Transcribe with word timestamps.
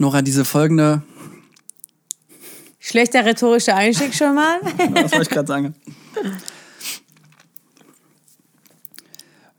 Nora, 0.00 0.22
diese 0.22 0.46
folgende. 0.46 1.02
Schlechter 2.78 3.22
rhetorischer 3.26 3.76
Einstieg 3.76 4.14
schon 4.14 4.34
mal. 4.34 4.56
Was 4.94 5.12
wollte 5.12 5.22
ich 5.24 5.28
gerade 5.28 5.46
sagen? 5.46 5.74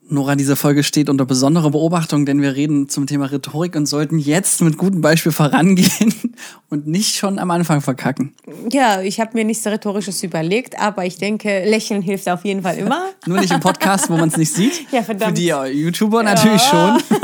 Nora, 0.10 0.36
diese 0.36 0.56
Folge 0.56 0.84
steht 0.84 1.10
unter 1.12 1.26
besonderer 1.26 1.70
Beobachtung, 1.70 2.26
denn 2.26 2.42
wir 2.42 2.56
reden 2.56 2.90
zum 2.90 3.06
Thema 3.06 3.28
Rhetorik 3.32 3.76
und 3.76 3.86
sollten 3.86 4.18
jetzt 4.18 4.62
mit 4.64 4.80
gutem 4.80 5.02
Beispiel 5.02 5.32
vorangehen 5.32 6.12
und 6.72 6.88
nicht 6.88 7.18
schon 7.18 7.38
am 7.38 7.52
Anfang 7.52 7.82
verkacken. 7.82 8.34
Ja, 8.72 9.04
ich 9.04 9.20
habe 9.20 9.38
mir 9.38 9.46
nichts 9.46 9.68
Rhetorisches 9.68 10.24
überlegt, 10.24 10.80
aber 10.80 11.06
ich 11.06 11.18
denke, 11.20 11.64
Lächeln 11.66 12.02
hilft 12.02 12.28
auf 12.28 12.44
jeden 12.46 12.64
Fall 12.64 12.80
immer. 12.80 13.12
Nur 13.28 13.40
nicht 13.40 13.54
im 13.54 13.60
Podcast, 13.60 14.10
wo 14.10 14.18
man 14.18 14.30
es 14.30 14.38
nicht 14.38 14.52
sieht. 14.56 14.92
Ja, 14.92 15.04
verdammt. 15.04 15.38
Für 15.38 15.44
die 15.44 15.78
YouTuber 15.80 16.24
natürlich 16.24 16.64
Ja. 16.74 16.98
schon. 17.00 17.20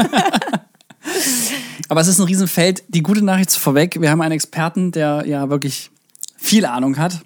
Aber 1.89 2.01
es 2.01 2.07
ist 2.07 2.19
ein 2.19 2.25
Riesenfeld. 2.25 2.83
Die 2.87 3.01
gute 3.01 3.23
Nachricht 3.23 3.51
vorweg, 3.51 3.99
wir 4.01 4.09
haben 4.11 4.21
einen 4.21 4.33
Experten, 4.33 4.91
der 4.91 5.23
ja 5.25 5.49
wirklich 5.49 5.89
viel 6.37 6.65
Ahnung 6.65 6.97
hat. 6.97 7.21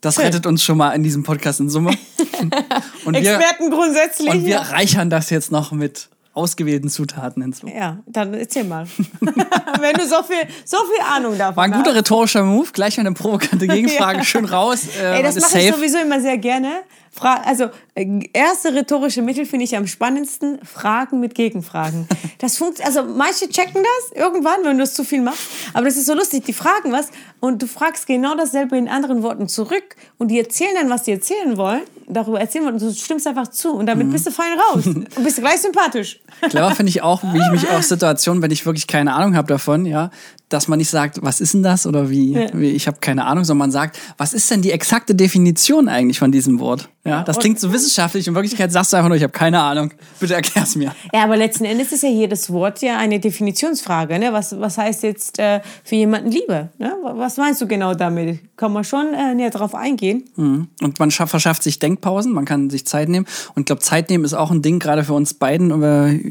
Das 0.00 0.14
Schön. 0.14 0.24
rettet 0.24 0.46
uns 0.46 0.62
schon 0.62 0.78
mal 0.78 0.92
in 0.92 1.02
diesem 1.02 1.22
Podcast 1.24 1.60
in 1.60 1.68
Summe. 1.68 1.90
Und 3.04 3.14
wir, 3.14 3.34
Experten 3.34 3.70
grundsätzlich. 3.70 4.30
und 4.30 4.44
wir 4.44 4.58
reichern 4.58 5.10
das 5.10 5.28
jetzt 5.30 5.50
noch 5.50 5.72
mit 5.72 6.08
ausgewählten 6.34 6.88
Zutaten 6.88 7.42
hinzu. 7.42 7.66
ja, 7.66 7.98
dann 8.06 8.32
erzähl 8.32 8.62
mal. 8.62 8.86
Wenn 9.20 9.94
du 9.94 10.06
so 10.06 10.22
viel, 10.22 10.46
so 10.64 10.76
viel 10.76 11.04
Ahnung 11.04 11.36
davon 11.36 11.56
War 11.56 11.64
ein 11.64 11.72
guter 11.72 11.90
hast. 11.90 11.96
rhetorischer 11.96 12.44
Move, 12.44 12.68
gleich 12.72 13.00
eine 13.00 13.12
provokante 13.12 13.66
Gegenfrage, 13.66 14.24
schön 14.24 14.44
raus. 14.44 14.82
Äh, 15.00 15.16
Ey, 15.16 15.22
das 15.24 15.40
mache 15.40 15.58
ich 15.58 15.74
sowieso 15.74 15.98
immer 15.98 16.20
sehr 16.20 16.38
gerne. 16.38 16.82
Fra 17.10 17.42
also, 17.44 17.66
äh, 17.94 18.20
erste 18.32 18.74
rhetorische 18.74 19.22
Mittel 19.22 19.44
finde 19.46 19.64
ich 19.64 19.76
am 19.76 19.86
spannendsten. 19.86 20.58
Fragen 20.64 21.20
mit 21.20 21.34
Gegenfragen. 21.34 22.06
Das 22.40 22.56
funkt 22.56 22.80
also 22.84 23.02
manche 23.02 23.48
checken 23.48 23.82
das 23.82 24.16
irgendwann, 24.16 24.60
wenn 24.62 24.78
du 24.78 24.84
es 24.84 24.94
zu 24.94 25.02
viel 25.02 25.20
machst. 25.20 25.40
Aber 25.74 25.86
das 25.86 25.96
ist 25.96 26.06
so 26.06 26.14
lustig. 26.14 26.44
Die 26.44 26.52
fragen 26.52 26.92
was 26.92 27.08
und 27.40 27.60
du 27.60 27.66
fragst 27.66 28.06
genau 28.06 28.36
dasselbe 28.36 28.78
in 28.78 28.86
anderen 28.86 29.24
Worten 29.24 29.48
zurück 29.48 29.96
und 30.18 30.28
die 30.28 30.38
erzählen 30.38 30.70
dann, 30.80 30.88
was 30.88 31.04
sie 31.04 31.10
erzählen 31.12 31.56
wollen, 31.56 31.80
darüber 32.06 32.38
erzählen 32.40 32.64
wollen 32.64 32.74
und 32.74 32.82
du 32.82 32.92
stimmst 32.94 33.26
einfach 33.26 33.48
zu 33.48 33.70
und 33.72 33.82
Mhm. 33.82 33.86
damit 33.86 34.12
bist 34.12 34.26
du 34.28 34.30
fein 34.30 34.52
raus 34.56 34.86
und 34.86 35.24
bist 35.24 35.38
gleich 35.38 35.60
sympathisch. 35.60 36.20
Clever 36.48 36.70
finde 36.70 36.90
ich 36.90 37.02
auch, 37.02 37.24
wie 37.24 37.38
ich 37.38 37.50
mich 37.50 37.68
aus 37.70 37.88
Situationen, 37.88 38.40
wenn 38.40 38.52
ich 38.52 38.64
wirklich 38.64 38.86
keine 38.86 39.14
Ahnung 39.14 39.34
habe 39.34 39.48
davon, 39.48 39.84
ja, 39.84 40.10
dass 40.48 40.68
man 40.68 40.78
nicht 40.78 40.90
sagt, 40.90 41.18
was 41.22 41.40
ist 41.40 41.54
denn 41.54 41.62
das 41.64 41.86
oder 41.86 42.08
wie, 42.08 42.48
wie 42.52 42.70
ich 42.70 42.86
habe 42.86 42.98
keine 43.00 43.26
Ahnung, 43.26 43.44
sondern 43.44 43.66
man 43.66 43.72
sagt, 43.72 43.98
was 44.16 44.32
ist 44.32 44.48
denn 44.50 44.62
die 44.62 44.70
exakte 44.70 45.14
Definition 45.14 45.88
eigentlich 45.88 46.18
von 46.20 46.30
diesem 46.32 46.60
Wort? 46.60 46.88
Ja, 47.08 47.22
das 47.22 47.38
klingt 47.38 47.58
so 47.58 47.72
wissenschaftlich. 47.72 48.26
In 48.26 48.34
Wirklichkeit 48.34 48.72
sagst 48.72 48.92
du 48.92 48.96
einfach 48.96 49.08
nur, 49.08 49.16
ich 49.16 49.22
habe 49.22 49.32
keine 49.32 49.60
Ahnung. 49.60 49.92
Bitte 50.20 50.34
erklär's 50.34 50.76
mir. 50.76 50.94
Ja, 51.12 51.24
aber 51.24 51.36
letzten 51.36 51.64
Endes 51.64 51.92
ist 51.92 52.02
ja 52.02 52.08
jedes 52.08 52.52
Wort 52.52 52.82
ja 52.82 52.98
eine 52.98 53.20
Definitionsfrage. 53.20 54.18
Ne? 54.18 54.32
Was, 54.32 54.58
was 54.58 54.78
heißt 54.78 55.02
jetzt 55.02 55.38
äh, 55.38 55.60
für 55.84 55.96
jemanden 55.96 56.30
Liebe? 56.30 56.68
Ne? 56.78 56.94
Was 57.14 57.36
meinst 57.36 57.60
du 57.60 57.66
genau 57.66 57.94
damit? 57.94 58.40
Kann 58.56 58.72
man 58.72 58.84
schon 58.84 59.14
äh, 59.14 59.34
näher 59.34 59.50
drauf 59.50 59.74
eingehen? 59.74 60.24
Und 60.36 60.98
man 60.98 61.10
schaff, 61.10 61.30
verschafft 61.30 61.62
sich 61.62 61.78
Denkpausen, 61.78 62.32
man 62.32 62.44
kann 62.44 62.70
sich 62.70 62.86
Zeit 62.86 63.08
nehmen. 63.08 63.26
Und 63.54 63.62
ich 63.62 63.66
glaube, 63.66 63.82
Zeit 63.82 64.10
nehmen 64.10 64.24
ist 64.24 64.34
auch 64.34 64.50
ein 64.50 64.62
Ding, 64.62 64.78
gerade 64.78 65.04
für 65.04 65.14
uns 65.14 65.34
beiden. 65.34 65.68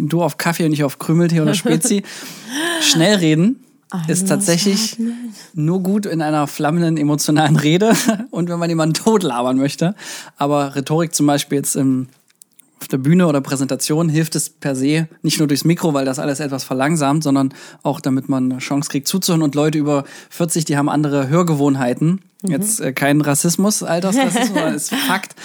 Du 0.09 0.23
auf 0.23 0.38
Kaffee 0.38 0.66
und 0.66 0.73
ich 0.73 0.83
auf 0.83 1.00
Krümeltee 1.00 1.42
oder 1.42 1.53
Spezi. 1.55 2.03
Schnell 2.81 3.16
reden 3.16 3.64
ist 4.07 4.27
tatsächlich 4.27 4.97
nur 5.53 5.81
gut 5.81 6.05
in 6.05 6.21
einer 6.21 6.47
flammenden 6.47 6.97
emotionalen 6.97 7.55
Rede 7.55 7.93
und 8.31 8.49
wenn 8.49 8.59
man 8.59 8.69
jemanden 8.69 8.93
totlabern 8.93 9.57
möchte. 9.57 9.95
Aber 10.38 10.75
Rhetorik 10.75 11.16
zum 11.16 11.25
Beispiel 11.25 11.59
jetzt 11.59 11.75
im, 11.75 12.08
auf 12.81 12.88
der 12.89 12.97
Bühne 12.97 13.27
oder 13.27 13.39
Präsentation 13.41 14.09
hilft 14.09 14.35
es 14.35 14.49
per 14.49 14.75
se 14.75 15.08
nicht 15.21 15.39
nur 15.39 15.47
durchs 15.47 15.64
Mikro, 15.64 15.93
weil 15.93 16.05
das 16.05 16.20
alles 16.20 16.39
etwas 16.39 16.64
verlangsamt, 16.64 17.23
sondern 17.23 17.53
auch 17.81 18.02
damit 18.02 18.27
man 18.30 18.52
eine 18.52 18.59
Chance 18.59 18.89
kriegt 18.89 19.08
zuzuhören. 19.08 19.42
Und 19.42 19.55
Leute 19.55 19.77
über 19.77 20.03
40, 20.30 20.65
die 20.65 20.77
haben 20.77 20.89
andere 20.89 21.30
Hörgewohnheiten. 21.30 22.21
Jetzt 22.43 22.81
äh, 22.81 22.93
kein 22.93 23.21
Rassismus, 23.21 23.83
Altersrassismus, 23.83 24.47
sondern 24.47 24.73
ist 24.76 24.93
Fakt. 25.08 25.36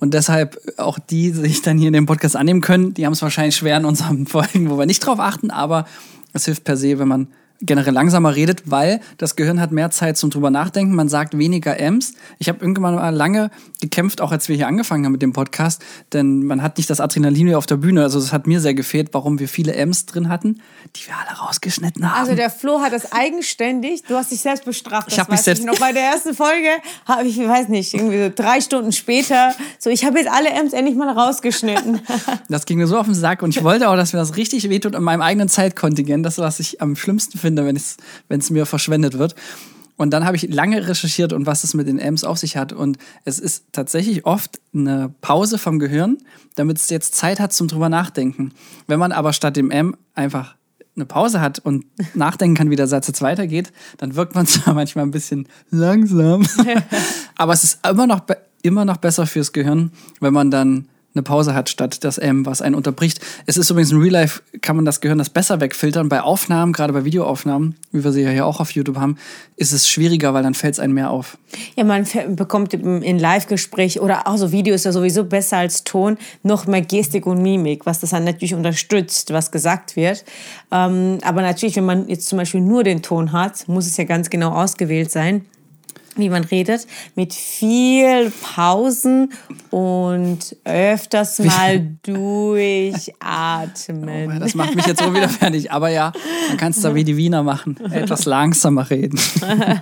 Und 0.00 0.12
deshalb 0.12 0.60
auch 0.76 0.98
die 0.98 1.30
sich 1.30 1.62
dann 1.62 1.78
hier 1.78 1.86
in 1.86 1.94
dem 1.94 2.06
Podcast 2.06 2.36
annehmen 2.36 2.60
können, 2.60 2.94
die 2.94 3.06
haben 3.06 3.14
es 3.14 3.22
wahrscheinlich 3.22 3.56
schwer 3.56 3.78
in 3.78 3.84
unseren 3.84 4.26
Folgen, 4.26 4.70
wo 4.70 4.78
wir 4.78 4.86
nicht 4.86 5.00
drauf 5.00 5.20
achten, 5.20 5.50
aber 5.50 5.86
es 6.32 6.44
hilft 6.44 6.64
per 6.64 6.76
se, 6.76 6.98
wenn 6.98 7.08
man 7.08 7.28
generell 7.62 7.94
langsamer 7.94 8.34
redet, 8.34 8.62
weil 8.70 9.00
das 9.18 9.36
Gehirn 9.36 9.60
hat 9.60 9.72
mehr 9.72 9.90
Zeit 9.90 10.16
zum 10.16 10.30
drüber 10.30 10.50
nachdenken. 10.50 10.94
Man 10.94 11.08
sagt 11.08 11.36
weniger 11.38 11.78
M's. 11.78 12.14
Ich 12.38 12.48
habe 12.48 12.58
irgendwann 12.60 12.94
mal 12.96 13.10
lange 13.10 13.50
gekämpft, 13.80 14.20
auch 14.20 14.32
als 14.32 14.48
wir 14.48 14.56
hier 14.56 14.66
angefangen 14.66 15.04
haben 15.04 15.12
mit 15.12 15.22
dem 15.22 15.32
Podcast, 15.32 15.82
denn 16.12 16.44
man 16.44 16.62
hat 16.62 16.76
nicht 16.78 16.90
das 16.90 17.00
Adrenalin 17.00 17.46
wie 17.48 17.54
auf 17.54 17.66
der 17.66 17.76
Bühne. 17.76 18.02
Also 18.02 18.18
es 18.18 18.32
hat 18.32 18.46
mir 18.46 18.60
sehr 18.60 18.74
gefehlt, 18.74 19.08
warum 19.12 19.38
wir 19.38 19.48
viele 19.48 19.74
M's 19.74 20.06
drin 20.06 20.28
hatten, 20.28 20.60
die 20.96 21.06
wir 21.06 21.14
alle 21.16 21.38
rausgeschnitten 21.38 22.08
haben. 22.10 22.20
Also 22.20 22.34
der 22.34 22.50
Flo 22.50 22.80
hat 22.80 22.92
das 22.92 23.12
eigenständig, 23.12 24.02
du 24.04 24.14
hast 24.16 24.30
dich 24.30 24.40
selbst 24.40 24.64
bestraft. 24.64 25.08
Ich 25.10 25.18
hab 25.18 25.30
mich 25.30 25.40
selbst- 25.40 25.60
Ich 25.60 25.66
noch 25.66 25.78
bei 25.78 25.92
der 25.92 26.02
ersten 26.02 26.34
Folge 26.34 26.68
habe 27.06 27.26
ich, 27.26 27.38
ich 27.40 27.48
weiß 27.48 27.68
nicht, 27.68 27.94
irgendwie 27.94 28.18
so 28.24 28.30
drei 28.34 28.60
Stunden 28.60 28.92
später, 28.92 29.52
so 29.78 29.90
ich 29.90 30.04
habe 30.04 30.18
jetzt 30.18 30.30
alle 30.30 30.50
M's 30.50 30.72
endlich 30.72 30.96
mal 30.96 31.08
rausgeschnitten. 31.10 32.00
Das 32.48 32.66
ging 32.66 32.78
mir 32.78 32.86
so 32.86 32.98
auf 32.98 33.06
den 33.06 33.14
Sack 33.14 33.42
und 33.42 33.56
ich 33.56 33.62
wollte 33.64 33.88
auch, 33.88 33.96
dass 33.96 34.12
mir 34.12 34.18
das 34.18 34.36
richtig 34.36 34.68
wehtut 34.68 34.94
in 34.94 35.02
meinem 35.02 35.22
eigenen 35.22 35.48
Zeitkontingent. 35.48 36.24
Das, 36.24 36.38
was 36.38 36.60
ich 36.60 36.80
am 36.80 36.96
schlimmsten 36.96 37.38
finde, 37.38 37.51
wenn 37.56 37.76
es, 37.76 37.96
wenn 38.28 38.40
es 38.40 38.50
mir 38.50 38.66
verschwendet 38.66 39.18
wird. 39.18 39.34
Und 39.96 40.10
dann 40.10 40.24
habe 40.24 40.36
ich 40.36 40.52
lange 40.52 40.88
recherchiert 40.88 41.32
und 41.32 41.46
was 41.46 41.64
es 41.64 41.74
mit 41.74 41.86
den 41.86 41.98
M's 41.98 42.24
auf 42.24 42.38
sich 42.38 42.56
hat. 42.56 42.72
Und 42.72 42.98
es 43.24 43.38
ist 43.38 43.66
tatsächlich 43.72 44.26
oft 44.26 44.60
eine 44.74 45.14
Pause 45.20 45.58
vom 45.58 45.78
Gehirn, 45.78 46.18
damit 46.56 46.78
es 46.78 46.90
jetzt 46.90 47.14
Zeit 47.14 47.38
hat 47.38 47.52
zum 47.52 47.68
drüber 47.68 47.88
nachdenken. 47.88 48.52
Wenn 48.86 48.98
man 48.98 49.12
aber 49.12 49.32
statt 49.32 49.56
dem 49.56 49.70
M 49.70 49.96
einfach 50.14 50.56
eine 50.96 51.06
Pause 51.06 51.40
hat 51.40 51.58
und 51.58 51.84
nachdenken 52.14 52.56
kann, 52.56 52.70
wie 52.70 52.76
der 52.76 52.86
Satz 52.86 53.06
jetzt 53.06 53.22
weitergeht, 53.22 53.72
dann 53.98 54.16
wirkt 54.16 54.34
man 54.34 54.46
zwar 54.48 54.74
manchmal 54.74 55.04
ein 55.04 55.10
bisschen 55.10 55.48
langsam, 55.70 56.46
aber 57.36 57.52
es 57.52 57.64
ist 57.64 57.86
immer 57.86 58.06
noch, 58.06 58.22
immer 58.62 58.84
noch 58.84 58.98
besser 58.98 59.26
fürs 59.26 59.52
Gehirn, 59.52 59.92
wenn 60.20 60.32
man 60.32 60.50
dann 60.50 60.88
eine 61.14 61.22
Pause 61.22 61.54
hat 61.54 61.68
statt 61.68 62.04
das 62.04 62.18
M, 62.18 62.46
was 62.46 62.62
einen 62.62 62.74
unterbricht. 62.74 63.20
Es 63.46 63.56
ist 63.56 63.70
übrigens 63.70 63.92
in 63.92 63.98
Real 63.98 64.12
Life, 64.12 64.42
kann 64.62 64.76
man 64.76 64.84
das 64.84 65.00
Gehirn 65.00 65.18
das 65.18 65.28
besser 65.28 65.60
wegfiltern. 65.60 66.08
Bei 66.08 66.22
Aufnahmen, 66.22 66.72
gerade 66.72 66.92
bei 66.92 67.04
Videoaufnahmen, 67.04 67.76
wie 67.90 68.02
wir 68.02 68.12
sie 68.12 68.22
ja 68.22 68.30
hier 68.30 68.46
auch 68.46 68.60
auf 68.60 68.70
YouTube 68.70 68.96
haben, 68.96 69.18
ist 69.56 69.72
es 69.72 69.88
schwieriger, 69.88 70.32
weil 70.32 70.42
dann 70.42 70.54
fällt 70.54 70.74
es 70.74 70.80
einem 70.80 70.94
mehr 70.94 71.10
auf. 71.10 71.36
Ja, 71.76 71.84
man 71.84 72.06
bekommt 72.30 72.72
in 72.72 73.18
Live-Gespräch 73.18 74.00
oder 74.00 74.26
auch 74.26 74.38
so 74.38 74.52
Video 74.52 74.74
ist 74.74 74.84
ja 74.84 74.92
sowieso 74.92 75.24
besser 75.24 75.58
als 75.58 75.84
Ton 75.84 76.16
noch 76.42 76.66
mehr 76.66 76.82
Gestik 76.82 77.26
und 77.26 77.42
Mimik, 77.42 77.84
was 77.84 78.00
das 78.00 78.10
dann 78.10 78.24
natürlich 78.24 78.54
unterstützt, 78.54 79.32
was 79.32 79.50
gesagt 79.50 79.96
wird. 79.96 80.24
Ähm, 80.70 81.18
aber 81.22 81.42
natürlich, 81.42 81.76
wenn 81.76 81.84
man 81.84 82.08
jetzt 82.08 82.26
zum 82.28 82.38
Beispiel 82.38 82.62
nur 82.62 82.84
den 82.84 83.02
Ton 83.02 83.32
hat, 83.32 83.68
muss 83.68 83.86
es 83.86 83.96
ja 83.98 84.04
ganz 84.04 84.30
genau 84.30 84.52
ausgewählt 84.52 85.10
sein 85.10 85.44
wie 86.16 86.28
man 86.28 86.44
redet, 86.44 86.86
mit 87.14 87.34
viel 87.34 88.30
Pausen 88.42 89.32
und 89.70 90.56
öfters 90.64 91.38
mal 91.38 91.96
durchatmen. 92.02 93.10
Das 94.40 94.54
macht 94.54 94.74
mich 94.74 94.86
jetzt 94.86 95.02
so 95.02 95.14
wieder 95.14 95.28
fertig. 95.30 95.70
Aber 95.72 95.88
ja, 95.88 96.12
man 96.48 96.56
kann 96.56 96.72
es 96.72 96.80
da 96.80 96.94
wie 96.94 97.04
die 97.04 97.16
Wiener 97.16 97.42
machen. 97.42 97.78
Etwas 97.90 98.24
langsamer 98.24 98.90
reden. 98.90 99.18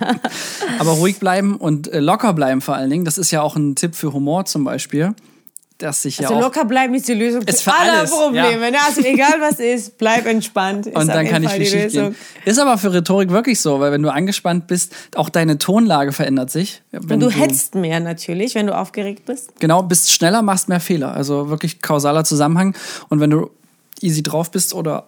Aber 0.79 0.91
ruhig 0.91 1.19
bleiben 1.19 1.55
und 1.55 1.91
äh, 1.91 1.99
locker 1.99 2.33
bleiben 2.33 2.61
vor 2.61 2.75
allen 2.75 2.89
Dingen. 2.89 3.05
Das 3.05 3.17
ist 3.17 3.31
ja 3.31 3.41
auch 3.41 3.55
ein 3.55 3.75
Tipp 3.75 3.95
für 3.95 4.13
Humor 4.13 4.45
zum 4.45 4.63
Beispiel. 4.63 5.13
Dass 5.81 6.01
sich 6.03 6.19
Also 6.19 6.33
ja 6.33 6.39
auch 6.39 6.43
locker 6.43 6.65
bleiben 6.65 6.93
ist 6.93 7.07
die 7.07 7.13
Lösung 7.13 7.41
Ist 7.43 7.63
für 7.63 7.71
für 7.71 7.77
alle 7.79 7.91
alles, 7.99 8.11
Probleme. 8.11 8.71
ne? 8.71 8.77
Also 8.85 9.01
egal 9.01 9.35
was 9.39 9.59
ist, 9.59 9.97
bleib 9.97 10.25
entspannt. 10.25 10.85
Ist 10.87 10.95
und 10.95 11.07
dann 11.07 11.27
kann 11.27 11.43
ich 11.43 11.49
Fall 11.49 11.59
die 11.59 11.69
Lösung. 11.69 12.03
gehen. 12.11 12.15
Ist 12.45 12.59
aber 12.59 12.77
für 12.77 12.93
Rhetorik 12.93 13.29
wirklich 13.31 13.59
so, 13.59 13.79
weil 13.79 13.91
wenn 13.91 14.03
du 14.03 14.11
angespannt 14.11 14.67
bist, 14.67 14.93
auch 15.15 15.29
deine 15.29 15.57
Tonlage 15.57 16.11
verändert 16.11 16.51
sich. 16.51 16.81
Wenn 16.91 17.13
Und 17.15 17.19
du 17.21 17.29
hetzt 17.31 17.75
mehr 17.75 17.99
natürlich, 17.99 18.53
wenn 18.55 18.67
du 18.67 18.77
aufgeregt 18.77 19.25
bist. 19.25 19.59
Genau, 19.59 19.81
bist 19.83 20.11
schneller, 20.11 20.41
machst 20.41 20.69
mehr 20.69 20.79
Fehler. 20.79 21.13
Also 21.13 21.49
wirklich 21.49 21.81
kausaler 21.81 22.23
Zusammenhang. 22.23 22.75
Und 23.09 23.19
wenn 23.19 23.29
du 23.29 23.49
easy 24.01 24.21
drauf 24.23 24.51
bist 24.51 24.73
oder 24.73 25.05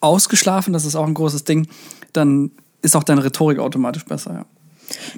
ausgeschlafen, 0.00 0.72
das 0.72 0.84
ist 0.84 0.96
auch 0.96 1.06
ein 1.06 1.14
großes 1.14 1.44
Ding, 1.44 1.68
dann 2.12 2.50
ist 2.82 2.96
auch 2.96 3.04
deine 3.04 3.24
Rhetorik 3.24 3.58
automatisch 3.58 4.04
besser. 4.04 4.32
Ja. 4.34 4.44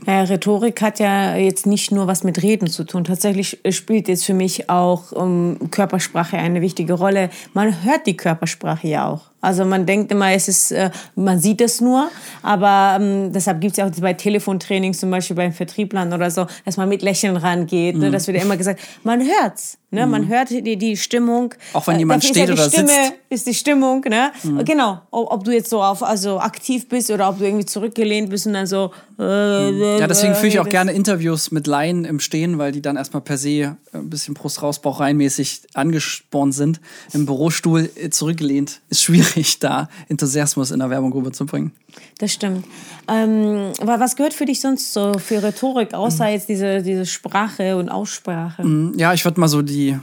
Naja, 0.07 0.25
Rhetorik 0.25 0.81
hat 0.81 0.99
ja 0.99 1.37
jetzt 1.37 1.67
nicht 1.67 1.93
nur 1.93 2.07
was 2.07 2.25
mit 2.25 2.43
Reden 2.43 2.69
zu 2.69 2.85
tun. 2.85 3.05
Tatsächlich 3.05 3.61
spielt 3.71 4.09
jetzt 4.09 4.25
für 4.25 4.35
mich 4.35 4.71
auch 4.71 5.13
ähm, 5.17 5.59
Körpersprache 5.71 6.37
eine 6.37 6.61
wichtige 6.61 6.95
Rolle. 6.95 7.31
Man 7.55 7.85
hört 7.85 8.07
die 8.07 8.17
Körpersprache 8.17 8.89
ja 8.89 9.09
auch. 9.09 9.32
Also 9.43 9.65
man 9.67 9.85
denkt 9.85 10.11
immer, 10.13 10.31
es 10.33 10.49
ist, 10.49 10.71
äh, 10.73 10.91
man 11.15 11.39
sieht 11.41 11.61
es 11.61 11.81
nur, 11.83 12.09
aber 12.43 12.97
ähm, 12.99 13.33
deshalb 13.33 13.61
gibt 13.61 13.73
es 13.73 13.77
ja 13.79 13.87
auch 13.87 13.91
bei 14.01 14.15
Telefontrainings 14.15 14.99
zum 15.01 15.11
Beispiel 15.11 15.37
beim 15.37 15.53
Vertrieblern 15.53 16.13
oder 16.13 16.31
so, 16.31 16.47
dass 16.65 16.77
man 16.79 16.89
mit 16.89 17.03
Lächeln 17.03 17.37
rangeht. 17.37 17.97
Ne? 17.97 18.11
Das 18.11 18.27
wird 18.29 18.39
ja 18.39 18.45
immer 18.45 18.57
gesagt, 18.57 18.81
man 19.05 19.21
hört's. 19.21 19.77
Ne? 19.91 20.07
Man 20.07 20.27
hört 20.29 20.49
die, 20.49 20.77
die 20.79 20.97
Stimmung. 20.97 21.55
Auch 21.75 21.87
wenn 21.87 21.97
Äh, 21.97 21.99
jemand 21.99 22.23
dafür 22.23 22.35
steht 22.35 22.49
ja 22.49 22.55
oder 22.55 22.65
die 22.65 22.71
Stimme, 22.71 22.89
sitzt. 22.89 23.13
ist 23.29 23.47
die 23.47 23.55
Stimmung, 23.55 24.01
ne? 24.09 24.33
Genau. 24.65 25.03
Ob, 25.11 25.45
du 25.45 25.51
jetzt 25.51 25.69
so 25.69 25.83
auf, 25.83 26.03
also 26.03 26.39
aktiv 26.41 26.89
bist 26.89 27.11
oder 27.11 27.29
ob 27.29 27.39
du 27.39 27.45
irgendwie 27.45 27.67
zurückgelehnt 27.67 28.31
bist 28.31 28.47
und 28.47 28.55
dann 28.55 28.67
so. 28.67 28.91
Äh, 29.19 29.99
Ja, 29.99 30.07
deswegen 30.07 30.35
führe 30.35 30.47
ich 30.49 30.61
auch 30.61 30.69
gerne 30.69 30.93
Interviews 30.93 31.51
mit 31.51 31.67
Laien 31.67 32.07
im 32.07 32.21
Stehen, 32.21 32.57
weil 32.57 32.73
die 32.73 32.81
dann 32.81 32.97
erstmal 32.97 33.21
per 33.21 33.37
se 33.37 33.77
ein 33.93 34.09
bisschen 34.09 34.33
Brust 34.33 34.63
raus, 34.63 34.81
Bauch 34.81 35.01
rein 35.01 35.19
mäßig 35.19 35.61
angespornt 35.75 36.55
sind. 36.55 36.81
Im 37.13 37.27
Bürostuhl 37.27 37.91
äh, 37.97 38.09
zurückgelehnt 38.09 38.81
ist 38.89 39.03
schwierig. 39.03 39.32
Schwierig, 39.33 39.59
da 39.59 39.89
Enthusiasmus 40.09 40.71
in 40.71 40.79
der 40.79 40.91
Werbung 40.91 41.13
rüberzubringen. 41.13 41.73
Das 42.19 42.33
stimmt. 42.33 42.65
Ähm, 43.09 43.73
aber 43.81 44.01
was 44.01 44.17
gehört 44.17 44.35
für 44.35 44.45
dich 44.45 44.61
sonst 44.61 44.93
so 44.93 45.19
für 45.19 45.43
Rhetorik, 45.43 45.95
außer 45.95 46.29
jetzt 46.29 46.49
diese, 46.49 46.83
diese 46.83 47.07
Sprache 47.07 47.77
und 47.77 47.89
Aussprache? 47.89 48.65
Mm, 48.65 48.99
Ja, 48.99 49.13
ich 49.13 49.25
würde 49.25 49.41
mal 49.41 49.49
so 49.49 49.63
die 49.63 49.99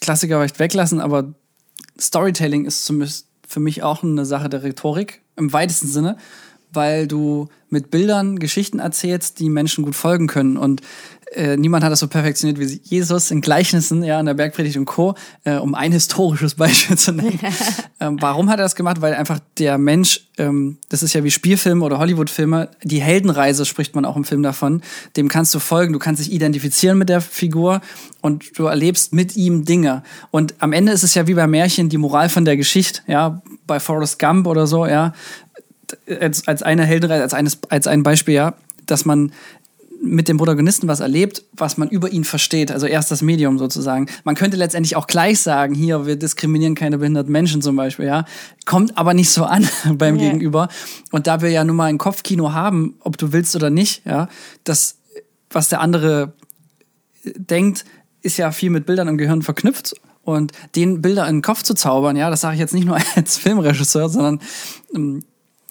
Klassiker 0.00 0.38
vielleicht 0.38 0.58
weglassen, 0.58 1.00
aber 1.00 1.34
Storytelling 1.98 2.66
ist 2.66 2.84
zumindest 2.84 3.26
für 3.46 3.60
mich 3.60 3.82
auch 3.82 4.02
eine 4.02 4.24
Sache 4.24 4.48
der 4.48 4.62
Rhetorik 4.62 5.22
im 5.36 5.52
weitesten 5.52 5.88
Sinne, 5.88 6.16
weil 6.72 7.06
du 7.06 7.48
mit 7.68 7.90
Bildern 7.90 8.38
Geschichten 8.38 8.78
erzählst, 8.80 9.38
die 9.38 9.48
Menschen 9.48 9.84
gut 9.84 9.94
folgen 9.94 10.26
können. 10.26 10.56
Und 10.56 10.80
äh, 11.34 11.56
niemand 11.56 11.84
hat 11.84 11.90
das 11.90 12.00
so 12.00 12.08
perfektioniert 12.08 12.58
wie 12.58 12.80
Jesus 12.82 13.30
in 13.30 13.40
Gleichnissen, 13.40 14.02
ja, 14.02 14.20
in 14.20 14.26
der 14.26 14.34
Bergpredigt 14.34 14.76
und 14.76 14.84
Co., 14.84 15.14
äh, 15.44 15.56
um 15.56 15.74
ein 15.74 15.92
historisches 15.92 16.54
Beispiel 16.56 16.96
zu 16.96 17.12
nennen. 17.12 17.38
ähm, 18.00 18.18
warum 18.20 18.50
hat 18.50 18.58
er 18.58 18.64
das 18.64 18.74
gemacht? 18.76 19.00
Weil 19.00 19.14
einfach 19.14 19.40
der 19.58 19.78
Mensch, 19.78 20.28
ähm, 20.38 20.78
das 20.88 21.02
ist 21.02 21.12
ja 21.12 21.24
wie 21.24 21.30
Spielfilme 21.30 21.84
oder 21.84 21.98
Hollywood-Filme, 21.98 22.68
die 22.82 23.00
Heldenreise 23.00 23.64
spricht 23.64 23.94
man 23.94 24.04
auch 24.04 24.16
im 24.16 24.24
Film 24.24 24.42
davon, 24.42 24.82
dem 25.16 25.28
kannst 25.28 25.54
du 25.54 25.58
folgen, 25.58 25.92
du 25.92 25.98
kannst 25.98 26.20
dich 26.24 26.32
identifizieren 26.32 26.98
mit 26.98 27.08
der 27.08 27.20
Figur 27.20 27.80
und 28.20 28.58
du 28.58 28.66
erlebst 28.66 29.12
mit 29.12 29.36
ihm 29.36 29.64
Dinge. 29.64 30.02
Und 30.30 30.54
am 30.58 30.72
Ende 30.72 30.92
ist 30.92 31.02
es 31.02 31.14
ja 31.14 31.26
wie 31.26 31.34
bei 31.34 31.46
Märchen 31.46 31.88
die 31.88 31.98
Moral 31.98 32.28
von 32.28 32.44
der 32.44 32.56
Geschichte, 32.56 33.02
ja, 33.06 33.42
bei 33.66 33.80
Forrest 33.80 34.18
Gump 34.18 34.46
oder 34.46 34.66
so, 34.66 34.86
ja, 34.86 35.12
als, 36.20 36.46
als 36.46 36.62
eine 36.62 36.84
Heldenreise, 36.84 37.22
als, 37.22 37.34
eines, 37.34 37.58
als 37.68 37.86
ein 37.86 38.02
Beispiel, 38.02 38.34
ja, 38.34 38.54
dass 38.86 39.04
man 39.04 39.32
mit 40.04 40.28
dem 40.28 40.36
Protagonisten 40.36 40.86
was 40.86 41.00
erlebt, 41.00 41.44
was 41.52 41.78
man 41.78 41.88
über 41.88 42.10
ihn 42.10 42.24
versteht. 42.24 42.70
Also 42.70 42.86
erst 42.86 43.10
das 43.10 43.22
Medium 43.22 43.58
sozusagen. 43.58 44.06
Man 44.24 44.34
könnte 44.34 44.56
letztendlich 44.56 44.96
auch 44.96 45.06
gleich 45.06 45.40
sagen, 45.40 45.74
hier, 45.74 46.06
wir 46.06 46.16
diskriminieren 46.16 46.74
keine 46.74 46.98
behinderten 46.98 47.32
Menschen 47.32 47.62
zum 47.62 47.74
Beispiel, 47.76 48.06
ja. 48.06 48.24
Kommt 48.66 48.98
aber 48.98 49.14
nicht 49.14 49.30
so 49.30 49.44
an 49.44 49.66
beim 49.94 50.16
Ja. 50.16 50.30
Gegenüber. 50.30 50.68
Und 51.10 51.26
da 51.26 51.40
wir 51.40 51.50
ja 51.50 51.64
nun 51.64 51.76
mal 51.76 51.86
ein 51.86 51.98
Kopfkino 51.98 52.52
haben, 52.52 52.96
ob 53.00 53.16
du 53.16 53.32
willst 53.32 53.56
oder 53.56 53.70
nicht, 53.70 54.04
ja, 54.04 54.28
das, 54.64 54.98
was 55.50 55.70
der 55.70 55.80
andere 55.80 56.34
denkt, 57.36 57.84
ist 58.20 58.36
ja 58.36 58.52
viel 58.52 58.70
mit 58.70 58.86
Bildern 58.86 59.08
im 59.08 59.18
Gehirn 59.18 59.42
verknüpft. 59.42 59.94
Und 60.22 60.52
den 60.74 61.02
Bilder 61.02 61.28
in 61.28 61.36
den 61.36 61.42
Kopf 61.42 61.62
zu 61.62 61.74
zaubern, 61.74 62.16
ja, 62.16 62.30
das 62.30 62.40
sage 62.40 62.54
ich 62.54 62.60
jetzt 62.60 62.74
nicht 62.74 62.86
nur 62.86 62.98
als 63.16 63.36
Filmregisseur, 63.36 64.08
sondern 64.08 64.40
ähm, 64.94 65.22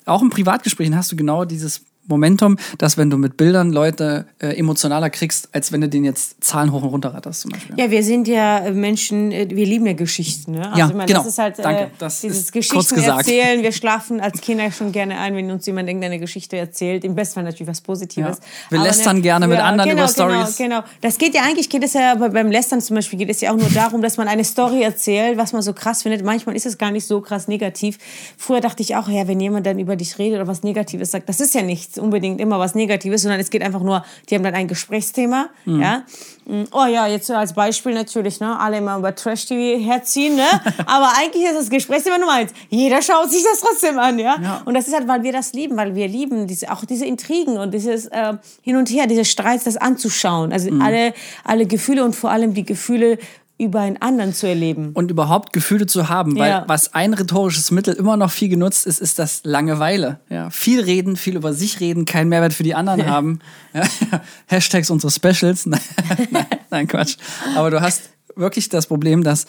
auch 0.06 0.22
in 0.22 0.30
Privatgesprächen 0.30 0.96
hast 0.96 1.12
du 1.12 1.16
genau 1.16 1.46
dieses 1.46 1.82
Momentum, 2.08 2.58
dass 2.78 2.98
wenn 2.98 3.10
du 3.10 3.18
mit 3.18 3.38
Bildern 3.38 3.72
Leute 3.72 4.26
äh, 4.40 4.58
emotionaler 4.58 5.10
kriegst, 5.10 5.50
als 5.54 5.72
wenn 5.72 5.82
du 5.82 5.90
denen 5.90 6.06
jetzt 6.06 6.44
Zahlen 6.44 6.72
hoch 6.72 6.84
und 6.84 6.90
runter 6.90 7.14
ratterst 7.14 7.42
zum 7.42 7.52
Beispiel. 7.52 7.76
Ja, 7.78 7.90
wir 7.90 8.04
sind 8.04 8.28
ja 8.28 8.60
äh, 8.60 8.72
Menschen, 8.72 9.32
äh, 9.32 9.48
wir 9.50 9.66
lieben 9.66 9.86
ja 9.86 9.94
Geschichten. 9.94 10.54
Ne? 10.54 10.66
Also 10.66 10.80
Ja, 10.80 10.88
meine, 10.88 11.06
genau. 11.06 11.20
das 11.20 11.28
ist 11.28 11.38
halt 11.40 11.60
äh, 11.60 11.64
Danke. 11.64 11.92
Das 12.00 12.22
dieses 12.22 12.40
ist 12.40 12.52
kurz 12.52 12.70
Geschichten 12.70 12.96
gesagt. 12.96 13.20
erzählen. 13.20 13.64
Wir 13.64 13.72
schlafen 13.72 14.20
als 14.20 14.42
Kinder 14.42 14.72
schon 14.72 14.92
gerne 14.92 15.18
ein, 15.18 15.36
wenn 15.36 15.50
uns 15.52 15.66
jemand 15.66 15.88
irgendeine 15.88 16.20
Geschichte 16.20 16.58
erzählt. 16.58 17.04
Im 17.04 17.16
besten 17.16 17.36
Fall 17.36 17.44
natürlich 17.44 17.68
was 17.68 17.82
Positives. 17.82 18.38
Ja. 18.38 18.72
Wir 18.72 18.80
Aber, 18.80 18.88
lästern 18.88 19.22
gerne 19.22 19.48
mit 19.48 19.60
anderen 19.60 19.90
genau, 19.90 20.04
über 20.04 20.12
Stories. 20.12 20.58
Genau, 20.58 20.82
genau. 20.82 20.88
Das 21.02 21.18
geht 21.18 21.34
ja 21.36 21.42
eigentlich, 21.44 21.70
geht 21.70 21.84
es 21.84 21.94
ja 21.94 22.16
beim 22.16 22.52
Lästern 22.52 22.82
zum 22.82 22.96
Beispiel, 22.96 23.20
geht 23.20 23.30
es 23.30 23.42
ja 23.42 23.52
auch 23.52 23.58
nur 23.58 23.70
darum, 23.70 24.02
dass 24.02 24.18
man 24.18 24.28
eine 24.28 24.44
Story 24.44 24.84
erzählt, 24.84 25.38
was 25.38 25.54
man 25.54 25.62
so 25.62 25.74
krass 25.74 26.04
findet. 26.04 26.24
Manchmal 26.24 26.56
ist 26.56 26.66
es 26.66 26.78
gar 26.78 26.92
nicht 26.92 27.08
so 27.08 27.22
krass 27.22 27.48
negativ. 27.48 27.98
Früher 28.38 28.62
dachte 28.62 28.84
ich 28.84 28.96
auch, 28.96 29.08
ja, 29.08 29.28
wenn 29.28 29.40
jemand 29.40 29.66
dann 29.66 29.80
über 29.80 29.96
dich 29.96 30.18
redet 30.20 30.40
oder 30.40 30.48
was 30.48 30.64
Negatives 30.64 31.12
sagt, 31.12 31.30
das 31.30 31.40
ist 31.40 31.54
ja 31.56 31.62
nicht 31.96 32.04
unbedingt 32.04 32.40
immer 32.42 32.60
was 32.60 32.76
Negatives, 32.76 33.22
sondern 33.22 33.40
es 33.40 33.50
geht 33.50 33.62
einfach 33.62 33.82
nur, 33.82 34.04
die 34.30 34.36
haben 34.36 34.44
dann 34.44 34.54
ein 34.56 34.68
Gesprächsthema, 34.68 35.48
Mhm. 35.66 35.82
ja. 35.82 36.04
Mm, 36.46 36.64
Oh 36.72 36.86
ja, 36.86 37.08
jetzt 37.08 37.28
so 37.28 37.34
als 37.36 37.54
Beispiel 37.54 37.94
natürlich, 37.94 38.40
ne, 38.42 38.60
alle 38.60 38.78
immer 38.78 38.98
über 38.98 39.16
Trash-TV 39.16 39.80
herziehen, 39.82 40.36
ne? 40.36 40.44
Aber 40.86 41.12
eigentlich 41.18 41.44
ist 41.46 41.56
das 41.58 41.70
Gesprächsthema 41.70 42.18
Nummer 42.18 42.34
eins. 42.34 42.52
Jeder 42.70 43.02
schaut 43.02 43.32
sich 43.32 43.44
das 43.44 43.62
trotzdem 43.62 43.98
an, 43.98 44.20
ja? 44.20 44.36
Ja. 44.42 44.62
Und 44.66 44.74
das 44.74 44.88
ist 44.88 44.94
halt, 44.94 45.08
weil 45.08 45.24
wir 45.24 45.32
das 45.32 45.54
lieben, 45.54 45.78
weil 45.78 45.96
wir 45.96 46.08
lieben 46.08 46.48
diese, 46.48 46.72
auch 46.72 46.84
diese 46.84 47.06
Intrigen 47.06 47.58
und 47.58 47.74
dieses 47.74 48.08
äh, 48.08 48.34
Hin 48.62 48.76
und 48.76 48.90
Her, 48.90 49.08
diese 49.08 49.24
Streits, 49.24 49.64
das 49.64 49.78
anzuschauen. 49.78 50.52
Also 50.52 50.70
Mhm. 50.70 50.82
alle, 50.82 51.14
alle 51.46 51.66
Gefühle 51.66 52.04
und 52.04 52.14
vor 52.16 52.30
allem 52.32 52.54
die 52.54 52.66
Gefühle 52.66 53.18
über 53.64 53.82
einen 53.82 53.98
anderen 54.02 54.34
zu 54.34 54.48
erleben. 54.48 54.92
Und 54.94 55.12
überhaupt 55.12 55.54
Gefühle 55.54 55.86
zu 55.86 56.10
haben, 56.10 56.38
weil 56.38 56.50
Ja. 56.50 56.64
was 56.68 56.94
ein 56.94 57.14
rhetorisches 57.14 57.72
Mittel 57.72 57.94
immer 57.96 58.18
noch 58.18 58.32
viel 58.32 58.50
genutzt 58.50 58.86
ist, 58.86 59.00
ist 59.00 59.20
das 59.20 59.42
Langeweile. 59.44 60.20
Ja, 60.30 60.50
viel 60.50 60.82
reden, 60.82 61.16
viel 61.16 61.36
über 61.36 61.54
sich 61.54 61.80
reden, 61.80 62.06
keinen 62.06 62.30
Mehrwert 62.30 62.54
für 62.54 62.64
die 62.64 62.76
anderen 62.76 63.06
haben. 63.10 63.40
Ja, 63.74 63.84
Hashtags 64.48 64.90
unsere 64.90 65.12
Specials. 65.12 65.66
Nein, 65.66 65.80
nein, 66.32 66.46
nein, 66.70 66.88
Quatsch. 66.88 67.18
Aber 67.56 67.72
du 67.72 67.82
hast 67.82 68.10
wirklich 68.36 68.70
das 68.70 68.88
Problem, 68.88 69.24
dass 69.24 69.46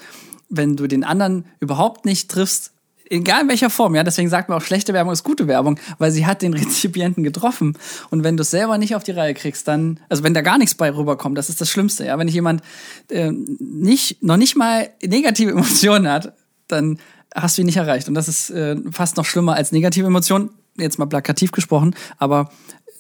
wenn 0.51 0.77
du 0.77 0.87
den 0.87 1.05
anderen 1.05 1.47
überhaupt 1.61 2.05
nicht 2.05 2.31
triffst, 2.31 2.73
egal 3.11 3.43
in 3.43 3.49
welcher 3.49 3.71
Form, 3.71 3.95
ja, 3.95 4.03
deswegen 4.03 4.29
sagt 4.29 4.49
man 4.49 4.59
auch, 4.59 4.62
schlechte 4.62 4.93
Werbung 4.93 5.12
ist 5.12 5.25
gute 5.25 5.47
Werbung, 5.47 5.79
weil 5.99 6.11
sie 6.11 6.27
hat 6.27 6.43
den 6.43 6.55
Rezipienten 6.55 7.23
getroffen. 7.23 7.77
Und 8.11 8.25
wenn 8.25 8.37
du 8.37 8.43
es 8.43 8.51
selber 8.51 8.79
nicht 8.79 8.95
auf 8.95 9.05
die 9.05 9.12
Reihe 9.12 9.35
kriegst, 9.35 9.69
dann, 9.69 10.01
also 10.09 10.23
wenn 10.23 10.35
da 10.35 10.41
gar 10.41 10.59
nichts 10.59 10.75
bei 10.75 10.95
rüberkommt, 10.95 11.37
das 11.39 11.49
ist 11.49 11.61
das 11.61 11.71
Schlimmste, 11.71 12.06
ja. 12.06 12.19
Wenn 12.19 12.29
ich 12.29 12.35
jemand 12.35 12.62
äh, 13.11 13.31
nicht, 13.31 14.23
noch 14.23 14.37
nicht 14.37 14.56
mal 14.56 14.91
negative 15.03 15.51
Emotionen 15.51 16.11
hat, 16.11 16.35
dann 16.69 16.99
hast 17.35 17.59
du 17.59 17.62
ihn 17.62 17.67
nicht 17.67 17.77
erreicht. 17.77 18.09
Und 18.09 18.15
das 18.15 18.29
ist 18.29 18.51
äh, 18.51 18.77
fast 18.91 19.17
noch 19.17 19.25
schlimmer 19.25 19.55
als 19.55 19.73
negative 19.73 20.06
Emotionen, 20.06 20.51
jetzt 20.77 20.99
mal 20.99 21.06
plakativ 21.06 21.53
gesprochen, 21.53 21.95
aber 22.19 22.51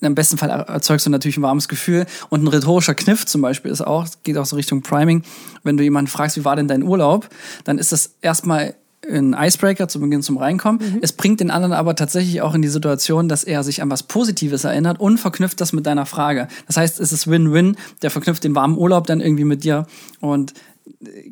im 0.00 0.14
besten 0.14 0.36
Fall 0.36 0.50
erzeugst 0.50 1.06
du 1.06 1.10
natürlich 1.10 1.38
ein 1.38 1.42
warmes 1.42 1.66
Gefühl. 1.66 2.04
Und 2.28 2.42
ein 2.42 2.48
rhetorischer 2.48 2.94
Kniff 2.94 3.24
zum 3.24 3.40
Beispiel 3.40 3.70
ist 3.70 3.80
auch, 3.80 4.06
geht 4.22 4.36
auch 4.36 4.44
so 4.44 4.56
Richtung 4.56 4.82
Priming. 4.82 5.22
Wenn 5.62 5.76
du 5.78 5.82
jemanden 5.82 6.10
fragst, 6.10 6.36
wie 6.36 6.44
war 6.44 6.56
denn 6.56 6.68
dein 6.68 6.82
Urlaub, 6.82 7.28
dann 7.64 7.78
ist 7.78 7.92
das 7.92 8.16
erstmal 8.20 8.74
ein 9.10 9.34
Icebreaker 9.38 9.88
zu 9.88 10.00
Beginn 10.00 10.22
zum 10.22 10.36
Reinkommen. 10.38 10.98
Es 11.02 11.12
bringt 11.12 11.40
den 11.40 11.50
anderen 11.50 11.72
aber 11.72 11.94
tatsächlich 11.96 12.42
auch 12.42 12.54
in 12.54 12.62
die 12.62 12.68
Situation, 12.68 13.28
dass 13.28 13.44
er 13.44 13.62
sich 13.62 13.82
an 13.82 13.90
was 13.90 14.02
Positives 14.04 14.64
erinnert 14.64 15.00
und 15.00 15.18
verknüpft 15.18 15.60
das 15.60 15.72
mit 15.72 15.86
deiner 15.86 16.06
Frage. 16.06 16.48
Das 16.66 16.76
heißt, 16.76 17.00
es 17.00 17.12
ist 17.12 17.28
Win-Win. 17.30 17.76
Der 18.02 18.10
verknüpft 18.10 18.44
den 18.44 18.54
warmen 18.54 18.76
Urlaub 18.78 19.06
dann 19.06 19.20
irgendwie 19.20 19.44
mit 19.44 19.64
dir 19.64 19.86
und 20.20 20.54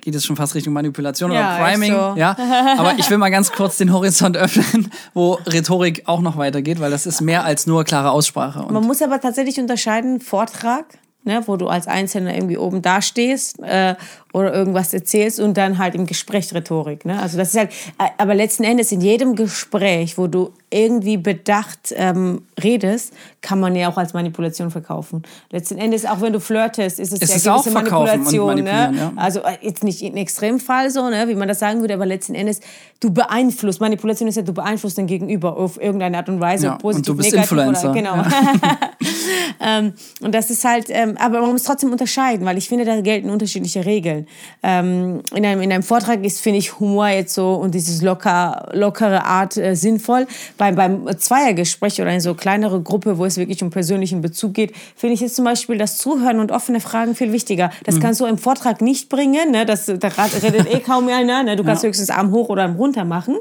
geht 0.01 0.15
es 0.15 0.25
schon 0.25 0.37
fast 0.37 0.55
Richtung 0.55 0.73
Manipulation 0.73 1.31
Ja, 1.31 1.57
oder 1.57 1.65
Priming. 1.71 1.93
so. 1.93 2.15
Ja, 2.17 2.37
aber 2.79 2.95
ich 2.99 3.09
will 3.11 3.19
mal 3.19 3.31
ganz 3.31 3.53
kurz 3.53 3.77
den 3.77 3.93
Horizont 3.93 4.37
öffnen, 4.37 4.91
wo 5.15 5.35
Rhetorik 5.47 6.03
auch 6.07 6.21
noch 6.21 6.37
weitergeht, 6.39 6.81
weil 6.81 6.91
das 6.91 7.07
ist 7.07 7.21
mehr 7.21 7.45
als 7.45 7.67
nur 7.67 7.85
klare 7.85 8.11
Aussprache. 8.11 8.63
Und 8.63 8.73
Man 8.73 8.85
muss 8.85 9.03
aber 9.03 9.21
tatsächlich 9.21 9.59
unterscheiden, 9.59 10.21
Vortrag, 10.21 10.87
ne, 11.25 11.43
wo 11.47 11.57
du 11.57 11.69
als 11.69 11.87
Einzelner 11.87 12.35
irgendwie 12.35 12.57
oben 12.57 12.81
dastehst 12.81 13.59
äh, 13.63 13.95
oder 14.33 14.53
irgendwas 14.53 14.95
erzählst 14.95 15.41
und 15.41 15.57
dann 15.57 15.79
halt 15.79 15.95
im 15.95 16.07
Gespräch 16.07 16.55
Rhetorik. 16.55 17.05
Ne? 17.05 17.21
Also 17.21 17.37
das 17.37 17.51
ist 17.51 17.59
halt, 17.59 17.71
äh, 17.99 18.09
aber 18.19 18.35
letzten 18.35 18.65
Endes 18.65 18.91
in 18.91 19.01
jedem 19.01 19.37
Gespräch, 19.37 20.17
wo 20.17 20.27
du 20.27 20.53
irgendwie 20.71 21.19
bedacht 21.19 21.93
ähm, 21.95 22.43
redest, 22.63 23.13
kann 23.43 23.61
man 23.61 23.77
ja 23.77 23.91
auch 23.91 23.99
als 23.99 24.15
Manipulation 24.15 24.71
verkaufen. 24.71 25.23
Letzten 25.51 25.77
Endes, 25.77 26.07
auch 26.07 26.23
wenn 26.23 26.33
du 26.33 26.41
flirtest, 26.41 26.99
ist 26.99 27.13
es, 27.13 27.21
Es 27.21 27.45
ja 27.45 27.57
ist 27.57 27.65
gewisse 27.65 27.69
und 27.69 27.75
Manipulation. 27.75 28.55
Ne? 28.57 28.95
ja. 28.97 29.13
Also 29.17 29.41
äh, 29.41 29.59
jetzt 29.61 29.85
nicht 29.85 30.01
im 30.03 30.17
Extremfall 30.17 30.91
so, 30.91 31.11
ne, 31.11 31.29
wie 31.29 31.35
man 31.35 31.49
das 31.49 31.59
sagen 31.59 31.81
würde, 31.83 31.95
aber 31.95 32.07
letzten 32.07 32.35
Endes, 32.35 32.61
du 33.01 33.11
beeinflusst, 33.11 33.81
Manipulation 33.81 34.29
ist 34.29 34.37
ja, 34.37 34.43
du 34.43 34.55
beeinflusst 34.55 34.97
den 34.97 35.07
Gegenüber 35.07 35.57
auf 35.57 35.81
irgendeine 35.81 36.17
Art 36.17 36.29
und 36.31 36.41
Weise, 36.41 36.67
Ja, 36.67 36.73
und 36.73 36.83
positiv, 36.83 37.07
du 37.07 37.17
bist 37.17 37.33
negativ 37.33 37.53
Influencer, 37.53 37.91
Oder, 37.91 38.01
genau. 38.01 38.15
ähm, 39.61 39.93
und 40.23 40.35
das 40.35 40.51
ist 40.51 40.65
halt, 40.65 40.87
ähm, 40.89 41.17
aber 41.19 41.43
man 41.43 41.53
muss 41.53 41.65
trotzdem 41.65 41.91
unterscheiden, 41.91 42.47
weil 42.47 42.57
ich 42.57 42.69
finde, 42.69 42.85
da 42.87 43.01
gelten 43.01 43.29
unterschiedliche 43.29 43.85
Regeln. 43.85 44.22
Ähm, 44.63 45.23
in, 45.35 45.45
einem, 45.45 45.63
in 45.63 45.73
einem 45.73 45.83
Vortrag 45.83 46.25
ist, 46.25 46.41
finde 46.41 46.59
ich, 46.59 46.79
Humor 46.81 47.09
jetzt 47.09 47.35
so 47.35 47.55
und 47.55 47.75
dieses 47.75 48.03
locker, 48.03 48.69
lockere 48.73 49.25
Art 49.25 49.57
äh, 49.57 49.75
sinnvoll. 49.75 50.27
Beim, 50.59 50.75
beim 50.75 51.19
Zweiergespräch 51.19 52.01
oder 52.01 52.13
in 52.13 52.21
so 52.21 52.35
kleinere 52.35 52.81
Gruppe, 52.81 53.19
wo 53.19 53.25
es 53.25 53.37
wirklich 53.37 53.63
um 53.63 53.71
persönlichen 53.71 54.21
Bezug 54.21 54.55
geht, 54.55 54.73
finde 54.97 55.15
ich 55.15 55.21
jetzt 55.21 55.37
zum 55.37 55.45
Beispiel 55.45 55.79
das 55.79 55.99
Zuhören 55.99 56.41
und 56.41 56.53
offene 56.53 56.81
Fragen 56.81 57.15
viel 57.15 57.33
wichtiger. 57.33 57.71
Das 57.85 58.01
kannst 58.01 58.21
du 58.21 58.27
im 58.27 58.39
Vortrag 58.39 58.81
nicht 58.81 59.09
bringen, 59.09 59.51
ne? 59.51 59.67
das, 59.67 59.87
da 59.87 60.09
redet 60.43 60.73
eh 60.73 60.81
kaum 60.81 61.09
einer, 61.09 61.43
ne? 61.43 61.57
du 61.57 61.65
kannst 61.65 61.83
höchstens 61.83 62.11
Arm 62.11 62.33
hoch 62.33 62.49
oder 62.49 62.65
Arm 62.65 62.77
runter 62.77 63.05
machen. 63.05 63.37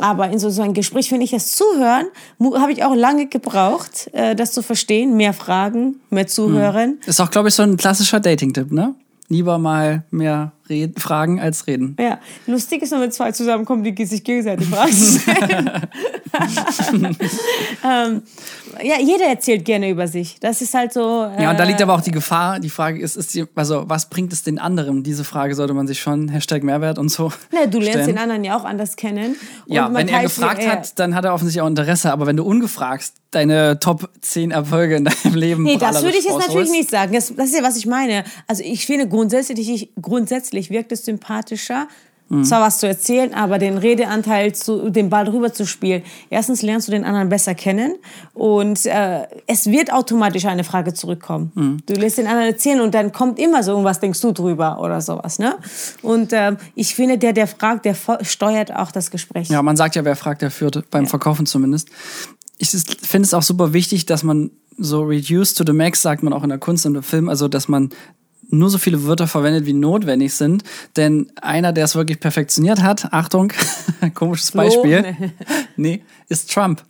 Aber 0.00 0.30
in 0.30 0.38
so, 0.38 0.50
so 0.50 0.62
einem 0.62 0.74
Gespräch 0.74 1.08
finde 1.08 1.24
ich 1.24 1.32
das 1.32 1.52
Zuhören, 1.52 2.06
habe 2.40 2.72
ich 2.72 2.84
auch 2.84 2.94
lange 2.94 3.26
gebraucht, 3.26 4.08
äh, 4.12 4.34
das 4.34 4.52
zu 4.52 4.62
verstehen. 4.62 5.16
Mehr 5.16 5.32
Fragen, 5.32 6.00
mehr 6.10 6.26
Zuhören. 6.26 6.98
ist 7.06 7.20
auch, 7.20 7.30
glaube 7.30 7.48
ich, 7.48 7.54
so 7.54 7.62
ein 7.62 7.76
klassischer 7.76 8.20
Dating-Tipp, 8.20 8.72
ne? 8.72 8.94
Lieber 9.28 9.58
mal 9.58 10.04
mehr 10.10 10.52
red 10.70 10.98
fragen 11.00 11.38
als 11.38 11.66
reden. 11.66 11.96
Ja, 12.00 12.18
lustig 12.46 12.82
ist, 12.82 12.92
wenn 12.92 13.00
wir 13.00 13.10
zwei 13.10 13.32
zusammenkommen, 13.32 13.84
die 13.84 14.06
sich 14.06 14.24
gegenseitig 14.24 14.66
Fragen 14.68 14.92
stellen. 14.92 15.70
ähm, 17.84 18.22
ja, 18.82 18.98
jeder 19.00 19.26
erzählt 19.26 19.64
gerne 19.64 19.90
über 19.90 20.08
sich. 20.08 20.38
Das 20.40 20.60
ist 20.62 20.74
halt 20.74 20.92
so. 20.92 21.24
Äh, 21.24 21.42
Ja, 21.42 21.50
und 21.50 21.58
da 21.58 21.64
liegt 21.64 21.80
aber 21.82 21.94
auch 21.94 22.00
die 22.00 22.10
Gefahr. 22.10 22.60
Die 22.60 22.70
Frage 22.70 23.00
ist, 23.00 23.16
ist 23.16 23.34
die, 23.34 23.44
also 23.54 23.84
was 23.88 24.08
bringt 24.08 24.32
es 24.32 24.42
den 24.42 24.58
anderen? 24.58 25.02
Diese 25.02 25.24
Frage 25.24 25.54
sollte 25.54 25.74
man 25.74 25.86
sich 25.86 26.00
schon, 26.00 26.28
Hashtag 26.28 26.62
Mehrwert 26.62 26.98
und 26.98 27.08
so. 27.08 27.32
Na, 27.52 27.66
du 27.66 27.78
lernst 27.78 27.92
stellen. 27.92 28.06
den 28.08 28.18
anderen 28.18 28.44
ja 28.44 28.56
auch 28.56 28.64
anders 28.64 28.96
kennen. 28.96 29.36
Und 29.66 29.74
Ja, 29.74 29.88
man 29.88 29.94
wenn 29.96 30.08
er 30.08 30.22
gefragt 30.22 30.66
hat, 30.66 30.98
dann 30.98 31.14
hat 31.14 31.24
er 31.24 31.34
offensichtlich 31.34 31.62
auch 31.62 31.66
Interesse. 31.68 32.12
Aber 32.12 32.26
wenn 32.26 32.36
du 32.36 32.44
ungefragt 32.44 33.12
deine 33.30 33.78
Top 33.78 34.08
10 34.22 34.50
Erfolge 34.50 34.96
in 34.96 35.04
deinem 35.04 35.34
Leben 35.34 35.62
Nee, 35.62 35.76
das 35.76 36.02
würde 36.02 36.16
ich 36.16 36.24
jetzt 36.24 36.38
natürlich 36.38 36.70
nicht 36.70 36.90
sagen. 36.90 37.12
Das, 37.12 37.34
das 37.34 37.46
ist 37.46 37.56
ja, 37.56 37.62
was 37.62 37.76
ich 37.76 37.86
meine. 37.86 38.24
Also 38.46 38.62
ich 38.64 38.86
finde, 38.86 39.06
grundsätzlich, 39.08 39.90
grundsätzlich 40.00 40.70
wirkt 40.70 40.92
es 40.92 41.04
sympathischer, 41.04 41.88
mhm. 42.28 42.44
zwar 42.44 42.62
was 42.62 42.78
zu 42.78 42.86
erzählen, 42.86 43.34
aber 43.34 43.58
den 43.58 43.78
Redeanteil, 43.78 44.54
zu, 44.54 44.90
den 44.90 45.10
Ball 45.10 45.28
rüber 45.28 45.52
zu 45.52 45.66
spielen. 45.66 46.02
Erstens 46.30 46.62
lernst 46.62 46.88
du 46.88 46.92
den 46.92 47.04
anderen 47.04 47.28
besser 47.28 47.54
kennen 47.54 47.96
und 48.34 48.86
äh, 48.86 49.26
es 49.46 49.66
wird 49.66 49.92
automatisch 49.92 50.44
eine 50.44 50.64
Frage 50.64 50.94
zurückkommen. 50.94 51.52
Mhm. 51.54 51.76
Du 51.86 51.94
lässt 51.94 52.18
den 52.18 52.26
anderen 52.26 52.48
erzählen 52.48 52.80
und 52.80 52.94
dann 52.94 53.12
kommt 53.12 53.38
immer 53.38 53.62
so, 53.62 53.82
was 53.84 54.00
denkst 54.00 54.20
du 54.20 54.32
drüber 54.32 54.80
oder 54.80 55.00
sowas. 55.00 55.38
Ne? 55.38 55.56
Und 56.02 56.32
äh, 56.32 56.56
ich 56.74 56.94
finde, 56.94 57.18
der, 57.18 57.32
der 57.32 57.46
fragt, 57.46 57.84
der 57.84 57.96
steuert 58.22 58.74
auch 58.74 58.92
das 58.92 59.10
Gespräch. 59.10 59.48
Ja, 59.48 59.62
man 59.62 59.76
sagt 59.76 59.96
ja, 59.96 60.04
wer 60.04 60.16
fragt, 60.16 60.42
der 60.42 60.50
führt, 60.50 60.90
beim 60.90 61.04
ja. 61.04 61.10
Verkaufen 61.10 61.46
zumindest. 61.46 61.88
Ich 62.58 62.70
finde 62.70 63.26
es 63.26 63.34
auch 63.34 63.42
super 63.42 63.72
wichtig, 63.72 64.06
dass 64.06 64.22
man 64.22 64.50
so 64.78 65.02
reduced 65.02 65.56
to 65.58 65.64
the 65.66 65.72
max, 65.72 66.02
sagt 66.02 66.22
man 66.22 66.32
auch 66.32 66.42
in 66.42 66.48
der 66.48 66.58
Kunst 66.58 66.86
und 66.86 66.94
im 66.94 67.02
Film, 67.02 67.28
also 67.28 67.48
dass 67.48 67.68
man 67.68 67.90
nur 68.48 68.70
so 68.70 68.78
viele 68.78 69.04
Wörter 69.04 69.26
verwendet, 69.26 69.66
wie 69.66 69.72
notwendig 69.72 70.34
sind. 70.34 70.64
Denn 70.96 71.30
einer, 71.40 71.72
der 71.72 71.84
es 71.84 71.94
wirklich 71.94 72.20
perfektioniert 72.20 72.82
hat, 72.82 73.12
Achtung, 73.12 73.52
komisches 74.14 74.52
Beispiel, 74.52 75.14
nee, 75.76 76.02
ist 76.28 76.52
Trump. 76.52 76.82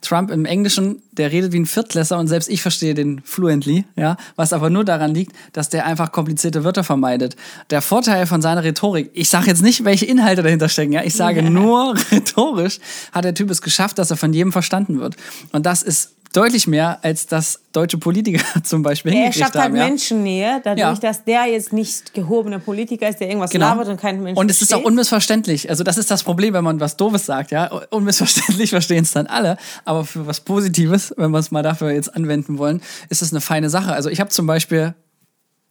Trump 0.00 0.30
im 0.30 0.44
Englischen, 0.44 1.02
der 1.12 1.32
redet 1.32 1.52
wie 1.52 1.58
ein 1.58 1.66
Viertklässler 1.66 2.18
und 2.18 2.28
selbst 2.28 2.48
ich 2.48 2.62
verstehe 2.62 2.94
den 2.94 3.22
fluently, 3.24 3.84
ja, 3.96 4.16
was 4.36 4.52
aber 4.52 4.70
nur 4.70 4.84
daran 4.84 5.14
liegt, 5.14 5.32
dass 5.52 5.68
der 5.68 5.86
einfach 5.86 6.12
komplizierte 6.12 6.62
Wörter 6.62 6.84
vermeidet. 6.84 7.36
Der 7.70 7.82
Vorteil 7.82 8.26
von 8.26 8.42
seiner 8.42 8.62
Rhetorik, 8.62 9.10
ich 9.14 9.28
sage 9.28 9.46
jetzt 9.46 9.62
nicht, 9.62 9.84
welche 9.84 10.04
Inhalte 10.04 10.42
dahinter 10.42 10.68
stecken, 10.68 10.92
ja, 10.92 11.02
ich 11.02 11.14
sage 11.14 11.42
nur 11.50 11.94
rhetorisch, 12.12 12.78
hat 13.12 13.24
der 13.24 13.34
Typ 13.34 13.50
es 13.50 13.62
geschafft, 13.62 13.98
dass 13.98 14.10
er 14.10 14.16
von 14.16 14.32
jedem 14.32 14.52
verstanden 14.52 15.00
wird. 15.00 15.16
Und 15.52 15.66
das 15.66 15.82
ist 15.82 16.14
deutlich 16.34 16.66
mehr, 16.66 16.98
als 17.02 17.26
das 17.26 17.60
deutsche 17.72 17.96
Politiker 17.96 18.44
zum 18.62 18.82
Beispiel 18.82 19.14
Er 19.14 19.32
schafft 19.32 19.54
halt 19.54 19.74
ja. 19.74 19.84
Menschennähe, 19.88 20.60
dadurch, 20.62 20.78
ja. 20.78 20.94
dass 20.94 21.24
der 21.24 21.46
jetzt 21.46 21.72
nicht 21.72 22.12
gehobener 22.12 22.58
Politiker 22.58 23.08
ist, 23.08 23.20
der 23.20 23.28
irgendwas 23.28 23.50
genau. 23.50 23.68
labert 23.68 23.88
und 23.88 24.00
kein 24.00 24.22
Mensch 24.22 24.38
Und 24.38 24.50
es 24.50 24.58
versteht. 24.58 24.76
ist 24.76 24.82
auch 24.82 24.86
unmissverständlich. 24.86 25.70
Also 25.70 25.84
das 25.84 25.96
ist 25.96 26.10
das 26.10 26.22
Problem, 26.22 26.54
wenn 26.54 26.64
man 26.64 26.80
was 26.80 26.96
Doofes 26.96 27.24
sagt, 27.26 27.50
ja. 27.50 27.66
Unmissverständlich 27.90 28.70
verstehen 28.74 29.04
es 29.04 29.12
dann 29.12 29.26
alle, 29.26 29.56
aber 29.84 30.04
für 30.04 30.26
was 30.26 30.40
Positives, 30.40 31.14
wenn 31.16 31.30
wir 31.30 31.38
es 31.38 31.50
mal 31.50 31.62
dafür 31.62 31.92
jetzt 31.92 32.14
anwenden 32.14 32.58
wollen, 32.58 32.82
ist 33.08 33.22
es 33.22 33.32
eine 33.32 33.40
feine 33.40 33.70
Sache. 33.70 33.92
Also 33.92 34.10
ich 34.10 34.20
habe 34.20 34.30
zum 34.30 34.46
Beispiel 34.46 34.94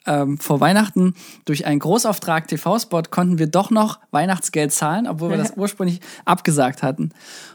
ähm, 0.06 0.38
vor 0.38 0.60
Weihnachten 0.60 1.16
durch 1.46 1.66
einen 1.66 1.80
Großauftrag 1.80 2.48
TV-Spot 2.48 3.04
konnten 3.10 3.40
wir 3.40 3.48
doch 3.48 3.70
noch 3.72 4.00
Weihnachtsgeld 4.12 4.72
zahlen, 4.72 5.08
obwohl 5.08 5.30
wir 5.30 5.38
das 5.38 5.54
ursprünglich 5.56 6.02
abgesagt 6.26 6.84
hatten. 6.84 7.12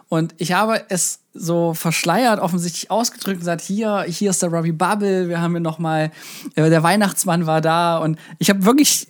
Und 0.08 0.34
ich 0.38 0.52
habe 0.52 0.82
es 0.88 1.20
so 1.34 1.74
verschleiert 1.74 2.40
offensichtlich 2.40 2.90
ausgedrückt 2.90 3.36
und 3.36 3.40
gesagt, 3.40 3.60
hier, 3.60 4.02
hier 4.02 4.30
ist 4.30 4.42
der 4.42 4.50
Robbie 4.50 4.72
Bubble, 4.72 5.28
wir 5.28 5.40
haben 5.40 5.52
hier 5.52 5.60
nochmal, 5.60 6.10
äh, 6.54 6.70
der 6.70 6.82
Weihnachtsmann 6.82 7.46
war 7.46 7.60
da 7.60 7.98
und 7.98 8.18
ich 8.38 8.50
habe 8.50 8.64
wirklich 8.64 9.08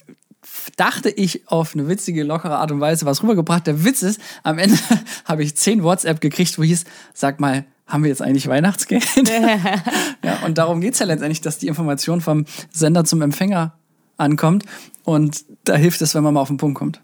dachte 0.77 1.11
ich 1.11 1.49
auf 1.49 1.75
eine 1.75 1.89
witzige, 1.89 2.23
lockere 2.23 2.57
Art 2.57 2.73
und 2.73 2.81
Weise 2.81 3.07
was 3.07 3.23
rübergebracht. 3.23 3.67
Der 3.67 3.85
Witz 3.85 4.03
ist, 4.03 4.21
am 4.43 4.59
Ende 4.59 4.79
habe 5.25 5.43
ich 5.43 5.57
zehn 5.57 5.83
WhatsApp 5.83 6.21
gekriegt, 6.21 6.59
wo 6.59 6.63
hieß, 6.63 6.85
sag 7.15 7.41
mal, 7.41 7.65
haben 7.89 8.05
wir 8.05 8.11
jetzt 8.11 8.23
eigentlich 8.23 8.47
Weihnachtsgeld? 8.47 9.05
ja, 10.23 10.39
und 10.47 10.59
darum 10.59 10.81
geht 10.81 10.95
es 10.95 11.01
ja 11.01 11.07
letztendlich, 11.07 11.41
dass 11.41 11.59
die 11.59 11.67
Information 11.67 12.21
vom 12.21 12.45
Sender 12.71 13.05
zum 13.05 13.23
Empfänger 13.23 13.73
ankommt. 14.17 14.65
Und 15.05 15.45
da 15.65 15.75
hilft 15.75 16.03
es, 16.03 16.15
wenn 16.15 16.23
man 16.23 16.35
mal 16.35 16.41
auf 16.41 16.49
den 16.49 16.59
Punkt 16.59 16.79
kommt. 16.79 17.01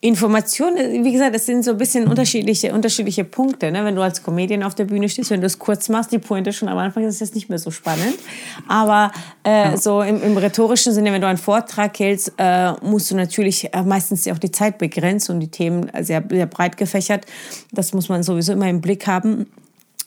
Informationen, 0.00 1.04
wie 1.04 1.12
gesagt, 1.12 1.34
das 1.34 1.46
sind 1.46 1.64
so 1.64 1.72
ein 1.72 1.76
bisschen 1.76 2.08
unterschiedliche, 2.08 2.72
unterschiedliche 2.72 3.24
Punkte. 3.24 3.70
Ne? 3.70 3.84
Wenn 3.84 3.94
du 3.94 4.02
als 4.02 4.22
Comedian 4.22 4.62
auf 4.62 4.74
der 4.74 4.86
Bühne 4.86 5.08
stehst, 5.08 5.30
wenn 5.30 5.40
du 5.40 5.46
es 5.46 5.58
kurz 5.58 5.88
machst, 5.88 6.10
die 6.10 6.18
Pointe 6.18 6.52
schon 6.52 6.68
am 6.68 6.78
Anfang 6.78 7.04
ist 7.04 7.14
es 7.14 7.20
jetzt 7.20 7.34
nicht 7.34 7.48
mehr 7.48 7.58
so 7.58 7.70
spannend. 7.70 8.18
Aber 8.66 9.12
äh, 9.44 9.50
ja. 9.70 9.76
so 9.76 10.02
im, 10.02 10.22
im, 10.22 10.36
rhetorischen 10.36 10.92
Sinne, 10.92 11.12
wenn 11.12 11.20
du 11.20 11.28
einen 11.28 11.38
Vortrag 11.38 11.98
hältst, 11.98 12.32
äh, 12.38 12.72
musst 12.82 13.10
du 13.10 13.16
natürlich 13.16 13.72
äh, 13.72 13.82
meistens 13.82 14.26
auch 14.28 14.38
die 14.38 14.50
Zeit 14.50 14.78
begrenzen 14.78 15.34
und 15.34 15.40
die 15.40 15.50
Themen 15.50 15.90
sehr, 16.00 16.24
sehr 16.28 16.46
breit 16.46 16.76
gefächert. 16.76 17.26
Das 17.70 17.92
muss 17.92 18.08
man 18.08 18.22
sowieso 18.22 18.52
immer 18.52 18.68
im 18.68 18.80
Blick 18.80 19.06
haben. 19.06 19.46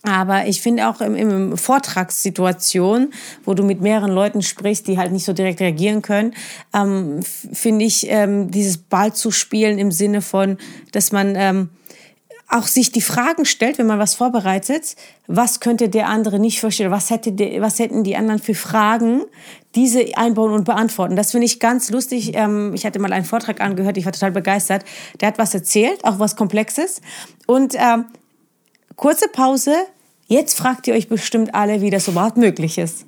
Aber 0.04 0.48
ich 0.48 0.62
finde 0.62 0.90
auch 0.90 1.00
im, 1.00 1.16
im 1.16 1.58
Vortragssituation, 1.58 3.14
wo 3.46 3.54
du 3.54 3.64
mit 3.64 3.80
mehreren 3.80 4.12
Leuten 4.12 4.42
sprichst, 4.42 4.88
die 4.88 4.98
halt 4.98 5.14
nicht 5.14 5.24
so 5.24 5.32
direkt 5.32 5.62
reagieren 5.62 6.02
können, 6.02 6.34
ähm, 6.74 7.22
finde 7.24 7.86
ich 7.86 8.10
ähm, 8.10 8.52
dieses 8.52 8.78
Ball 8.78 9.14
zu 9.14 9.32
spielen 9.32 9.80
im 9.80 9.94
Sinne 9.94 10.22
von, 10.22 10.58
dass 10.92 11.14
man 11.14 11.36
ähm, 11.38 11.70
auch 12.50 12.68
sich 12.68 12.92
die 12.92 13.02
Fragen 13.02 13.46
stellt, 13.46 13.78
wenn 13.78 13.88
man 13.88 13.98
was 13.98 14.14
vorbereitet, 14.14 14.98
was 15.28 15.62
könnte 15.62 15.88
der 15.88 16.08
andere 16.08 16.38
nicht 16.38 16.60
verstehen, 16.60 16.92
was, 16.92 17.10
hätte 17.10 17.32
der, 17.32 17.62
was 17.62 17.80
hätten 17.80 18.04
die 18.04 18.18
anderen 18.18 18.40
für 18.40 18.54
Fragen, 18.54 19.24
diese 19.74 20.18
einbauen 20.18 20.52
und 20.52 20.66
beantworten. 20.66 21.16
Das 21.16 21.32
finde 21.32 21.46
ich 21.46 21.62
ganz 21.62 21.90
lustig. 21.90 22.36
Ähm, 22.36 22.74
ich 22.76 22.86
hatte 22.86 23.00
mal 23.00 23.14
einen 23.14 23.26
Vortrag 23.26 23.62
angehört, 23.62 23.98
ich 23.98 24.06
war 24.06 24.12
total 24.12 24.32
begeistert. 24.32 24.84
Der 25.22 25.30
hat 25.30 25.38
was 25.38 25.54
erzählt, 25.54 26.04
auch 26.04 26.20
was 26.20 26.36
Komplexes. 26.36 27.02
Und 27.48 27.74
ähm, 27.76 28.06
kurze 28.96 29.28
Pause. 29.28 29.76
Jetzt 30.28 30.58
fragt 30.58 30.88
ihr 30.88 30.94
euch 30.94 31.08
bestimmt 31.10 31.54
alle, 31.54 31.82
wie 31.82 31.90
das 31.90 32.08
überhaupt 32.08 32.38
möglich 32.38 32.78
ist. 32.78 33.06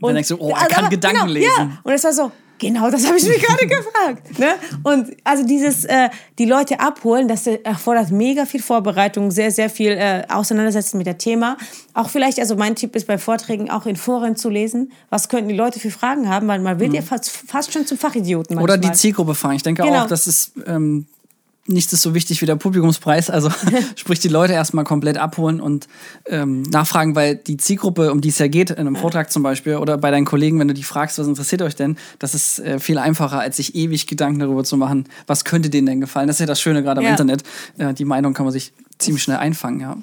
Und, 0.00 0.08
dann 0.08 0.14
denkst 0.14 0.28
du, 0.28 0.38
oh, 0.38 0.50
er 0.50 0.66
kann 0.66 0.90
Gedanken 0.90 1.20
genau, 1.20 1.32
lesen. 1.32 1.50
Ja. 1.56 1.78
Und 1.82 1.92
es 1.92 2.04
war 2.04 2.12
so, 2.12 2.32
Genau, 2.58 2.88
das 2.88 3.06
habe 3.06 3.18
ich 3.18 3.24
mich 3.24 3.42
gerade 3.42 3.66
gefragt. 3.66 4.38
Ne? 4.38 4.54
Und 4.84 5.16
also 5.24 5.44
dieses, 5.44 5.84
äh, 5.84 6.08
die 6.38 6.44
Leute 6.44 6.78
abholen, 6.78 7.26
das 7.26 7.46
erfordert 7.46 8.10
mega 8.10 8.46
viel 8.46 8.62
Vorbereitung, 8.62 9.30
sehr, 9.30 9.50
sehr 9.50 9.68
viel 9.68 9.90
äh, 9.90 10.22
Auseinandersetzen 10.28 10.98
mit 10.98 11.06
dem 11.06 11.18
Thema. 11.18 11.56
Auch 11.94 12.08
vielleicht, 12.08 12.38
also 12.38 12.54
mein 12.54 12.76
Tipp 12.76 12.94
ist 12.94 13.06
bei 13.06 13.18
Vorträgen 13.18 13.70
auch 13.70 13.86
in 13.86 13.96
Foren 13.96 14.36
zu 14.36 14.50
lesen. 14.50 14.92
Was 15.10 15.28
könnten 15.28 15.48
die 15.48 15.56
Leute 15.56 15.80
für 15.80 15.90
Fragen 15.90 16.28
haben? 16.28 16.46
Weil 16.46 16.60
man 16.60 16.78
wird 16.78 16.90
mhm. 16.90 16.96
ja 16.96 17.02
fast, 17.02 17.30
fast 17.30 17.72
schon 17.72 17.86
zum 17.86 17.98
Fachidioten 17.98 18.54
manchmal. 18.54 18.78
Oder 18.78 18.88
die 18.88 18.92
Zielgruppe 18.92 19.34
fragen. 19.34 19.56
Ich 19.56 19.62
denke 19.62 19.82
genau. 19.82 20.04
auch, 20.04 20.06
das 20.06 20.26
ist 20.26 20.52
ähm, 20.66 21.06
nichts 21.66 21.92
ist 21.92 22.02
so 22.02 22.14
wichtig 22.14 22.42
wie 22.42 22.46
der 22.46 22.56
Publikumspreis. 22.56 23.30
Also 23.30 23.50
sprich 23.96 24.20
die 24.20 24.28
Leute 24.28 24.52
erstmal 24.52 24.84
komplett 24.84 25.18
abholen 25.18 25.60
und 25.60 25.88
ähm, 26.26 26.62
nachfragen, 26.62 27.14
weil 27.14 27.36
die 27.36 27.56
Zielgruppe, 27.56 28.12
um 28.12 28.20
die 28.20 28.28
es 28.28 28.38
ja 28.38 28.48
geht, 28.48 28.70
in 28.70 28.78
einem 28.78 28.96
Vortrag 28.96 29.32
zum 29.32 29.42
Beispiel 29.42 29.76
oder 29.76 29.98
bei 29.98 30.10
deinen 30.10 30.26
Kollegen, 30.26 30.58
wenn 30.58 30.68
du 30.68 30.74
die 30.74 30.82
fragst, 30.82 31.18
was 31.18 31.26
interessiert 31.26 31.62
euch 31.62 31.76
denn, 31.76 31.96
das 32.18 32.34
ist 32.34 32.58
äh, 32.60 32.78
viel 32.78 32.98
einfacher, 32.98 33.40
als 33.40 33.56
sich 33.56 33.74
ewig 33.74 34.06
Gedanken 34.06 34.40
darüber 34.40 34.64
zu 34.64 34.76
machen, 34.76 35.08
was 35.26 35.44
könnte 35.44 35.70
denen 35.70 35.86
denn 35.86 36.00
gefallen. 36.00 36.26
Das 36.26 36.36
ist 36.36 36.40
ja 36.40 36.46
das 36.46 36.60
Schöne 36.60 36.82
gerade 36.82 37.00
am 37.00 37.04
ja. 37.04 37.10
Internet. 37.10 37.42
Äh, 37.78 37.94
die 37.94 38.04
Meinung 38.04 38.34
kann 38.34 38.44
man 38.44 38.52
sich 38.52 38.72
ziemlich 38.98 39.22
schnell 39.22 39.38
einfangen, 39.38 39.80
ja. 39.80 39.96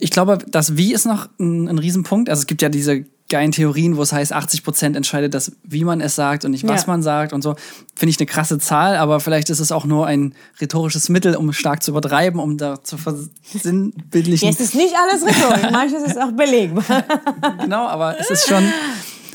Ich 0.00 0.10
glaube, 0.10 0.38
das 0.48 0.78
Wie 0.78 0.94
ist 0.94 1.04
noch 1.04 1.28
ein, 1.38 1.68
ein 1.68 1.78
Riesenpunkt. 1.78 2.30
Also 2.30 2.40
es 2.40 2.46
gibt 2.46 2.62
ja 2.62 2.70
diese 2.70 3.04
geilen 3.28 3.52
Theorien, 3.52 3.96
wo 3.96 4.02
es 4.02 4.12
heißt, 4.12 4.32
80 4.32 4.62
Prozent 4.62 4.96
entscheidet 4.96 5.34
das, 5.34 5.52
wie 5.64 5.84
man 5.84 6.00
es 6.00 6.14
sagt 6.14 6.44
und 6.44 6.52
nicht 6.52 6.66
was 6.66 6.82
ja. 6.82 6.86
man 6.88 7.02
sagt 7.02 7.32
und 7.32 7.42
so. 7.42 7.56
Finde 7.94 8.10
ich 8.10 8.18
eine 8.18 8.26
krasse 8.26 8.58
Zahl, 8.58 8.96
aber 8.96 9.20
vielleicht 9.20 9.50
ist 9.50 9.58
es 9.58 9.72
auch 9.72 9.84
nur 9.84 10.06
ein 10.06 10.34
rhetorisches 10.60 11.08
Mittel, 11.08 11.34
um 11.34 11.52
stark 11.52 11.82
zu 11.82 11.90
übertreiben, 11.90 12.38
um 12.40 12.56
da 12.56 12.82
zu 12.82 12.96
versinnbildlichen. 12.98 14.48
Jetzt 14.48 14.60
ist 14.60 14.74
nicht 14.74 14.94
alles 14.94 15.24
rhetorisch, 15.26 15.70
manches 15.72 16.02
ist 16.04 16.20
auch 16.20 16.32
belegbar. 16.32 17.04
genau, 17.60 17.86
aber 17.86 18.18
es 18.20 18.30
ist 18.30 18.48
schon, 18.48 18.64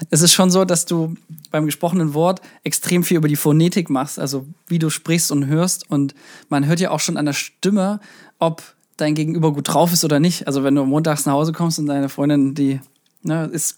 es 0.10 0.22
ist 0.22 0.34
schon 0.34 0.52
so, 0.52 0.64
dass 0.64 0.86
du 0.86 1.16
beim 1.52 1.66
gesprochenen 1.66 2.14
Wort 2.14 2.42
extrem 2.64 3.04
viel 3.04 3.18
über 3.18 3.28
die 3.28 3.36
Phonetik 3.36 3.90
machst, 3.90 4.20
also 4.20 4.46
wie 4.68 4.80
du 4.80 4.90
sprichst 4.90 5.32
und 5.32 5.48
hörst 5.48 5.90
und 5.90 6.16
man 6.48 6.66
hört 6.66 6.80
ja 6.80 6.92
auch 6.92 7.02
schon 7.02 7.18
an 7.18 7.26
der 7.26 7.34
Stimme, 7.34 8.00
ob 8.40 8.64
dein 8.96 9.16
Gegenüber 9.16 9.52
gut 9.52 9.68
drauf 9.68 9.92
ist 9.92 10.06
oder 10.06 10.20
nicht. 10.20 10.48
Also 10.48 10.64
wenn 10.64 10.76
du 10.76 10.86
montags 10.86 11.26
nach 11.26 11.34
Hause 11.34 11.52
kommst 11.52 11.80
und 11.80 11.88
deine 11.88 12.08
Freundin, 12.08 12.54
die 12.54 12.80
ne, 13.24 13.46
ist 13.46 13.76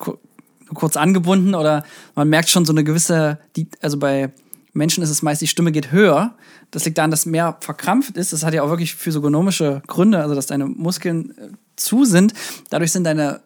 kurz 0.73 0.97
angebunden 0.97 1.55
oder 1.55 1.83
man 2.15 2.29
merkt 2.29 2.49
schon 2.49 2.65
so 2.65 2.73
eine 2.73 2.83
gewisse, 2.83 3.39
also 3.81 3.97
bei 3.97 4.31
Menschen 4.73 5.03
ist 5.03 5.09
es 5.09 5.21
meist, 5.21 5.41
die 5.41 5.47
Stimme 5.47 5.71
geht 5.71 5.91
höher. 5.91 6.33
Das 6.71 6.85
liegt 6.85 6.97
daran, 6.97 7.11
dass 7.11 7.25
mehr 7.25 7.57
verkrampft 7.59 8.17
ist. 8.17 8.33
Das 8.33 8.43
hat 8.43 8.53
ja 8.53 8.63
auch 8.63 8.69
wirklich 8.69 8.95
physiognomische 8.95 9.83
Gründe, 9.85 10.19
also 10.19 10.33
dass 10.33 10.47
deine 10.47 10.65
Muskeln 10.65 11.31
äh, 11.37 11.49
zu 11.75 12.05
sind. 12.05 12.33
Dadurch 12.71 12.91
sind 12.91 13.03
deine 13.03 13.41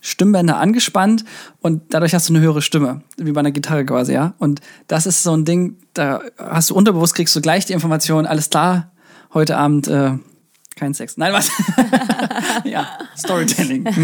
Stimmbänder 0.00 0.56
angespannt 0.56 1.26
und 1.60 1.82
dadurch 1.92 2.14
hast 2.14 2.30
du 2.30 2.32
eine 2.32 2.42
höhere 2.42 2.62
Stimme, 2.62 3.02
wie 3.18 3.32
bei 3.32 3.40
einer 3.40 3.50
Gitarre 3.50 3.84
quasi, 3.84 4.14
ja. 4.14 4.32
Und 4.38 4.62
das 4.88 5.04
ist 5.04 5.22
so 5.22 5.36
ein 5.36 5.44
Ding, 5.44 5.76
da 5.92 6.22
hast 6.38 6.70
du 6.70 6.74
unterbewusst, 6.74 7.14
kriegst 7.14 7.36
du 7.36 7.42
gleich 7.42 7.66
die 7.66 7.74
Information, 7.74 8.24
alles 8.24 8.48
klar, 8.48 8.90
heute 9.34 9.58
Abend 9.58 9.88
äh, 9.88 10.12
kein 10.80 10.94
Sex. 10.94 11.16
Nein, 11.18 11.32
was? 11.34 11.50
ja, 12.64 12.98
Storytelling. 13.16 13.84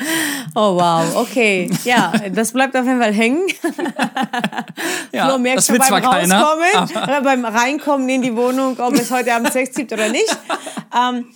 Mhm. 0.00 0.50
oh 0.54 0.76
wow, 0.76 1.16
okay. 1.16 1.70
Ja, 1.84 2.10
das 2.32 2.52
bleibt 2.52 2.74
auf 2.74 2.86
jeden 2.86 3.00
Fall 3.00 3.12
hängen. 3.12 3.42
ja, 5.12 5.28
Flo 5.28 5.38
merkt 5.38 5.62
schon 5.64 5.76
beim 5.76 5.92
Rauskommen, 5.92 6.88
keiner, 6.88 7.20
beim 7.20 7.44
Reinkommen 7.44 8.08
in 8.08 8.22
die 8.22 8.34
Wohnung, 8.34 8.78
ob 8.78 8.94
es 8.94 9.10
heute 9.10 9.34
Abend 9.34 9.52
Sex 9.52 9.74
gibt 9.74 9.92
oder 9.92 10.08
nicht. 10.08 10.34
Ähm, 10.96 11.26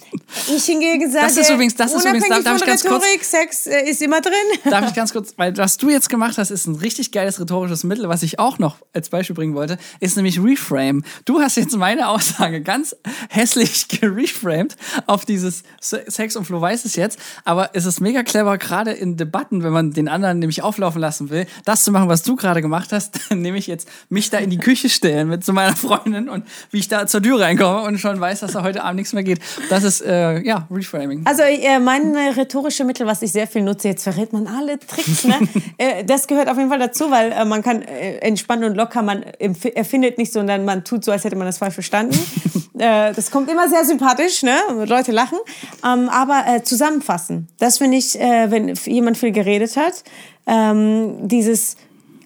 Ich 0.54 0.64
hingegen 0.64 1.10
sage, 1.10 1.26
Das 1.26 1.36
ist 1.36 1.50
übrigens- 1.50 1.74
das 1.74 1.92
ist 1.92 2.04
übrigens- 2.04 2.28
darf- 2.28 2.42
darf 2.44 2.52
von 2.58 2.62
ich 2.62 2.66
ganz 2.66 2.82
kurz- 2.84 3.02
Rhetorik, 3.04 3.24
Sex 3.24 3.66
äh, 3.66 3.88
ist 3.88 4.02
immer 4.02 4.20
drin. 4.20 4.32
Darf 4.70 4.88
ich 4.88 4.94
ganz 4.94 5.12
kurz, 5.12 5.34
weil 5.36 5.56
was 5.56 5.76
du 5.76 5.88
jetzt 5.90 6.08
gemacht 6.08 6.38
hast, 6.38 6.50
ist 6.50 6.66
ein 6.66 6.74
richtig 6.76 7.12
geiles 7.12 7.40
rhetorisches 7.40 7.84
Mittel, 7.84 8.08
was 8.08 8.22
ich 8.22 8.38
auch 8.38 8.58
noch 8.58 8.76
als 8.92 9.08
Beispiel 9.08 9.34
bringen 9.36 9.54
wollte, 9.54 9.78
ist 10.00 10.16
nämlich 10.16 10.42
Reframe. 10.42 11.02
Du 11.24 11.40
hast 11.40 11.56
jetzt 11.56 11.76
meine 11.76 12.08
Aussage 12.08 12.60
ganz 12.62 12.96
hässlich 13.28 13.88
gereframed 14.00 14.76
auf 15.06 15.24
dieses 15.24 15.62
Se- 15.80 16.04
Sex 16.08 16.36
und 16.36 16.44
Flo 16.44 16.60
weiß 16.60 16.84
es 16.84 16.96
jetzt, 16.96 17.18
aber 17.44 17.70
es 17.74 17.84
ist 17.86 18.00
mega 18.00 18.22
clever, 18.22 18.58
gerade 18.58 18.92
in 18.92 19.16
Debatten, 19.16 19.62
wenn 19.62 19.72
man 19.72 19.92
den 19.92 20.08
anderen 20.08 20.38
nämlich 20.38 20.62
auflaufen 20.62 21.00
lassen 21.00 21.30
will, 21.30 21.46
das 21.64 21.84
zu 21.84 21.92
machen, 21.92 22.08
was 22.08 22.22
du 22.22 22.36
gerade 22.36 22.62
gemacht 22.62 22.92
hast, 22.92 23.18
nämlich 23.30 23.66
jetzt 23.66 23.88
mich 24.08 24.30
da 24.30 24.38
in 24.38 24.50
die 24.50 24.58
Küche 24.58 24.88
stellen 24.88 25.28
mit 25.28 25.44
zu 25.44 25.52
meiner 25.52 25.76
Freundin 25.76 26.28
und 26.28 26.44
wie 26.70 26.78
ich 26.78 26.88
da 26.88 27.06
zur 27.06 27.22
Tür 27.22 27.40
reinkomme 27.40 27.82
und 27.82 27.98
schon 27.98 28.20
weiß, 28.20 28.40
dass 28.40 28.52
da 28.52 28.62
heute 28.62 28.82
Abend 28.84 28.96
nichts 28.96 29.12
mehr 29.12 29.22
geht. 29.24 29.40
Das 29.70 29.84
ist, 29.84 30.00
äh, 30.00 30.23
ja, 30.32 30.66
Reframing. 30.70 31.22
Also 31.24 31.42
äh, 31.42 31.78
mein 31.78 32.14
äh, 32.14 32.30
rhetorische 32.30 32.84
Mittel, 32.84 33.06
was 33.06 33.22
ich 33.22 33.32
sehr 33.32 33.46
viel 33.46 33.62
nutze, 33.62 33.88
jetzt 33.88 34.04
verrät 34.04 34.32
man 34.32 34.46
alle 34.46 34.78
Tricks, 34.78 35.24
ne? 35.24 35.38
äh, 35.78 36.04
das 36.04 36.26
gehört 36.26 36.48
auf 36.48 36.56
jeden 36.56 36.68
Fall 36.68 36.78
dazu, 36.78 37.10
weil 37.10 37.32
äh, 37.32 37.44
man 37.44 37.62
kann 37.62 37.82
äh, 37.82 38.16
entspannt 38.18 38.64
und 38.64 38.74
locker, 38.74 39.02
man 39.02 39.22
erfindet 39.22 40.18
nicht, 40.18 40.32
sondern 40.32 40.64
man 40.64 40.84
tut 40.84 41.04
so, 41.04 41.12
als 41.12 41.24
hätte 41.24 41.36
man 41.36 41.46
das 41.46 41.58
falsch 41.58 41.74
verstanden. 41.74 42.18
äh, 42.78 43.12
das 43.12 43.30
kommt 43.30 43.50
immer 43.50 43.68
sehr 43.68 43.84
sympathisch, 43.84 44.42
ne? 44.42 44.56
Leute 44.86 45.12
lachen. 45.12 45.38
Ähm, 45.84 46.08
aber 46.08 46.44
äh, 46.46 46.62
zusammenfassen, 46.62 47.48
das 47.58 47.78
finde 47.78 47.96
ich, 47.96 48.18
äh, 48.20 48.50
wenn 48.50 48.74
jemand 48.84 49.18
viel 49.18 49.32
geredet 49.32 49.76
hat, 49.76 50.04
ähm, 50.46 51.28
dieses 51.28 51.76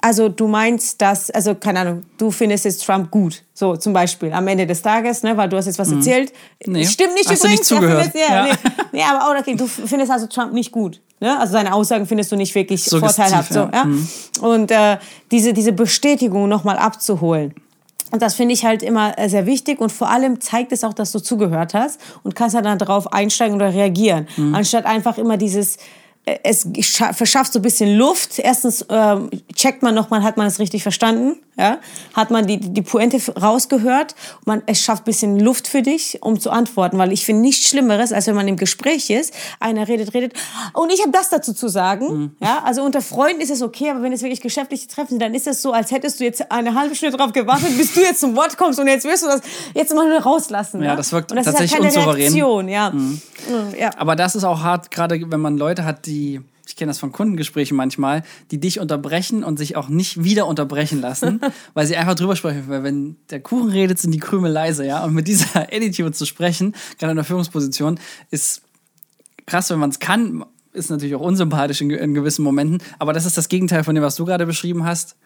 also 0.01 0.29
du 0.29 0.47
meinst, 0.47 1.01
dass, 1.01 1.31
also 1.31 1.55
keine 1.55 1.81
Ahnung, 1.81 2.05
du 2.19 2.31
findest 2.31 2.65
jetzt 2.65 2.85
Trump 2.85 3.11
gut, 3.11 3.43
so 3.55 3.77
zum 3.77 3.93
Beispiel 3.93 4.33
am 4.33 4.47
Ende 4.49 4.67
des 4.67 4.83
Tages, 4.83 5.23
ne, 5.23 5.37
weil 5.37 5.49
du 5.49 5.57
hast 5.57 5.67
jetzt 5.67 5.79
was 5.79 5.91
erzählt. 5.91 6.33
Mhm. 6.65 6.73
Nee. 6.73 6.87
Stimmt 6.87 7.15
nicht 7.15 7.29
Hast 7.29 7.43
du 7.43 7.49
übrigens. 7.49 7.71
nicht 7.71 7.71
er 7.73 7.77
zugehört. 7.77 8.15
ja, 8.15 8.21
Ja. 8.21 8.45
Nee, 8.45 8.71
nee, 8.93 9.03
aber 9.03 9.39
okay, 9.39 9.55
du 9.55 9.67
findest 9.67 10.11
also 10.11 10.27
Trump 10.27 10.53
nicht 10.53 10.73
gut. 10.73 11.01
Ne? 11.21 11.39
Also 11.39 11.53
seine 11.53 11.75
Aussagen 11.75 12.07
findest 12.07 12.31
du 12.31 12.37
nicht 12.37 12.55
wirklich 12.55 12.85
Suggestiv, 12.85 13.17
vorteilhaft. 13.17 13.53
So, 13.53 13.61
ja. 13.61 13.71
ja? 13.73 13.85
Mhm. 13.85 14.09
Und 14.41 14.71
äh, 14.71 14.99
diese, 15.31 15.53
diese 15.53 15.73
Bestätigung 15.73 16.49
nochmal 16.49 16.79
abzuholen. 16.79 17.55
Und 18.11 18.23
das 18.23 18.35
finde 18.35 18.55
ich 18.55 18.65
halt 18.65 18.83
immer 18.83 19.19
äh, 19.19 19.29
sehr 19.29 19.45
wichtig 19.47 19.81
und 19.81 19.93
vor 19.93 20.09
allem 20.09 20.41
zeigt 20.41 20.73
es 20.73 20.83
auch, 20.85 20.95
dass 20.95 21.13
du 21.13 21.19
zugehört 21.19 21.75
hast 21.75 22.01
und 22.23 22.35
kannst 22.35 22.55
dann 22.55 22.79
darauf 22.79 23.13
einsteigen 23.13 23.57
oder 23.57 23.73
reagieren. 23.73 24.29
Mhm. 24.37 24.55
Anstatt 24.55 24.87
einfach 24.87 25.19
immer 25.19 25.37
dieses, 25.37 25.77
es 26.43 26.67
scha- 26.67 27.13
verschafft 27.13 27.53
so 27.53 27.59
ein 27.59 27.63
bisschen 27.63 27.97
Luft. 27.97 28.39
Erstens 28.39 28.85
ähm, 28.89 29.31
checkt 29.55 29.83
man 29.83 29.95
nochmal, 29.95 30.23
hat 30.23 30.37
man 30.37 30.47
es 30.47 30.59
richtig 30.59 30.83
verstanden? 30.83 31.37
Ja? 31.59 31.79
Hat 32.15 32.31
man 32.31 32.47
die, 32.47 32.59
die 32.59 32.83
Pointe 32.83 33.17
f- 33.17 33.33
rausgehört? 33.41 34.15
Man, 34.47 34.63
es 34.67 34.81
schafft 34.81 35.03
ein 35.03 35.05
bisschen 35.07 35.41
Luft 35.41 35.67
für 35.69 35.83
dich, 35.83 36.19
um 36.23 36.39
zu 36.41 36.51
antworten. 36.51 36.97
Weil 36.99 37.13
ich 37.13 37.25
finde 37.27 37.43
nichts 37.43 37.69
Schlimmeres, 37.69 38.13
als 38.13 38.29
wenn 38.29 38.37
man 38.37 38.47
im 38.47 38.57
Gespräch 38.57 39.11
ist, 39.11 39.35
einer 39.59 39.89
redet, 39.89 40.15
redet. 40.15 40.35
Und 40.73 40.93
ich 40.93 41.01
habe 41.01 41.11
das 41.11 41.29
dazu 41.31 41.53
zu 41.53 41.69
sagen. 41.69 42.37
Ja? 42.41 42.63
Also 42.65 42.83
unter 42.83 43.03
Freunden 43.03 43.41
ist 43.41 43.51
es 43.51 43.61
okay, 43.61 43.91
aber 43.91 44.03
wenn 44.03 44.13
es 44.13 44.23
wirklich 44.23 44.41
geschäftliche 44.41 44.87
Treffen 44.89 45.11
sind, 45.11 45.23
dann 45.23 45.35
ist 45.35 45.47
es 45.47 45.61
so, 45.61 45.73
als 45.73 45.91
hättest 45.91 46.21
du 46.21 46.25
jetzt 46.25 46.51
eine 46.53 46.75
halbe 46.75 46.95
Stunde 46.95 47.17
drauf 47.17 47.33
gewartet, 47.33 47.77
bis 47.77 47.93
du 47.93 48.01
jetzt 48.01 48.21
zum 48.21 48.37
Wort 48.37 48.57
kommst 48.57 48.79
und 48.79 48.87
jetzt 48.87 49.05
wirst 49.05 49.25
du 49.25 49.27
das 49.27 49.41
jetzt 49.75 49.93
mal 49.95 50.09
nur 50.09 50.21
rauslassen. 50.21 50.83
Ja, 50.83 50.95
das 50.95 51.13
wirkt 51.13 51.33
und 51.33 51.37
das 51.39 51.47
tatsächlich 51.47 51.73
ist 51.89 51.97
ja 51.97 52.03
keine 52.05 52.13
unsouverän. 52.13 52.33
Reaktion, 52.33 52.69
ja. 52.69 52.93
ja. 53.79 53.91
Aber 53.97 54.15
das 54.15 54.37
ist 54.37 54.45
auch 54.45 54.63
hart, 54.63 54.91
gerade 54.93 55.21
wenn 55.29 55.41
man 55.41 55.59
Leute 55.59 55.85
hat, 55.85 56.07
die, 56.07 56.41
kenne 56.79 56.91
das 56.91 56.99
von 56.99 57.13
Kundengesprächen 57.13 57.77
manchmal, 57.77 58.23
die 58.51 58.59
dich 58.59 58.81
unterbrechen 58.81 59.45
und 59.45 59.59
sich 59.59 59.77
auch 59.77 59.91
nicht 59.91 60.25
wieder 60.25 60.47
unterbrechen 60.47 61.01
lassen, 61.01 61.41
weil 61.75 61.87
sie 61.87 61.97
einfach 61.97 62.15
drüber 62.15 62.37
sprechen. 62.37 62.65
Weil 62.69 62.83
wenn 62.83 63.17
der 63.29 63.41
Kuchen 63.41 63.71
redet, 63.71 63.99
sind 63.99 64.13
die 64.13 64.19
Krümel 64.19 64.51
leise, 64.51 64.87
ja. 64.87 65.05
Und 65.05 65.13
mit 65.13 65.29
dieser 65.29 65.63
Attitude 65.73 66.13
zu 66.13 66.25
sprechen, 66.25 66.75
gerade 66.99 67.11
in 67.11 67.17
der 67.17 67.25
Führungsposition, 67.25 68.01
ist 68.31 68.63
krass, 69.45 69.69
wenn 69.71 69.79
man 69.79 69.91
es 69.91 69.99
kann, 69.99 70.45
ist 70.73 70.91
natürlich 70.91 71.15
auch 71.15 71.21
unsympathisch 71.21 71.81
in, 71.81 71.91
in 71.91 72.15
gewissen 72.15 72.43
Momenten. 72.43 72.79
Aber 72.99 73.13
das 73.13 73.27
ist 73.27 73.37
das 73.37 73.49
Gegenteil 73.49 73.85
von 73.85 73.95
dem, 73.95 74.05
was 74.05 74.17
du 74.17 74.25
gerade 74.25 74.47
beschrieben 74.47 74.85
hast, 74.85 75.17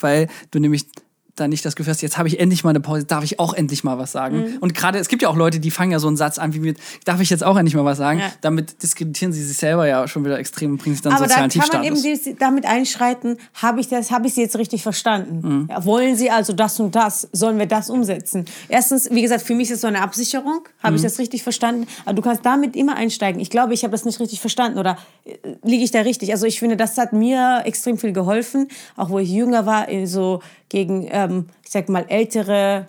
weil 0.00 0.28
du 0.50 0.58
nämlich 0.58 0.86
da 1.34 1.48
nicht 1.48 1.64
das 1.64 1.76
Gefühl 1.76 1.92
hast, 1.92 2.02
jetzt 2.02 2.18
habe 2.18 2.28
ich 2.28 2.38
endlich 2.38 2.62
mal 2.62 2.70
eine 2.70 2.80
Pause, 2.80 3.04
darf 3.06 3.24
ich 3.24 3.40
auch 3.40 3.54
endlich 3.54 3.84
mal 3.84 3.96
was 3.98 4.12
sagen. 4.12 4.36
Mhm. 4.36 4.58
Und 4.60 4.74
gerade, 4.74 4.98
es 4.98 5.08
gibt 5.08 5.22
ja 5.22 5.28
auch 5.30 5.36
Leute, 5.36 5.60
die 5.60 5.70
fangen 5.70 5.90
ja 5.92 5.98
so 5.98 6.06
einen 6.06 6.16
Satz 6.18 6.38
an 6.38 6.52
wie 6.52 6.58
mit, 6.60 6.76
darf 7.06 7.20
ich 7.20 7.30
jetzt 7.30 7.42
auch 7.42 7.56
endlich 7.56 7.74
mal 7.74 7.86
was 7.86 7.96
sagen? 7.96 8.18
Ja. 8.18 8.30
Damit 8.42 8.82
diskreditieren 8.82 9.32
sie 9.32 9.42
sich 9.42 9.56
selber 9.56 9.86
ja 9.86 10.06
schon 10.08 10.24
wieder 10.26 10.38
extrem 10.38 10.72
und 10.72 10.78
bringen 10.78 10.94
sich 10.94 11.02
dann 11.02 11.14
Aber 11.14 11.24
sozialen 11.24 11.48
da 11.48 11.58
kann 11.60 11.68
man 11.72 11.82
Tiefstatus. 11.82 12.04
eben 12.04 12.22
dieses- 12.24 12.38
damit 12.38 12.66
einschreiten, 12.66 13.38
habe 13.54 13.80
ich 13.80 13.88
das, 13.88 14.10
habe 14.10 14.26
ich 14.26 14.34
Sie 14.34 14.42
jetzt 14.42 14.56
richtig 14.56 14.82
verstanden? 14.82 15.40
Mhm. 15.42 15.68
Ja, 15.70 15.84
wollen 15.86 16.16
Sie 16.16 16.30
also 16.30 16.52
das 16.52 16.78
und 16.80 16.94
das? 16.94 17.28
Sollen 17.32 17.58
wir 17.58 17.66
das 17.66 17.88
umsetzen? 17.88 18.44
Erstens, 18.68 19.08
wie 19.10 19.22
gesagt, 19.22 19.42
für 19.42 19.54
mich 19.54 19.68
ist 19.70 19.76
es 19.76 19.80
so 19.80 19.86
eine 19.86 20.02
Absicherung. 20.02 20.68
Habe 20.82 20.92
Mhm. 20.92 20.96
ich 20.96 21.02
das 21.02 21.18
richtig 21.18 21.42
verstanden? 21.42 21.86
Aber 22.04 22.14
du 22.14 22.20
kannst 22.22 22.44
damit 22.44 22.76
immer 22.76 22.96
einsteigen. 22.96 23.40
Ich 23.40 23.48
glaube, 23.48 23.72
ich 23.72 23.84
habe 23.84 23.92
das 23.92 24.04
nicht 24.04 24.20
richtig 24.20 24.40
verstanden 24.40 24.78
oder 24.78 24.98
äh, 25.24 25.36
liege 25.64 25.82
ich 25.82 25.90
da 25.92 26.00
richtig? 26.00 26.30
Also 26.32 26.44
ich 26.46 26.58
finde, 26.58 26.76
das 26.76 26.98
hat 26.98 27.14
mir 27.14 27.62
extrem 27.64 27.96
viel 27.96 28.12
geholfen, 28.12 28.68
auch 28.96 29.08
wo 29.08 29.18
ich 29.18 29.30
jünger 29.30 29.64
war, 29.64 29.86
so 30.04 30.40
gegen, 30.72 31.06
ähm, 31.10 31.46
ich 31.62 31.70
sag 31.70 31.88
mal, 31.90 32.06
ältere 32.08 32.86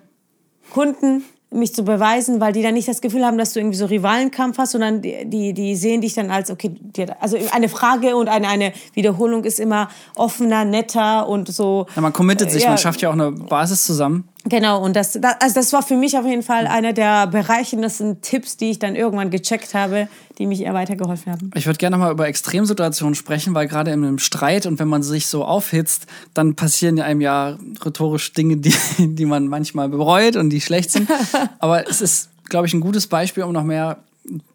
Kunden 0.72 1.24
mich 1.52 1.76
zu 1.76 1.84
beweisen, 1.84 2.40
weil 2.40 2.52
die 2.54 2.64
dann 2.64 2.74
nicht 2.74 2.88
das 2.88 3.02
Gefühl 3.02 3.24
haben, 3.26 3.38
dass 3.38 3.54
du 3.54 3.60
irgendwie 3.60 3.78
so 3.78 3.86
Rivalenkampf 3.86 4.58
hast, 4.58 4.72
sondern 4.72 5.02
die, 5.04 5.26
die, 5.26 5.54
die 5.54 5.76
sehen 5.76 6.02
dich 6.02 6.14
dann 6.14 6.32
als, 6.32 6.50
okay, 6.50 6.74
also 7.20 7.38
eine 7.52 7.70
Frage 7.70 8.16
und 8.16 8.28
eine, 8.28 8.48
eine 8.48 8.74
Wiederholung 8.94 9.44
ist 9.44 9.60
immer 9.60 9.90
offener, 10.16 10.66
netter 10.66 11.28
und 11.28 11.54
so. 11.54 11.86
Ja, 11.96 12.02
man 12.02 12.14
committet 12.14 12.50
sich, 12.50 12.64
Ja. 12.64 12.70
man 12.70 12.78
schafft 12.80 13.02
ja 13.02 13.10
auch 13.10 13.14
eine 13.14 13.32
Basis 13.32 13.86
zusammen. 13.86 14.28
Genau, 14.46 14.84
und 14.84 14.96
das, 14.96 15.14
das, 15.14 15.36
also 15.40 15.56
das 15.56 15.72
war 15.72 15.84
für 15.84 15.96
mich 15.96 16.18
auf 16.18 16.26
jeden 16.26 16.44
Fall 16.44 16.68
einer 16.68 16.92
der 16.92 17.28
Bereiche, 17.28 17.78
das 17.78 18.00
sind 18.00 18.22
Tipps, 18.24 18.58
die 18.58 18.72
ich 18.72 18.80
dann 18.80 18.96
irgendwann 18.96 19.30
gecheckt 19.30 19.74
habe, 19.74 20.10
die 20.38 20.48
mich 20.48 20.62
eher 20.62 20.74
weitergeholfen 20.74 21.32
haben. 21.32 21.52
Ich 21.56 21.66
würde 21.66 21.78
gerne 21.78 21.96
noch 21.96 22.04
mal 22.04 22.12
über 22.12 22.28
Extremsituationen 22.28 23.16
sprechen, 23.16 23.56
weil 23.56 23.68
gerade 23.68 23.92
in 23.92 24.04
einem 24.04 24.20
Streit 24.20 24.66
und 24.66 24.80
wenn 24.80 24.90
man 24.90 25.02
sich 25.02 25.28
so 25.28 25.46
aufhitzt, 25.46 26.08
dann 26.34 26.56
passieren 26.56 27.00
einem 27.00 27.22
ja 27.22 27.58
rhetorisch 27.86 28.34
Dinge, 28.34 28.58
die, 28.58 28.76
die 28.98 29.26
man 29.26 29.48
manchmal 29.48 29.88
bereut 29.88 30.36
und 30.36 30.50
die 30.50 30.60
schlecht 30.60 30.92
sind. 30.92 31.10
Aber 31.60 31.88
es 31.88 32.02
ist, 32.02 32.30
glaube 32.50 32.68
ich, 32.68 32.74
ein 32.74 32.82
gutes 32.82 33.08
Beispiel, 33.08 33.44
um 33.44 33.54
noch 33.54 33.64
mehr 33.64 34.00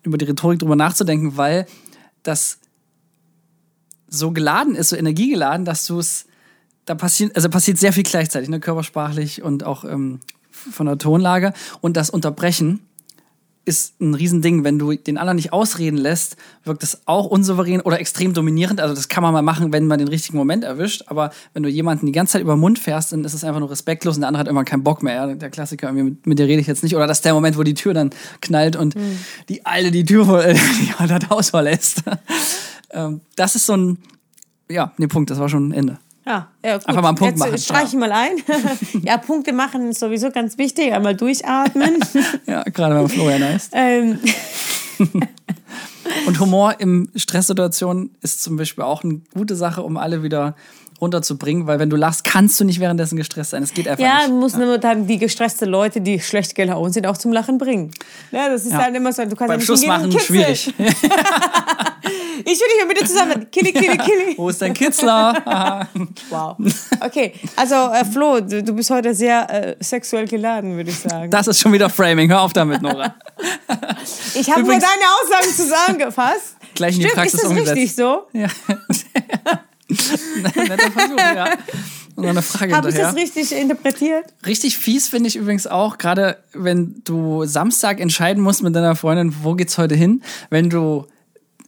über 0.02 0.18
die 0.18 0.26
Rhetorik 0.26 0.58
drüber 0.58 0.76
nachzudenken, 0.76 1.36
weil 1.36 1.66
das 2.22 2.58
so 4.08 4.32
geladen 4.32 4.74
ist, 4.74 4.90
so 4.90 4.96
energiegeladen, 4.96 5.64
dass 5.64 5.86
du 5.86 5.98
es, 5.98 6.26
da 6.88 6.94
passiert, 6.94 7.36
also 7.36 7.48
passiert 7.48 7.78
sehr 7.78 7.92
viel 7.92 8.02
gleichzeitig, 8.02 8.48
ne, 8.48 8.60
körpersprachlich 8.60 9.42
und 9.42 9.64
auch 9.64 9.84
ähm, 9.84 10.20
von 10.50 10.86
der 10.86 10.98
Tonlage. 10.98 11.52
Und 11.80 11.96
das 11.96 12.10
Unterbrechen 12.10 12.80
ist 13.68 14.00
ein 14.00 14.14
Riesending. 14.14 14.64
Wenn 14.64 14.78
du 14.78 14.94
den 14.94 15.18
anderen 15.18 15.36
nicht 15.36 15.52
ausreden 15.52 15.98
lässt, 15.98 16.36
wirkt 16.64 16.82
es 16.82 17.02
auch 17.04 17.26
unsouverän 17.26 17.82
oder 17.82 18.00
extrem 18.00 18.32
dominierend. 18.32 18.80
Also 18.80 18.94
das 18.94 19.08
kann 19.08 19.22
man 19.22 19.34
mal 19.34 19.42
machen, 19.42 19.72
wenn 19.72 19.86
man 19.86 19.98
den 19.98 20.08
richtigen 20.08 20.38
Moment 20.38 20.64
erwischt. 20.64 21.04
Aber 21.06 21.30
wenn 21.52 21.62
du 21.62 21.68
jemanden 21.68 22.06
die 22.06 22.12
ganze 22.12 22.32
Zeit 22.32 22.42
über 22.42 22.54
den 22.56 22.60
Mund 22.60 22.78
fährst, 22.78 23.12
dann 23.12 23.24
ist 23.24 23.34
es 23.34 23.44
einfach 23.44 23.60
nur 23.60 23.70
respektlos 23.70 24.16
und 24.16 24.22
der 24.22 24.28
andere 24.28 24.40
hat 24.40 24.46
irgendwann 24.46 24.64
keinen 24.64 24.84
Bock 24.84 25.02
mehr. 25.02 25.14
Ja? 25.14 25.34
Der 25.34 25.50
Klassiker, 25.50 25.92
mit, 25.92 26.26
mit 26.26 26.38
dir 26.38 26.46
rede 26.46 26.62
ich 26.62 26.66
jetzt 26.66 26.82
nicht. 26.82 26.96
Oder 26.96 27.06
das 27.06 27.18
ist 27.18 27.26
der 27.26 27.34
Moment, 27.34 27.58
wo 27.58 27.62
die 27.62 27.74
Tür 27.74 27.92
dann 27.92 28.10
knallt 28.40 28.74
und 28.74 28.94
die 29.50 29.66
Alte 29.66 29.90
die 29.90 30.04
Tür 30.06 30.46
äh, 30.46 30.54
die 30.98 31.06
das 31.06 31.28
Haus 31.28 31.50
verlässt. 31.50 32.02
ähm, 32.90 33.20
das 33.36 33.54
ist 33.54 33.66
so 33.66 33.76
ein, 33.76 33.98
ja, 34.70 34.92
nee, 34.96 35.08
Punkt, 35.08 35.28
das 35.28 35.38
war 35.38 35.50
schon 35.50 35.68
ein 35.68 35.72
Ende. 35.72 35.98
Ja, 36.28 36.48
ja 36.62 36.76
gut. 36.76 36.86
Einfach 36.86 37.02
mal 37.02 37.08
einen 37.08 37.16
Punkt 37.16 37.32
Jetzt 37.38 37.40
machen, 37.40 37.58
Streiche 37.58 37.86
ich 37.86 37.94
mal 37.94 38.12
ein. 38.12 38.36
ja, 39.02 39.16
Punkte 39.16 39.52
machen 39.54 39.88
ist 39.88 40.00
sowieso 40.00 40.30
ganz 40.30 40.58
wichtig. 40.58 40.92
Einmal 40.92 41.16
durchatmen. 41.16 41.98
Ja, 42.46 42.62
gerade 42.64 42.94
wenn 42.94 43.02
man 43.02 43.10
Florian 43.10 43.42
heißt. 43.52 43.72
ähm, 43.74 44.18
Und 46.26 46.40
Humor 46.40 46.80
in 46.80 47.08
Stresssituationen 47.14 48.10
ist 48.20 48.42
zum 48.42 48.56
Beispiel 48.56 48.84
auch 48.84 49.04
eine 49.04 49.20
gute 49.32 49.56
Sache, 49.56 49.82
um 49.82 49.96
alle 49.96 50.22
wieder 50.22 50.54
runterzubringen, 51.00 51.66
weil 51.66 51.78
wenn 51.78 51.90
du 51.90 51.96
lachst, 51.96 52.24
kannst 52.24 52.58
du 52.60 52.64
nicht 52.64 52.80
währenddessen 52.80 53.16
gestresst 53.16 53.50
sein. 53.50 53.62
Es 53.62 53.72
geht 53.72 53.86
einfach 53.88 54.02
Ja, 54.04 54.18
nicht. 54.18 54.30
man 54.30 54.38
muss 54.40 54.56
nur 54.56 54.78
dann 54.78 55.06
die 55.06 55.18
gestresste 55.18 55.64
Leute, 55.64 56.00
die 56.00 56.18
schlecht 56.20 56.54
gelaunt 56.54 56.94
sind, 56.94 57.06
auch 57.06 57.16
zum 57.16 57.32
Lachen 57.32 57.58
bringen. 57.58 57.90
Ja, 58.32 58.48
das 58.48 58.64
ist 58.64 58.72
Ja. 58.72 58.78
halt 58.78 58.94
immer 58.96 59.12
so, 59.12 59.22
du 59.24 59.36
kannst 59.36 59.40
ja 59.40 59.46
Beim 59.46 59.56
nicht 59.58 59.66
Schluss 59.66 59.86
machen 59.86 60.18
schwierig. 60.18 60.74
Ich 62.40 62.58
will 62.58 62.66
dich 62.68 62.82
mal 62.86 62.88
bitte 62.88 63.04
zusammen. 63.04 63.50
Killi, 63.50 63.72
killi, 63.72 63.98
killi. 63.98 64.34
Wo 64.38 64.48
ist 64.48 64.62
dein 64.62 64.72
Kitzler? 64.72 65.86
Wow. 66.30 66.56
Okay, 67.00 67.34
also 67.56 67.74
äh, 67.92 68.04
Flo, 68.04 68.40
du, 68.40 68.62
du 68.62 68.72
bist 68.74 68.90
heute 68.90 69.14
sehr 69.14 69.50
äh, 69.50 69.76
sexuell 69.80 70.26
geladen, 70.26 70.76
würde 70.76 70.90
ich 70.90 70.98
sagen. 70.98 71.30
Das 71.30 71.48
ist 71.48 71.60
schon 71.60 71.72
wieder 71.72 71.90
Framing. 71.90 72.30
Hör 72.30 72.42
auf 72.42 72.52
damit, 72.52 72.80
Nora. 72.80 73.14
ich 74.34 74.48
habe 74.50 74.62
nur 74.62 74.72
deine 74.72 74.84
Aussagen 75.22 75.54
zusammengefasst. 75.54 76.56
Gleich 76.74 76.94
in 76.94 77.00
die 77.02 77.06
Stimmt, 77.08 77.14
Praxis 77.16 77.34
ist 77.34 77.42
das 77.42 77.50
umgesetzt. 77.50 77.76
richtig 77.76 77.94
so? 77.96 78.22
Ja. 78.32 78.48
Netter 79.88 80.90
Versuch, 80.90 81.18
ja. 81.18 81.48
Noch 82.16 82.30
eine 82.30 82.42
Frage 82.42 82.74
Habe 82.74 82.88
ich 82.90 82.96
das 82.96 83.14
richtig 83.14 83.52
interpretiert? 83.52 84.24
Richtig 84.44 84.76
fies 84.76 85.08
finde 85.08 85.28
ich 85.28 85.36
übrigens 85.36 85.66
auch, 85.66 85.98
gerade 85.98 86.38
wenn 86.52 87.00
du 87.04 87.44
Samstag 87.44 88.00
entscheiden 88.00 88.42
musst 88.42 88.62
mit 88.62 88.74
deiner 88.74 88.96
Freundin, 88.96 89.34
wo 89.42 89.54
geht's 89.54 89.78
heute 89.78 89.94
hin, 89.94 90.22
wenn 90.50 90.68
du 90.68 91.06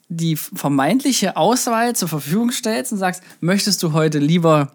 die 0.09 0.35
vermeintliche 0.37 1.37
Auswahl 1.37 1.95
zur 1.95 2.09
Verfügung 2.09 2.51
stellst 2.51 2.91
und 2.93 2.99
sagst, 2.99 3.23
möchtest 3.41 3.81
du 3.83 3.93
heute 3.93 4.19
lieber 4.19 4.73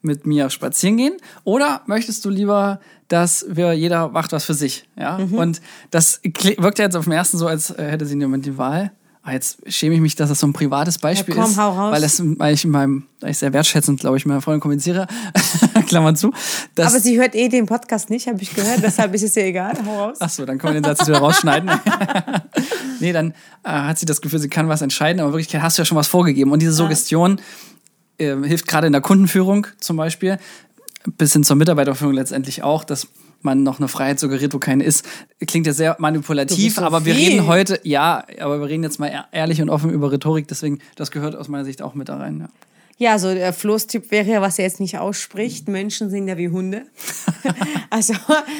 mit 0.00 0.26
mir 0.26 0.48
spazieren 0.48 0.96
gehen? 0.96 1.16
Oder 1.44 1.82
möchtest 1.86 2.24
du 2.24 2.30
lieber, 2.30 2.80
dass 3.08 3.44
wir 3.48 3.74
jeder 3.74 4.08
macht 4.08 4.32
was 4.32 4.44
für 4.46 4.54
sich? 4.54 4.88
Ja. 4.96 5.18
Mhm. 5.18 5.34
Und 5.34 5.60
das 5.90 6.20
wirkt 6.22 6.78
ja 6.78 6.86
jetzt 6.86 6.96
auf 6.96 7.04
dem 7.04 7.12
ersten 7.12 7.36
so, 7.36 7.46
als 7.46 7.70
äh, 7.70 7.90
hätte 7.90 8.06
sie 8.06 8.16
niemand 8.16 8.46
die 8.46 8.56
Wahl. 8.56 8.90
Jetzt 9.32 9.58
schäme 9.66 9.94
ich 9.94 10.00
mich, 10.00 10.16
dass 10.16 10.28
das 10.28 10.40
so 10.40 10.46
ein 10.46 10.52
privates 10.52 10.98
Beispiel 10.98 11.34
ja, 11.34 11.42
komm, 11.42 11.50
ist, 11.50 11.58
hau 11.58 11.70
raus. 11.70 11.92
weil, 11.92 12.00
das, 12.00 12.22
weil 12.38 12.54
ich 12.54 12.64
in 12.64 12.70
meinem, 12.70 13.04
weil 13.20 13.30
ich 13.30 13.38
sehr 13.38 13.52
wertschätzend, 13.52 14.00
glaube 14.00 14.16
ich, 14.16 14.26
meiner 14.26 14.40
Freundin 14.40 14.60
kommuniziere, 14.60 15.06
Klammern 15.86 16.16
zu. 16.16 16.32
Aber 16.76 17.00
sie 17.00 17.18
hört 17.18 17.34
eh 17.34 17.48
den 17.48 17.66
Podcast 17.66 18.10
nicht, 18.10 18.26
habe 18.26 18.40
ich 18.42 18.54
gehört, 18.54 18.82
deshalb 18.82 19.14
ist 19.14 19.22
es 19.22 19.36
ihr 19.36 19.44
egal. 19.44 19.74
Hau 19.84 20.06
raus. 20.06 20.18
Ach 20.20 20.30
so, 20.30 20.44
dann 20.44 20.58
können 20.58 20.74
wir 20.74 20.80
den 20.80 20.96
Satz 20.96 21.06
wieder 21.06 21.18
rausschneiden. 21.18 21.70
nee, 23.00 23.12
dann 23.12 23.32
äh, 23.64 23.70
hat 23.70 23.98
sie 23.98 24.06
das 24.06 24.20
Gefühl, 24.20 24.38
sie 24.38 24.48
kann 24.48 24.68
was 24.68 24.82
entscheiden, 24.82 25.20
aber 25.20 25.32
wirklich 25.32 25.54
hast 25.60 25.78
du 25.78 25.82
ja 25.82 25.86
schon 25.86 25.98
was 25.98 26.08
vorgegeben. 26.08 26.52
Und 26.52 26.60
diese 26.60 26.72
Suggestion 26.72 27.40
äh, 28.18 28.36
hilft 28.36 28.66
gerade 28.66 28.86
in 28.86 28.92
der 28.92 29.02
Kundenführung 29.02 29.66
zum 29.78 29.96
Beispiel, 29.96 30.38
bis 31.16 31.32
hin 31.32 31.44
zur 31.44 31.56
Mitarbeiterführung 31.56 32.14
letztendlich 32.14 32.62
auch, 32.62 32.84
dass 32.84 33.08
man 33.42 33.62
noch 33.62 33.78
eine 33.78 33.88
Freiheit 33.88 34.20
suggeriert, 34.20 34.52
wo 34.54 34.58
keine 34.58 34.84
ist. 34.84 35.06
Klingt 35.46 35.66
ja 35.66 35.72
sehr 35.72 35.96
manipulativ, 35.98 36.76
so 36.76 36.82
aber 36.82 37.04
wir 37.04 37.14
reden 37.14 37.46
heute, 37.46 37.80
ja, 37.82 38.24
aber 38.40 38.60
wir 38.60 38.68
reden 38.68 38.82
jetzt 38.82 38.98
mal 38.98 39.26
ehrlich 39.32 39.62
und 39.62 39.70
offen 39.70 39.90
über 39.90 40.12
Rhetorik, 40.12 40.48
deswegen, 40.48 40.80
das 40.96 41.10
gehört 41.10 41.36
aus 41.36 41.48
meiner 41.48 41.64
Sicht 41.64 41.82
auch 41.82 41.94
mit 41.94 42.08
da 42.08 42.16
rein. 42.16 42.40
Ja. 42.40 42.48
Ja, 43.00 43.18
so 43.18 43.32
der 43.32 43.54
Floß-Typ 43.54 44.10
wäre 44.10 44.28
ja, 44.28 44.42
was 44.42 44.58
er 44.58 44.66
jetzt 44.66 44.78
nicht 44.78 44.98
ausspricht. 44.98 45.68
Menschen 45.68 46.10
sind 46.10 46.28
ja 46.28 46.36
wie 46.36 46.50
Hunde. 46.50 46.82
also 47.90 48.12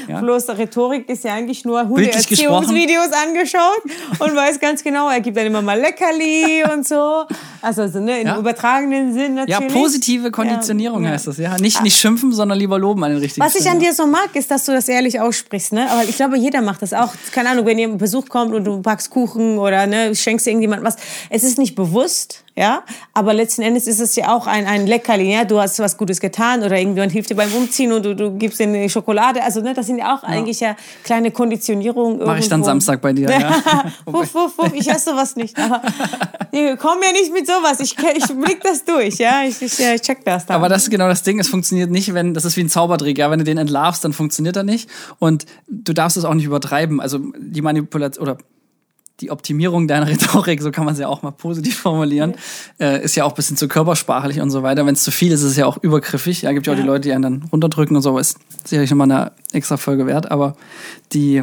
ja. 0.09 0.19
Floß 0.19 0.49
Rhetorik 0.57 1.11
ist 1.11 1.25
ja 1.25 1.35
eigentlich 1.35 1.67
nur 1.67 1.87
Hunde-Erziehungsvideos 1.87 3.13
angeschaut 3.13 3.83
und 4.19 4.35
weiß 4.35 4.59
ganz 4.59 4.83
genau, 4.83 5.11
er 5.11 5.21
gibt 5.21 5.37
dann 5.37 5.45
immer 5.45 5.61
mal 5.61 5.79
Leckerli 5.79 6.65
und 6.73 6.89
so. 6.89 7.27
Also, 7.61 7.83
also 7.83 8.01
ne, 8.01 8.23
im 8.23 8.29
ja. 8.29 8.39
übertragenen 8.39 9.13
Sinn 9.13 9.35
natürlich. 9.35 9.61
Ja, 9.61 9.79
positive 9.79 10.31
Konditionierung 10.31 11.05
ja. 11.05 11.11
heißt 11.11 11.27
das, 11.27 11.37
ja. 11.37 11.59
Nicht, 11.59 11.83
nicht 11.83 11.99
schimpfen, 11.99 12.33
sondern 12.33 12.59
lieber 12.59 12.79
loben 12.79 13.05
an 13.05 13.11
den 13.11 13.21
richtigen 13.21 13.45
Was 13.45 13.57
ich 13.57 13.69
an 13.69 13.79
dir 13.79 13.93
so 13.93 14.07
mag, 14.07 14.31
ist, 14.33 14.51
dass 14.51 14.65
du 14.65 14.73
das 14.73 14.89
ehrlich 14.89 15.21
aussprichst. 15.21 15.75
Ne? 15.75 15.87
Aber 15.91 16.05
ich 16.05 16.17
glaube, 16.17 16.39
jeder 16.39 16.63
macht 16.63 16.81
das 16.81 16.95
auch. 16.95 17.13
Keine 17.33 17.51
Ahnung, 17.51 17.67
wenn 17.67 17.79
jemand 17.79 17.99
Besuch 17.99 18.27
kommt 18.31 18.55
und 18.55 18.65
du 18.65 18.81
packst 18.81 19.11
Kuchen 19.11 19.59
oder 19.59 19.87
ne, 19.87 20.15
schenkst 20.15 20.47
irgendjemand 20.47 20.83
was. 20.83 20.97
Es 21.29 21.43
ist 21.43 21.59
nicht 21.59 21.75
bewusst, 21.75 22.43
ja, 22.57 22.83
aber 23.15 23.33
letzten 23.33 23.63
Endes 23.63 23.87
ist 23.87 24.01
es 24.01 24.17
ja 24.17 24.35
auch 24.35 24.47
ein, 24.47 24.67
ein 24.67 24.87
Leckerli, 24.87 25.33
ja, 25.33 25.45
du 25.45 25.61
hast 25.61 25.79
was 25.79 25.97
Gutes 25.97 26.21
getan 26.21 26.63
oder 26.63 26.77
irgendjemand 26.77 27.13
hilft 27.13 27.31
dir 27.31 27.37
beim 27.37 27.53
Umziehen 27.53 27.93
und 27.93 28.05
du, 28.05 28.15
du 28.15 28.33
gibst 28.33 28.59
dir 28.59 28.89
Schokolade, 28.89 29.43
also 29.43 29.61
ne, 29.61 29.73
das 29.73 29.87
sind 29.87 29.99
ja 29.99 30.15
auch 30.15 30.23
ja. 30.23 30.29
eigentlich 30.29 30.61
ja 30.61 30.77
kleine 31.05 31.31
Konditionierungen. 31.31 32.21
Mach 32.25 32.39
ich 32.39 32.49
dann 32.49 32.65
Samstag 32.65 33.01
bei 33.01 33.13
dir, 33.13 33.31
ja. 33.31 33.85
wuff, 34.05 34.35
wuff, 34.35 34.59
wuff, 34.59 34.73
ich 34.75 34.89
esse 34.89 35.11
sowas 35.11 35.37
nicht, 35.37 35.59
aber 35.59 35.81
komm 36.79 36.99
ja 37.03 37.13
nicht 37.13 37.33
mit 37.33 37.47
sowas, 37.47 37.81
ich, 37.81 37.97
ich 37.99 38.27
blick 38.27 38.61
das 38.63 38.85
durch, 38.85 39.17
ja, 39.19 39.43
ich, 39.47 39.63
ich, 39.63 39.79
ich 39.79 40.01
check 40.03 40.25
das 40.25 40.47
dann. 40.47 40.57
Aber 40.57 40.69
das 40.69 40.85
ist 40.85 40.91
genau 40.91 41.09
das 41.09 41.23
Ding, 41.23 41.39
es 41.39 41.49
funktioniert 41.49 41.91
nicht, 41.91 42.13
wenn, 42.15 42.35
das 42.35 42.45
ist 42.45 42.57
wie 42.57 42.63
ein 42.63 42.69
Zaubertrick, 42.69 43.19
ja, 43.19 43.31
wenn 43.31 43.39
du 43.39 43.45
den 43.45 43.59
entlarvst, 43.59 44.05
dann 44.05 44.13
funktioniert 44.13 44.57
er 44.57 44.65
nicht 44.65 44.91
und 45.19 45.47
du 45.69 45.93
darfst 45.93 46.17
es 46.17 46.25
auch 46.25 46.35
nicht 46.35 46.47
übertreiben, 46.47 47.01
also 47.01 47.21
die 47.39 47.63
Manipulation, 47.63 48.23
oder 48.23 48.39
die 49.21 49.31
Optimierung 49.31 49.89
deiner 49.89 50.07
Rhetorik, 50.09 50.63
so 50.63 50.71
kann 50.71 50.85
man 50.85 50.95
es 50.95 51.01
ja 51.01 51.09
auch 51.09 51.23
mal 51.23 51.31
positiv 51.31 51.79
formulieren, 51.79 52.35
äh, 52.79 53.03
ist 53.03 53.17
ja 53.17 53.25
auch 53.25 53.31
ein 53.31 53.37
bisschen 53.37 53.57
zu 53.57 53.69
körpersprachlich 53.69 54.41
und 54.41 54.51
so 54.51 54.63
weiter. 54.63 54.87
Wenn 54.87 54.95
es 54.95 55.03
zu 55.03 55.11
viel 55.11 55.33
ist, 55.33 55.43
ist 55.43 55.53
es 55.53 55.57
ja 55.57 55.67
auch 55.67 55.79
übergriffig. 55.83 56.43
Ja, 56.43 56.53
gibt 56.53 56.67
ja 56.67 56.73
auch 56.73 56.77
die 56.79 56.83
Leute, 56.83 57.03
die 57.03 57.13
einen 57.13 57.23
dann 57.23 57.45
runterdrücken 57.53 57.97
und 57.97 58.03
so, 58.03 58.19
ist 58.19 58.39
sicherlich 58.65 58.91
nochmal 58.91 59.11
eine 59.11 59.33
extra 59.53 59.77
Folge 59.77 60.07
wert. 60.07 60.31
Aber 60.31 60.57
die, 61.13 61.43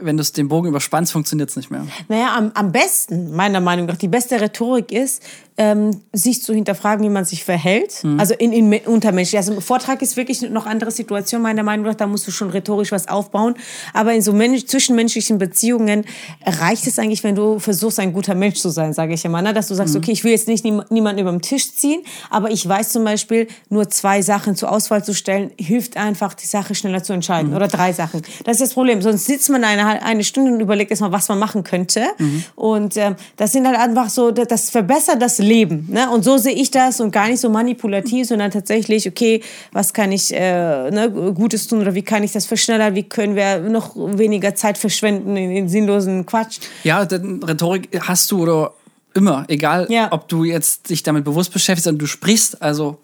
wenn 0.00 0.16
du 0.16 0.22
den 0.22 0.48
Bogen 0.48 0.68
überspannst, 0.68 1.12
funktioniert 1.12 1.50
es 1.50 1.56
nicht 1.56 1.70
mehr. 1.70 1.86
Naja, 2.08 2.36
am, 2.36 2.52
am 2.54 2.72
besten, 2.72 3.34
meiner 3.34 3.60
Meinung 3.60 3.86
nach, 3.86 3.96
die 3.96 4.08
beste 4.08 4.40
Rhetorik 4.40 4.92
ist, 4.92 5.22
ähm, 5.60 5.90
sich 6.10 6.42
zu 6.42 6.54
hinterfragen, 6.54 7.04
wie 7.04 7.10
man 7.10 7.26
sich 7.26 7.44
verhält. 7.44 8.02
Mhm. 8.02 8.18
Also 8.18 8.32
in, 8.32 8.54
in 8.54 8.72
untermenschlich. 8.86 9.36
Also 9.36 9.52
im 9.52 9.60
Vortrag 9.60 10.00
ist 10.00 10.16
wirklich 10.16 10.40
noch 10.40 10.64
andere 10.64 10.90
Situation, 10.90 11.42
meiner 11.42 11.62
Meinung 11.62 11.84
nach. 11.84 11.94
Da 11.94 12.06
musst 12.06 12.26
du 12.26 12.30
schon 12.30 12.48
rhetorisch 12.48 12.92
was 12.92 13.08
aufbauen. 13.08 13.54
Aber 13.92 14.14
in 14.14 14.22
so 14.22 14.32
Mensch, 14.32 14.64
zwischenmenschlichen 14.64 15.36
Beziehungen 15.36 16.06
reicht 16.46 16.86
es 16.86 16.98
eigentlich, 16.98 17.22
wenn 17.24 17.34
du 17.34 17.58
versuchst, 17.58 18.00
ein 18.00 18.14
guter 18.14 18.34
Mensch 18.34 18.58
zu 18.58 18.70
sein, 18.70 18.94
sage 18.94 19.12
ich 19.12 19.22
immer. 19.26 19.42
Ne? 19.42 19.52
Dass 19.52 19.68
du 19.68 19.74
sagst, 19.74 19.92
mhm. 19.92 20.00
okay, 20.00 20.12
ich 20.12 20.24
will 20.24 20.32
jetzt 20.32 20.48
nicht 20.48 20.64
nie, 20.64 20.80
niemanden 20.88 21.20
über 21.20 21.30
den 21.30 21.42
Tisch 21.42 21.74
ziehen, 21.74 22.00
aber 22.30 22.50
ich 22.50 22.66
weiß 22.66 22.88
zum 22.88 23.04
Beispiel, 23.04 23.46
nur 23.68 23.90
zwei 23.90 24.22
Sachen 24.22 24.56
zur 24.56 24.72
Auswahl 24.72 25.04
zu 25.04 25.12
stellen, 25.12 25.50
hilft 25.58 25.98
einfach, 25.98 26.32
die 26.32 26.46
Sache 26.46 26.74
schneller 26.74 27.02
zu 27.02 27.12
entscheiden. 27.12 27.50
Mhm. 27.50 27.56
Oder 27.56 27.68
drei 27.68 27.92
Sachen. 27.92 28.22
Das 28.44 28.54
ist 28.54 28.62
das 28.62 28.72
Problem. 28.72 29.02
Sonst 29.02 29.26
sitzt 29.26 29.50
man 29.50 29.62
eine, 29.62 30.02
eine 30.02 30.24
Stunde 30.24 30.54
und 30.54 30.60
überlegt 30.60 30.90
erstmal, 30.90 31.12
was 31.12 31.28
man 31.28 31.38
machen 31.38 31.64
könnte. 31.64 32.06
Mhm. 32.16 32.44
Und 32.56 32.96
äh, 32.96 33.14
das 33.36 33.52
sind 33.52 33.66
halt 33.66 33.78
einfach 33.78 34.08
so, 34.08 34.30
das 34.30 34.70
verbessert 34.70 35.20
das 35.20 35.36
Leben 35.36 35.49
leben. 35.50 35.88
Ne? 35.90 36.08
Und 36.10 36.24
so 36.24 36.38
sehe 36.38 36.54
ich 36.54 36.70
das 36.70 37.00
und 37.00 37.10
gar 37.10 37.28
nicht 37.28 37.40
so 37.40 37.50
manipulativ, 37.50 38.28
sondern 38.28 38.50
tatsächlich, 38.50 39.08
okay, 39.08 39.42
was 39.72 39.92
kann 39.92 40.12
ich 40.12 40.32
äh, 40.32 40.90
ne, 40.90 41.10
Gutes 41.34 41.66
tun 41.66 41.80
oder 41.80 41.94
wie 41.94 42.02
kann 42.02 42.22
ich 42.22 42.32
das 42.32 42.46
verschnellern, 42.46 42.94
wie 42.94 43.02
können 43.02 43.34
wir 43.34 43.58
noch 43.58 43.96
weniger 43.96 44.54
Zeit 44.54 44.78
verschwenden 44.78 45.36
in, 45.36 45.50
in 45.50 45.68
sinnlosen 45.68 46.24
Quatsch. 46.24 46.60
Ja, 46.84 47.00
Rhetorik 47.00 47.88
hast 48.00 48.30
du 48.30 48.42
oder 48.42 48.72
immer, 49.12 49.44
egal 49.48 49.88
ja. 49.90 50.08
ob 50.12 50.28
du 50.28 50.44
jetzt 50.44 50.88
dich 50.88 51.02
damit 51.02 51.24
bewusst 51.24 51.52
beschäftigst 51.52 51.88
und 51.88 51.98
du 51.98 52.06
sprichst, 52.06 52.62
also 52.62 52.98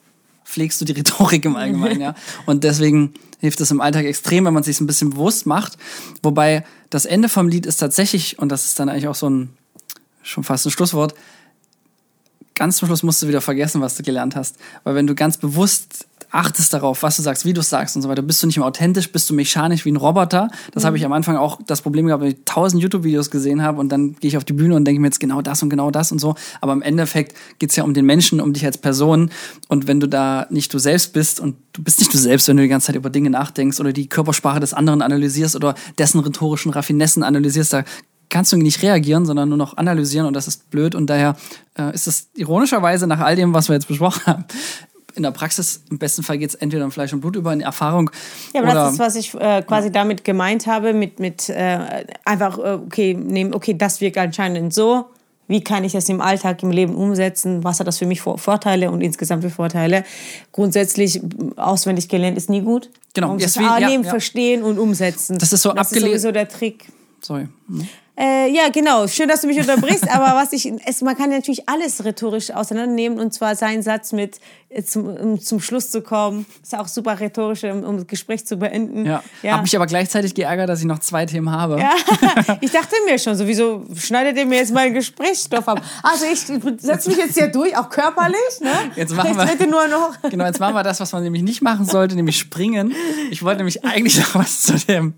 pflegst 0.44 0.80
du 0.80 0.84
die 0.84 0.92
Rhetorik 0.98 1.44
im 1.44 1.56
Allgemeinen, 1.56 2.00
ja. 2.00 2.14
Und 2.46 2.62
deswegen 2.62 3.14
hilft 3.40 3.60
es 3.60 3.72
im 3.72 3.80
Alltag 3.80 4.04
extrem, 4.04 4.44
wenn 4.44 4.54
man 4.54 4.62
sich 4.62 4.80
ein 4.80 4.86
bisschen 4.86 5.10
bewusst 5.10 5.46
macht. 5.46 5.76
Wobei 6.22 6.64
das 6.90 7.04
Ende 7.06 7.28
vom 7.28 7.48
Lied 7.48 7.66
ist 7.66 7.78
tatsächlich, 7.78 8.38
und 8.38 8.50
das 8.50 8.64
ist 8.64 8.78
dann 8.78 8.88
eigentlich 8.88 9.08
auch 9.08 9.16
so 9.16 9.28
ein, 9.28 9.50
schon 10.22 10.44
fast 10.44 10.64
ein 10.64 10.70
Schlusswort, 10.70 11.14
ganz 12.56 12.78
zum 12.78 12.86
Schluss 12.88 13.04
musst 13.04 13.22
du 13.22 13.28
wieder 13.28 13.40
vergessen, 13.40 13.80
was 13.80 13.96
du 13.96 14.02
gelernt 14.02 14.34
hast. 14.34 14.56
Weil 14.82 14.96
wenn 14.96 15.06
du 15.06 15.14
ganz 15.14 15.36
bewusst 15.36 16.06
achtest 16.30 16.72
darauf, 16.72 17.02
was 17.02 17.16
du 17.16 17.22
sagst, 17.22 17.44
wie 17.44 17.52
du 17.52 17.62
sagst 17.62 17.96
und 17.96 18.02
so 18.02 18.08
weiter, 18.08 18.22
bist 18.22 18.42
du 18.42 18.46
nicht 18.46 18.56
mehr 18.56 18.66
authentisch, 18.66 19.12
bist 19.12 19.30
du 19.30 19.34
mechanisch 19.34 19.84
wie 19.84 19.92
ein 19.92 19.96
Roboter. 19.96 20.48
Das 20.72 20.82
mhm. 20.82 20.86
habe 20.86 20.96
ich 20.96 21.04
am 21.04 21.12
Anfang 21.12 21.36
auch 21.36 21.60
das 21.66 21.82
Problem 21.82 22.06
gehabt, 22.06 22.22
wenn 22.22 22.30
ich 22.30 22.38
tausend 22.44 22.82
YouTube-Videos 22.82 23.30
gesehen 23.30 23.62
habe 23.62 23.78
und 23.78 23.90
dann 23.90 24.14
gehe 24.14 24.28
ich 24.28 24.36
auf 24.36 24.44
die 24.44 24.52
Bühne 24.52 24.74
und 24.74 24.84
denke 24.84 25.00
mir 25.00 25.06
jetzt 25.06 25.20
genau 25.20 25.40
das 25.40 25.62
und 25.62 25.70
genau 25.70 25.90
das 25.90 26.12
und 26.12 26.18
so. 26.18 26.34
Aber 26.60 26.72
im 26.72 26.82
Endeffekt 26.82 27.36
geht 27.58 27.70
es 27.70 27.76
ja 27.76 27.84
um 27.84 27.94
den 27.94 28.04
Menschen, 28.04 28.40
um 28.40 28.52
dich 28.52 28.64
als 28.64 28.78
Person. 28.78 29.30
Und 29.68 29.86
wenn 29.86 30.00
du 30.00 30.08
da 30.08 30.46
nicht 30.50 30.72
du 30.74 30.78
selbst 30.78 31.12
bist 31.12 31.40
und 31.40 31.56
du 31.72 31.82
bist 31.82 32.00
nicht 32.00 32.12
du 32.12 32.18
selbst, 32.18 32.48
wenn 32.48 32.56
du 32.56 32.62
die 32.62 32.68
ganze 32.68 32.88
Zeit 32.88 32.96
über 32.96 33.10
Dinge 33.10 33.30
nachdenkst 33.30 33.78
oder 33.80 33.92
die 33.92 34.08
Körpersprache 34.08 34.60
des 34.60 34.74
anderen 34.74 35.02
analysierst 35.02 35.56
oder 35.56 35.74
dessen 35.98 36.20
rhetorischen 36.20 36.72
Raffinessen 36.72 37.22
analysierst, 37.22 37.72
da 37.72 37.84
kannst 38.28 38.52
du 38.52 38.56
nicht 38.56 38.82
reagieren, 38.82 39.26
sondern 39.26 39.48
nur 39.48 39.58
noch 39.58 39.76
analysieren 39.76 40.26
und 40.26 40.34
das 40.34 40.48
ist 40.48 40.70
blöd 40.70 40.94
und 40.94 41.06
daher 41.08 41.36
äh, 41.78 41.94
ist 41.94 42.06
es 42.06 42.28
ironischerweise 42.34 43.06
nach 43.06 43.20
all 43.20 43.36
dem, 43.36 43.54
was 43.54 43.68
wir 43.68 43.74
jetzt 43.74 43.88
besprochen 43.88 44.26
haben, 44.26 44.44
in 45.16 45.22
der 45.22 45.30
Praxis 45.30 45.82
im 45.90 45.98
besten 45.98 46.22
Fall 46.22 46.38
geht 46.38 46.50
es 46.50 46.54
entweder 46.54 46.84
in 46.84 46.90
Fleisch 46.90 47.12
und 47.12 47.20
Blut 47.20 47.36
über, 47.36 47.52
in 47.52 47.62
Erfahrung. 47.62 48.10
Ja, 48.52 48.62
aber 48.62 48.74
das 48.74 48.92
ist, 48.92 48.98
was 48.98 49.16
ich 49.16 49.34
äh, 49.34 49.62
quasi 49.62 49.88
ja. 49.88 49.92
damit 49.92 50.24
gemeint 50.24 50.66
habe, 50.66 50.92
mit, 50.92 51.18
mit 51.18 51.48
äh, 51.48 52.04
einfach, 52.24 52.58
äh, 52.58 52.78
okay, 52.84 53.14
nehmen, 53.14 53.54
okay, 53.54 53.74
das 53.74 54.00
wirkt 54.00 54.18
anscheinend 54.18 54.74
so. 54.74 55.06
Wie 55.48 55.62
kann 55.62 55.84
ich 55.84 55.92
das 55.92 56.08
im 56.08 56.20
Alltag, 56.20 56.62
im 56.62 56.70
Leben 56.70 56.94
umsetzen? 56.94 57.62
Was 57.62 57.80
hat 57.80 57.86
das 57.86 57.98
für 57.98 58.06
mich 58.06 58.20
für 58.20 58.36
Vorteile 58.36 58.90
und 58.90 59.00
insgesamt 59.00 59.44
für 59.44 59.50
Vorteile? 59.50 60.04
Grundsätzlich 60.52 61.20
auswendig 61.56 62.08
gelernt 62.08 62.36
ist 62.36 62.50
nie 62.50 62.62
gut. 62.62 62.90
Genau. 63.14 63.28
Man 63.28 63.36
muss 63.36 63.44
es 63.44 63.56
annehmen, 63.56 64.02
ja, 64.02 64.06
ja. 64.06 64.10
verstehen 64.10 64.62
und 64.64 64.78
umsetzen. 64.78 65.38
Das 65.38 65.52
ist 65.52 65.62
so 65.62 65.70
abgelehnt. 65.70 65.92
Das 65.92 65.96
ist 65.98 66.02
sowieso 66.02 66.32
der 66.32 66.48
Trick. 66.48 66.86
Sorry. 67.20 67.48
Hm. 67.68 67.88
Äh, 68.18 68.50
ja, 68.50 68.70
genau. 68.70 69.06
Schön, 69.08 69.28
dass 69.28 69.42
du 69.42 69.46
mich 69.46 69.58
unterbrichst. 69.58 70.08
aber 70.10 70.40
was 70.40 70.52
ich, 70.52 70.72
es, 70.86 71.02
man 71.02 71.16
kann 71.16 71.28
natürlich 71.28 71.68
alles 71.68 72.02
rhetorisch 72.02 72.50
auseinandernehmen 72.50 73.20
und 73.20 73.34
zwar 73.34 73.54
seinen 73.56 73.82
Satz 73.82 74.12
mit 74.12 74.40
äh, 74.70 74.82
zum, 74.82 75.06
um 75.06 75.40
zum 75.40 75.60
Schluss 75.60 75.90
zu 75.90 76.00
kommen. 76.00 76.46
Ist 76.62 76.76
auch 76.78 76.88
super 76.88 77.20
rhetorisch, 77.20 77.64
um, 77.64 77.84
um 77.84 77.98
das 77.98 78.06
Gespräch 78.06 78.46
zu 78.46 78.56
beenden. 78.56 79.04
Ja. 79.04 79.22
ja. 79.42 79.52
Hab 79.52 79.62
mich 79.62 79.76
aber 79.76 79.86
gleichzeitig 79.86 80.34
geärgert, 80.34 80.70
dass 80.70 80.80
ich 80.80 80.86
noch 80.86 81.00
zwei 81.00 81.26
Themen 81.26 81.50
habe. 81.50 81.78
Ja. 81.78 81.92
Ich 82.60 82.70
dachte 82.70 82.94
mir 83.04 83.18
schon, 83.18 83.36
sowieso 83.36 83.84
schneidet 83.94 84.36
ihr 84.36 84.46
mir 84.46 84.58
jetzt 84.58 84.72
meinen 84.72 84.94
Gesprächsstoff 84.94 85.68
ab. 85.68 85.82
Also 86.02 86.24
ich 86.26 86.40
setze 86.40 87.08
mich 87.08 87.18
jetzt 87.18 87.36
hier 87.36 87.48
durch, 87.48 87.76
auch 87.76 87.90
körperlich. 87.90 88.38
Ne? 88.60 88.70
Jetzt 88.94 89.14
machen 89.14 89.36
wir, 89.36 89.44
ich 89.44 89.68
nur 89.68 89.86
noch. 89.88 90.30
Genau, 90.30 90.46
jetzt 90.46 90.58
machen 90.58 90.74
wir 90.74 90.82
das, 90.82 91.00
was 91.00 91.12
man 91.12 91.22
nämlich 91.22 91.42
nicht 91.42 91.60
machen 91.60 91.84
sollte, 91.84 92.14
nämlich 92.14 92.38
springen. 92.38 92.94
Ich 93.30 93.42
wollte 93.42 93.58
nämlich 93.58 93.84
eigentlich 93.84 94.18
noch 94.18 94.36
was 94.36 94.62
zu 94.62 94.74
dem, 94.74 95.14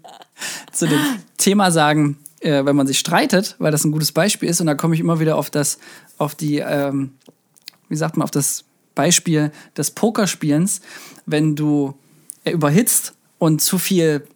zu 0.73 0.87
dem 0.87 1.01
Thema 1.37 1.71
sagen 1.71 2.19
äh, 2.41 2.65
wenn 2.65 2.77
man 2.77 2.87
sich 2.87 2.99
streitet, 2.99 3.57
weil 3.59 3.73
das 3.73 3.85
ein 3.85 3.93
gutes 3.93 4.13
Beispiel 4.13 4.49
ist, 4.49 4.61
und 4.61 4.67
da 4.67 4.75
komme 4.75 4.95
ich 4.95 5.01
immer 5.01 5.21
wieder 5.21 5.37
auf 5.37 5.51
das, 5.51 5.79
auf 6.19 6.35
die, 6.35 6.59
ähm, 6.59 7.13
wie 7.89 7.97
sagt 7.97 8.17
man, 8.17 8.25
auf 8.25 8.31
das 8.31 8.65
Beispiel 8.95 9.53
des 9.77 9.93
Pokerspielens, 9.93 10.81
wenn 11.27 11.57
du 11.57 11.95
äh, 12.45 12.51
überhitzt 12.51 13.15
und 13.39 13.63
zu 13.63 13.79
viel 13.79 14.27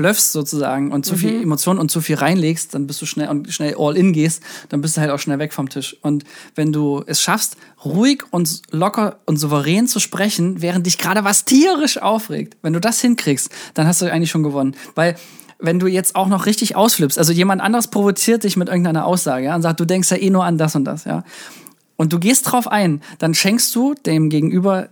bluffst 0.00 0.32
sozusagen 0.32 0.92
und 0.92 1.04
zu 1.04 1.12
mhm. 1.12 1.18
viel 1.18 1.42
Emotionen 1.42 1.78
und 1.78 1.90
zu 1.90 2.00
viel 2.00 2.16
reinlegst, 2.16 2.74
dann 2.74 2.86
bist 2.86 3.02
du 3.02 3.06
schnell 3.06 3.28
und 3.28 3.52
schnell 3.52 3.74
all 3.78 3.98
in 3.98 4.14
gehst, 4.14 4.42
dann 4.70 4.80
bist 4.80 4.96
du 4.96 5.02
halt 5.02 5.10
auch 5.10 5.18
schnell 5.18 5.38
weg 5.38 5.52
vom 5.52 5.68
Tisch. 5.68 5.94
Und 6.00 6.24
wenn 6.54 6.72
du 6.72 7.04
es 7.06 7.20
schaffst, 7.20 7.58
ruhig 7.84 8.24
und 8.30 8.62
locker 8.70 9.18
und 9.26 9.36
souverän 9.36 9.86
zu 9.86 10.00
sprechen, 10.00 10.62
während 10.62 10.86
dich 10.86 10.96
gerade 10.96 11.22
was 11.22 11.44
tierisch 11.44 11.98
aufregt, 11.98 12.56
wenn 12.62 12.72
du 12.72 12.80
das 12.80 13.00
hinkriegst, 13.02 13.50
dann 13.74 13.86
hast 13.86 14.00
du 14.00 14.10
eigentlich 14.10 14.30
schon 14.30 14.42
gewonnen. 14.42 14.74
Weil 14.94 15.16
wenn 15.60 15.78
du 15.78 15.86
jetzt 15.86 16.16
auch 16.16 16.28
noch 16.28 16.46
richtig 16.46 16.76
ausflippst, 16.76 17.18
also 17.18 17.32
jemand 17.32 17.60
anderes 17.60 17.88
provoziert 17.88 18.44
dich 18.44 18.56
mit 18.56 18.68
irgendeiner 18.68 19.06
Aussage 19.06 19.46
ja, 19.46 19.54
und 19.54 19.62
sagt, 19.62 19.80
du 19.80 19.84
denkst 19.84 20.10
ja 20.10 20.16
eh 20.16 20.30
nur 20.30 20.44
an 20.44 20.58
das 20.58 20.74
und 20.76 20.84
das, 20.84 21.04
ja, 21.04 21.24
und 21.96 22.12
du 22.12 22.18
gehst 22.18 22.50
drauf 22.50 22.66
ein, 22.66 23.02
dann 23.18 23.34
schenkst 23.34 23.74
du 23.74 23.94
dem 23.94 24.30
Gegenüber 24.30 24.88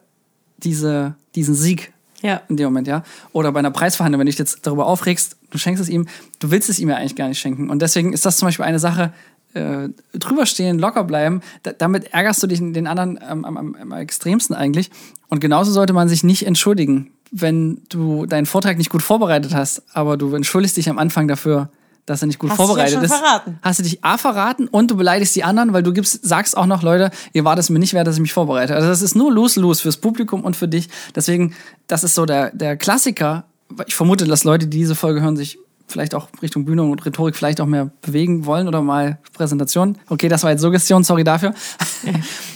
diese, 0.58 1.14
diesen 1.34 1.54
Sieg 1.54 1.92
Ja. 2.20 2.42
in 2.48 2.56
dem 2.56 2.66
Moment, 2.66 2.86
ja. 2.86 3.02
Oder 3.32 3.52
bei 3.52 3.60
einer 3.60 3.70
Preisverhandlung, 3.70 4.20
wenn 4.20 4.26
du 4.26 4.30
dich 4.30 4.38
jetzt 4.38 4.66
darüber 4.66 4.86
aufregst, 4.86 5.36
du 5.50 5.56
schenkst 5.56 5.82
es 5.82 5.88
ihm, 5.88 6.06
du 6.40 6.50
willst 6.50 6.68
es 6.68 6.78
ihm 6.78 6.90
ja 6.90 6.96
eigentlich 6.96 7.16
gar 7.16 7.28
nicht 7.28 7.38
schenken. 7.38 7.70
Und 7.70 7.80
deswegen 7.80 8.12
ist 8.12 8.26
das 8.26 8.36
zum 8.36 8.46
Beispiel 8.48 8.66
eine 8.66 8.78
Sache, 8.78 9.12
äh, 9.54 9.88
drüber 10.12 10.44
stehen, 10.44 10.78
locker 10.78 11.04
bleiben, 11.04 11.40
da, 11.62 11.72
damit 11.72 12.12
ärgerst 12.12 12.42
du 12.42 12.46
dich 12.46 12.58
den 12.58 12.86
anderen 12.86 13.18
am, 13.22 13.46
am, 13.46 13.56
am, 13.56 13.74
am 13.80 13.92
extremsten 13.92 14.54
eigentlich. 14.54 14.90
Und 15.28 15.40
genauso 15.40 15.72
sollte 15.72 15.94
man 15.94 16.08
sich 16.08 16.22
nicht 16.24 16.46
entschuldigen, 16.46 17.10
wenn 17.30 17.82
du 17.88 18.26
deinen 18.26 18.46
Vortrag 18.46 18.78
nicht 18.78 18.90
gut 18.90 19.02
vorbereitet 19.02 19.54
hast, 19.54 19.82
aber 19.94 20.16
du 20.16 20.34
entschuldigst 20.34 20.76
dich 20.76 20.88
am 20.88 20.98
Anfang 20.98 21.28
dafür, 21.28 21.70
dass 22.06 22.22
er 22.22 22.26
nicht 22.26 22.38
gut 22.38 22.50
Hast 22.50 22.58
ja 22.58 22.66
vorbereitet 22.66 22.94
schon 22.94 23.04
ist. 23.04 23.14
verraten. 23.14 23.58
Hast 23.62 23.78
du 23.78 23.82
dich 23.82 24.02
A 24.02 24.16
verraten 24.16 24.66
und 24.68 24.90
du 24.90 24.96
beleidigst 24.96 25.36
die 25.36 25.44
anderen, 25.44 25.72
weil 25.72 25.82
du 25.82 25.92
gibst, 25.92 26.26
sagst 26.26 26.56
auch 26.56 26.66
noch, 26.66 26.82
Leute, 26.82 27.10
ihr 27.32 27.44
wart 27.44 27.58
es 27.58 27.70
mir 27.70 27.78
nicht 27.78 27.92
wert, 27.92 28.06
dass 28.06 28.16
ich 28.16 28.22
mich 28.22 28.32
vorbereite. 28.32 28.74
Also 28.74 28.88
das 28.88 29.02
ist 29.02 29.14
nur 29.14 29.32
lose-lose 29.32 29.82
fürs 29.82 29.98
Publikum 29.98 30.42
und 30.42 30.56
für 30.56 30.68
dich. 30.68 30.88
Deswegen, 31.14 31.54
das 31.86 32.04
ist 32.04 32.14
so 32.14 32.24
der, 32.24 32.50
der 32.54 32.76
Klassiker. 32.76 33.44
Ich 33.86 33.94
vermute, 33.94 34.24
dass 34.24 34.44
Leute, 34.44 34.66
die 34.66 34.78
diese 34.78 34.94
Folge 34.94 35.20
hören, 35.20 35.36
sich 35.36 35.58
vielleicht 35.88 36.14
auch 36.14 36.28
Richtung 36.42 36.64
Bühne 36.64 36.82
und 36.82 37.04
Rhetorik 37.04 37.34
vielleicht 37.36 37.60
auch 37.60 37.66
mehr 37.66 37.90
bewegen 38.02 38.46
wollen 38.46 38.68
oder 38.68 38.82
mal 38.82 39.18
Präsentation. 39.32 39.96
Okay, 40.08 40.28
das 40.28 40.42
war 40.42 40.50
jetzt 40.50 40.60
Suggestion, 40.60 41.04
sorry 41.04 41.24
dafür. 41.24 41.54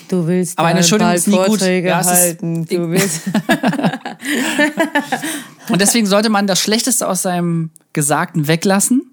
Du 0.08 0.26
willst 0.26 0.58
Aber 0.58 0.68
eine 0.68 0.80
Entschuldigung 0.80 1.14
ist 1.14 1.26
nie 1.26 1.36
gut. 1.36 1.46
Vorträge 1.46 1.88
Ja, 1.88 2.00
es 2.00 2.06
ist- 2.06 2.12
halten. 2.12 2.66
Du 2.66 2.90
willst. 2.90 3.22
Und 5.70 5.80
deswegen 5.80 6.06
sollte 6.06 6.28
man 6.28 6.46
das 6.46 6.60
Schlechteste 6.60 7.08
aus 7.08 7.22
seinem 7.22 7.70
Gesagten 7.94 8.46
weglassen. 8.46 9.10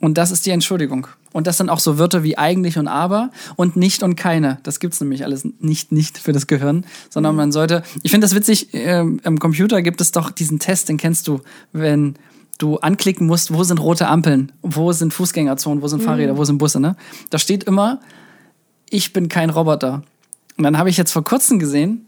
Und 0.00 0.18
das 0.18 0.30
ist 0.30 0.44
die 0.44 0.50
Entschuldigung. 0.50 1.06
Und 1.32 1.46
das 1.46 1.56
sind 1.56 1.70
auch 1.70 1.80
so 1.80 1.98
Wörter 1.98 2.22
wie 2.22 2.36
eigentlich 2.36 2.76
und 2.78 2.88
aber 2.88 3.30
und 3.56 3.74
nicht 3.76 4.02
und 4.02 4.16
keine. 4.16 4.58
Das 4.64 4.78
gibt's 4.80 5.00
nämlich 5.00 5.24
alles 5.24 5.48
nicht, 5.60 5.90
nicht 5.92 6.18
für 6.18 6.32
das 6.32 6.46
Gehirn, 6.46 6.84
sondern 7.10 7.34
man 7.34 7.50
sollte. 7.50 7.82
Ich 8.02 8.10
finde 8.10 8.26
das 8.26 8.34
witzig, 8.34 8.68
ähm, 8.72 9.20
im 9.24 9.38
Computer 9.38 9.82
gibt 9.82 10.00
es 10.00 10.12
doch 10.12 10.30
diesen 10.30 10.58
Test, 10.58 10.88
den 10.90 10.96
kennst 10.98 11.26
du, 11.26 11.40
wenn 11.72 12.16
du 12.58 12.78
anklicken 12.78 13.26
musst, 13.26 13.52
wo 13.52 13.64
sind 13.64 13.78
rote 13.78 14.06
Ampeln, 14.08 14.52
wo 14.62 14.92
sind 14.92 15.12
Fußgängerzonen, 15.12 15.82
wo 15.82 15.88
sind 15.88 16.02
Fahrräder, 16.02 16.36
wo 16.36 16.44
sind 16.44 16.58
Busse, 16.58 16.80
ne? 16.80 16.96
Da 17.30 17.38
steht 17.38 17.64
immer, 17.64 18.00
ich 18.90 19.12
bin 19.12 19.28
kein 19.28 19.50
Roboter. 19.50 20.02
Und 20.56 20.64
dann 20.64 20.78
habe 20.78 20.88
ich 20.88 20.96
jetzt 20.96 21.12
vor 21.12 21.24
kurzem 21.24 21.58
gesehen, 21.58 22.06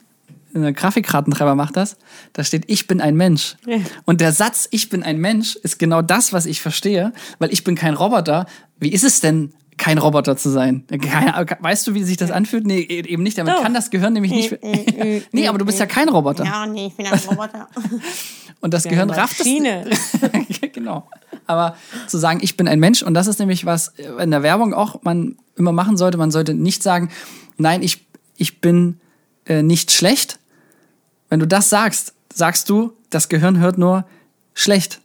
ein 0.54 0.72
Grafikkartentreiber 0.74 1.54
macht 1.54 1.76
das, 1.76 1.96
da 2.32 2.44
steht, 2.44 2.64
ich 2.68 2.86
bin 2.86 3.00
ein 3.00 3.16
Mensch. 3.16 3.56
Ja. 3.66 3.78
Und 4.04 4.20
der 4.20 4.32
Satz, 4.32 4.68
ich 4.70 4.88
bin 4.88 5.02
ein 5.02 5.18
Mensch, 5.18 5.56
ist 5.56 5.78
genau 5.78 6.02
das, 6.02 6.32
was 6.32 6.46
ich 6.46 6.60
verstehe, 6.60 7.12
weil 7.38 7.52
ich 7.52 7.64
bin 7.64 7.74
kein 7.74 7.94
Roboter. 7.94 8.46
Wie 8.78 8.92
ist 8.92 9.04
es 9.04 9.20
denn, 9.20 9.52
kein 9.76 9.98
Roboter 9.98 10.36
zu 10.36 10.50
sein? 10.50 10.84
Keine, 10.88 11.46
weißt 11.60 11.86
du, 11.86 11.94
wie 11.94 12.02
sich 12.02 12.16
das 12.16 12.30
anfühlt? 12.30 12.66
Nee, 12.66 12.80
e- 12.80 13.06
eben 13.06 13.22
nicht. 13.22 13.38
Damit 13.38 13.54
Doch. 13.54 13.62
kann 13.62 13.74
das 13.74 13.90
Gehirn 13.90 14.12
nämlich 14.12 14.32
nicht. 14.32 14.58
nee, 15.32 15.48
aber 15.48 15.58
du 15.58 15.64
bist 15.64 15.78
ja 15.78 15.86
kein 15.86 16.08
Roboter. 16.08 16.44
Ja, 16.44 16.66
nee, 16.66 16.86
ich 16.86 16.94
bin 16.94 17.06
ein 17.06 17.18
Roboter. 17.28 17.68
Und 18.60 18.72
das 18.72 18.84
Gehirn 18.84 19.10
rafft 19.10 19.40
es. 19.40 19.46
Maschine. 19.46 19.90
genau. 20.72 21.08
Aber 21.46 21.76
zu 22.06 22.18
sagen, 22.18 22.40
ich 22.42 22.56
bin 22.56 22.68
ein 22.68 22.80
Mensch, 22.80 23.02
und 23.02 23.14
das 23.14 23.26
ist 23.26 23.38
nämlich 23.38 23.66
was 23.66 23.92
in 24.18 24.30
der 24.30 24.42
Werbung 24.42 24.72
auch 24.72 25.02
man 25.02 25.36
immer 25.56 25.72
machen 25.72 25.96
sollte. 25.96 26.16
Man 26.18 26.30
sollte 26.30 26.54
nicht 26.54 26.82
sagen, 26.82 27.10
nein, 27.58 27.82
ich, 27.82 28.06
ich 28.36 28.60
bin 28.60 28.98
äh, 29.44 29.62
nicht 29.62 29.92
schlecht. 29.92 30.38
Wenn 31.28 31.38
du 31.38 31.46
das 31.46 31.68
sagst, 31.68 32.14
sagst 32.32 32.70
du, 32.70 32.94
das 33.10 33.28
Gehirn 33.28 33.58
hört 33.58 33.78
nur 33.78 34.06
schlecht. 34.54 35.00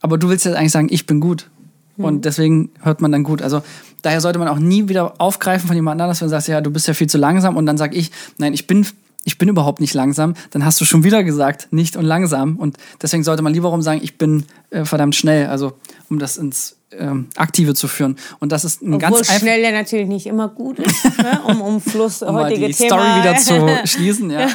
Aber 0.00 0.18
du 0.18 0.28
willst 0.28 0.44
ja 0.44 0.52
eigentlich 0.52 0.72
sagen, 0.72 0.88
ich 0.90 1.06
bin 1.06 1.20
gut. 1.20 1.50
Und 1.96 2.24
deswegen 2.24 2.70
hört 2.82 3.00
man 3.00 3.12
dann 3.12 3.22
gut. 3.22 3.40
Also 3.40 3.62
daher 4.04 4.20
sollte 4.20 4.38
man 4.38 4.48
auch 4.48 4.58
nie 4.58 4.88
wieder 4.88 5.14
aufgreifen 5.18 5.66
von 5.66 5.74
jemand 5.76 6.00
anders, 6.00 6.20
wenn 6.20 6.26
du 6.26 6.30
sagst, 6.30 6.48
ja, 6.48 6.60
du 6.60 6.70
bist 6.70 6.86
ja 6.86 6.94
viel 6.94 7.08
zu 7.08 7.18
langsam. 7.18 7.56
Und 7.56 7.66
dann 7.66 7.78
sag 7.78 7.94
ich, 7.94 8.10
nein, 8.38 8.52
ich 8.52 8.66
bin, 8.66 8.86
ich 9.24 9.38
bin 9.38 9.48
überhaupt 9.48 9.80
nicht 9.80 9.94
langsam. 9.94 10.34
Dann 10.50 10.64
hast 10.64 10.80
du 10.80 10.84
schon 10.84 11.04
wieder 11.04 11.24
gesagt, 11.24 11.68
nicht 11.70 11.96
und 11.96 12.04
langsam. 12.04 12.56
Und 12.56 12.76
deswegen 13.00 13.24
sollte 13.24 13.42
man 13.42 13.52
lieber 13.52 13.68
rum 13.70 13.82
sagen, 13.82 14.00
ich 14.02 14.18
bin 14.18 14.44
äh, 14.70 14.84
verdammt 14.84 15.14
schnell. 15.16 15.46
Also 15.46 15.72
um 16.10 16.18
das 16.18 16.36
ins 16.36 16.76
ähm, 16.98 17.28
Aktive 17.36 17.74
zu 17.74 17.88
führen. 17.88 18.16
Und 18.40 18.52
das 18.52 18.64
ist 18.64 18.82
ein 18.82 18.94
Obwohl 18.94 18.98
ganz 18.98 19.16
einfach. 19.28 19.40
schnell 19.40 19.62
ja 19.62 19.72
natürlich 19.72 20.06
nicht 20.06 20.26
immer 20.26 20.48
gut 20.48 20.78
ist, 20.78 21.04
ne? 21.18 21.40
um, 21.46 21.62
um 21.62 21.80
Fluss 21.80 22.22
Um 22.22 22.34
mal 22.34 22.44
heutige 22.44 22.68
die 22.68 22.74
Thema. 22.74 22.88
Story 22.88 23.20
wieder 23.20 23.80
zu 23.82 23.86
schließen, 23.88 24.30
ja. 24.30 24.48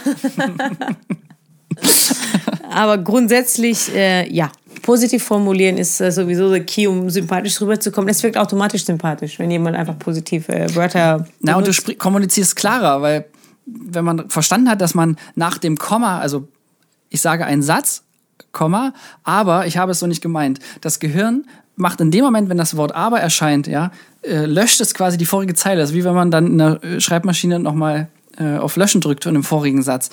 Aber 2.69 2.97
grundsätzlich, 2.99 3.93
äh, 3.95 4.31
ja, 4.31 4.51
positiv 4.82 5.24
formulieren 5.24 5.78
ist 5.78 6.00
äh, 6.02 6.12
sowieso 6.12 6.50
der 6.50 6.63
Key, 6.63 6.88
um 6.88 7.10
sympathisch 7.10 7.60
rüberzukommen. 7.62 8.08
Das 8.08 8.24
wirkt 8.24 8.38
automatisch 8.38 8.86
sympathisch, 8.86 9.39
wenn 9.39 9.52
jemand 9.52 9.76
einfach 9.76 9.98
positive 9.98 10.54
äh, 10.54 10.76
Wörter 10.76 11.28
Na, 11.39 11.56
und 11.56 11.68
du 11.68 11.96
kommunizierst 11.96 12.56
klarer, 12.56 13.02
weil 13.02 13.26
wenn 13.65 14.06
man 14.06 14.30
verstanden 14.30 14.70
hat, 14.70 14.82
dass 14.82 14.96
man 14.96 15.18
nach 15.36 15.58
dem 15.58 15.78
Komma, 15.78 16.20
also 16.20 16.48
ich 17.10 17.22
sage 17.22 17.46
einen 17.46 17.62
Satz, 17.62 18.04
Komma, 18.52 18.94
aber 19.24 19.68
ich 19.68 19.78
habe 19.78 19.92
es 19.92 20.00
so 20.00 20.08
nicht 20.08 20.22
gemeint. 20.22 20.60
Das 20.82 21.00
Gehirn 21.00 21.46
macht 21.76 22.02
in 22.02 22.12
dem 22.12 22.24
Moment, 22.26 22.50
wenn 22.50 22.58
das 22.58 22.76
Wort 22.78 22.94
aber 22.94 23.20
erscheint, 23.20 23.68
ja, 23.68 23.92
äh, 24.24 24.46
löscht 24.46 24.82
es 24.82 24.94
quasi 24.94 25.18
die 25.18 25.26
vorige 25.26 25.54
Zeile. 25.54 25.82
Das 25.82 25.92
ist 25.92 25.96
wie 25.96 26.04
wenn 26.04 26.15
man 26.15 26.32
dann 26.32 26.48
in 26.48 26.58
der 26.58 27.00
Schreibmaschine 27.00 27.60
nochmal 27.60 28.10
äh, 28.38 28.58
auf 28.58 28.76
Löschen 28.76 29.02
drückt 29.02 29.26
in 29.26 29.34
dem 29.34 29.44
vorigen 29.44 29.82
Satz. 29.82 30.10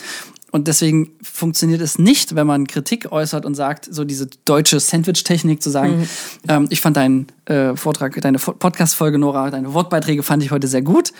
Und 0.52 0.68
deswegen 0.68 1.10
funktioniert 1.22 1.80
es 1.80 1.98
nicht, 1.98 2.34
wenn 2.34 2.46
man 2.46 2.66
Kritik 2.66 3.10
äußert 3.12 3.44
und 3.44 3.54
sagt, 3.56 3.88
so 3.90 4.04
diese 4.04 4.28
deutsche 4.44 4.80
Sandwich-Technik 4.80 5.60
zu 5.62 5.70
sagen, 5.70 6.08
ähm, 6.48 6.66
ich 6.70 6.80
fand 6.80 6.96
deinen 6.96 7.26
äh, 7.46 7.74
Vortrag, 7.76 8.18
deine 8.20 8.38
Fo- 8.38 8.52
Podcast-Folge, 8.52 9.18
Nora, 9.18 9.50
deine 9.50 9.74
Wortbeiträge 9.74 10.22
fand 10.22 10.42
ich 10.42 10.50
heute 10.52 10.68
sehr 10.68 10.82
gut. 10.82 11.12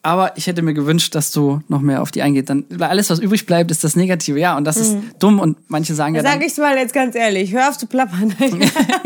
Aber 0.00 0.36
ich 0.38 0.46
hätte 0.46 0.62
mir 0.62 0.74
gewünscht, 0.74 1.16
dass 1.16 1.32
du 1.32 1.60
noch 1.66 1.80
mehr 1.80 2.00
auf 2.00 2.12
die 2.12 2.22
eingeht. 2.22 2.48
Dann 2.48 2.64
weil 2.70 2.88
alles, 2.88 3.10
was 3.10 3.18
übrig 3.18 3.46
bleibt, 3.46 3.72
ist 3.72 3.82
das 3.82 3.96
Negative. 3.96 4.38
Ja, 4.38 4.56
und 4.56 4.64
das 4.64 4.76
ist 4.76 4.96
dumm. 5.18 5.40
Und 5.40 5.58
manche 5.66 5.92
sagen 5.94 6.14
ja, 6.14 6.22
Sag 6.22 6.34
dann, 6.34 6.42
ich's 6.42 6.56
mal 6.56 6.76
jetzt 6.76 6.94
ganz 6.94 7.16
ehrlich, 7.16 7.52
hör 7.52 7.68
auf 7.68 7.76
zu 7.76 7.86
plappern. 7.86 8.32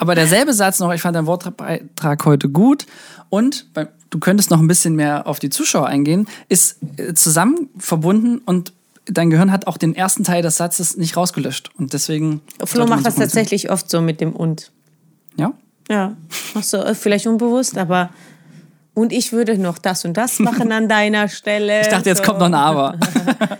aber 0.00 0.14
derselbe 0.14 0.54
Satz 0.54 0.80
noch, 0.80 0.94
ich 0.94 1.02
fand 1.02 1.14
deinen 1.14 1.26
Wortbeitrag 1.26 2.24
heute 2.24 2.48
gut. 2.48 2.86
Und 3.28 3.66
du 4.08 4.18
könntest 4.18 4.50
noch 4.50 4.58
ein 4.58 4.66
bisschen 4.66 4.96
mehr 4.96 5.26
auf 5.26 5.40
die 5.40 5.50
Zuschauer 5.50 5.88
eingehen, 5.88 6.26
ist 6.48 6.78
äh, 6.96 7.12
zusammen 7.12 7.68
verbunden 7.76 8.38
und 8.38 8.72
dein 9.04 9.28
Gehirn 9.28 9.52
hat 9.52 9.66
auch 9.66 9.76
den 9.76 9.94
ersten 9.94 10.24
Teil 10.24 10.40
des 10.40 10.56
Satzes 10.56 10.96
nicht 10.96 11.18
rausgelöscht. 11.18 11.70
Und 11.76 11.92
deswegen. 11.92 12.40
Flo 12.64 12.86
macht 12.86 13.04
das 13.04 13.16
tatsächlich 13.16 13.70
oft 13.70 13.90
so 13.90 14.00
mit 14.00 14.22
dem 14.22 14.32
und. 14.32 14.72
Ja? 15.36 15.52
Ja, 15.90 16.16
machst 16.54 16.72
du 16.72 16.94
vielleicht 16.94 17.26
unbewusst, 17.26 17.76
aber 17.76 18.08
und 18.94 19.12
ich 19.12 19.32
würde 19.32 19.56
noch 19.58 19.78
das 19.78 20.04
und 20.04 20.16
das 20.16 20.38
machen 20.38 20.72
an 20.72 20.88
deiner 20.88 21.28
Stelle. 21.28 21.80
Ich 21.82 21.88
dachte, 21.88 22.08
jetzt 22.08 22.22
kommt 22.22 22.38
noch 22.38 22.46
ein 22.46 22.54
Aber. 22.54 22.98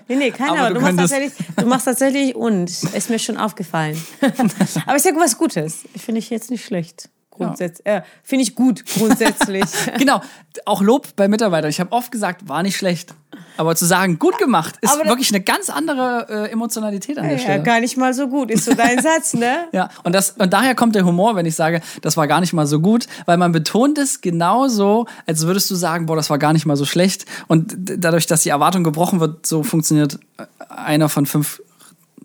Nee, 0.09 0.17
nee, 0.17 0.31
kein 0.33 0.51
Aber 0.51 0.61
Aber. 0.63 0.75
du 0.75 0.81
Du, 0.81 0.81
machst 0.81 1.15
du 1.57 1.67
machst 1.67 1.85
tatsächlich 1.85 2.35
und. 2.35 2.69
Ist 2.69 3.11
mir 3.11 3.19
schon 3.21 3.37
aufgefallen. 3.37 3.97
aber 4.87 4.97
ich 4.97 5.03
sage 5.03 5.17
was 5.19 5.39
Gutes. 5.39 5.85
Finde 5.97 6.19
ich 6.19 6.31
jetzt 6.31 6.51
nicht 6.51 6.65
schlecht. 6.65 7.09
Grundsätzlich. 7.31 7.87
Äh, 7.87 8.03
Finde 8.25 8.43
ich 8.43 8.55
gut, 8.57 8.85
grundsätzlich. 8.87 9.65
Genau, 9.99 10.21
auch 10.67 10.83
Lob 10.83 11.15
bei 11.17 11.29
Mitarbeitern. 11.29 11.71
Ich 11.71 11.79
habe 11.81 11.93
oft 11.93 12.11
gesagt, 12.11 12.49
war 12.49 12.63
nicht 12.65 12.77
schlecht. 12.77 13.15
Aber 13.57 13.77
zu 13.77 13.85
sagen, 13.85 14.19
gut 14.19 14.39
gemacht, 14.39 14.77
ist 14.81 14.93
Aber 14.93 15.09
wirklich 15.09 15.31
eine 15.31 15.43
ganz 15.43 15.71
andere 15.71 16.27
äh, 16.29 16.51
Emotionalität 16.51 17.19
an 17.19 17.25
der 17.25 17.35
ja, 17.35 17.39
Stelle. 17.39 17.63
gar 17.63 17.81
nicht 17.81 17.97
mal 17.97 18.15
so 18.15 18.29
gut. 18.29 18.51
Ist 18.51 18.65
so 18.65 18.75
dein 18.75 18.99
Satz, 19.03 19.35
ne? 19.35 19.69
Ja, 19.73 19.91
und, 20.05 20.15
das, 20.15 20.31
und 20.39 20.53
daher 20.53 20.75
kommt 20.75 20.95
der 20.95 21.05
Humor, 21.05 21.37
wenn 21.37 21.47
ich 21.47 21.55
sage, 21.55 21.81
das 22.03 22.17
war 22.17 22.27
gar 22.27 22.41
nicht 22.41 22.53
mal 22.53 22.67
so 22.67 22.81
gut, 22.81 23.07
weil 23.27 23.37
man 23.37 23.53
betont 23.53 23.99
es 23.99 24.21
genauso, 24.21 25.07
als 25.27 25.47
würdest 25.47 25.71
du 25.71 25.75
sagen, 25.75 26.07
boah, 26.07 26.17
das 26.17 26.31
war 26.31 26.39
gar 26.39 26.53
nicht 26.53 26.67
mal 26.67 26.77
so 26.77 26.85
schlecht. 26.85 27.27
Und 27.49 27.75
dadurch, 27.77 28.27
dass 28.27 28.43
die 28.43 28.51
Erwartung 28.51 28.85
gebrochen 28.85 29.21
wird, 29.21 29.47
so 29.47 29.63
funktioniert 29.63 30.19
äh, 30.39 30.45
einer 30.69 31.09
von 31.09 31.27
fünf 31.27 31.61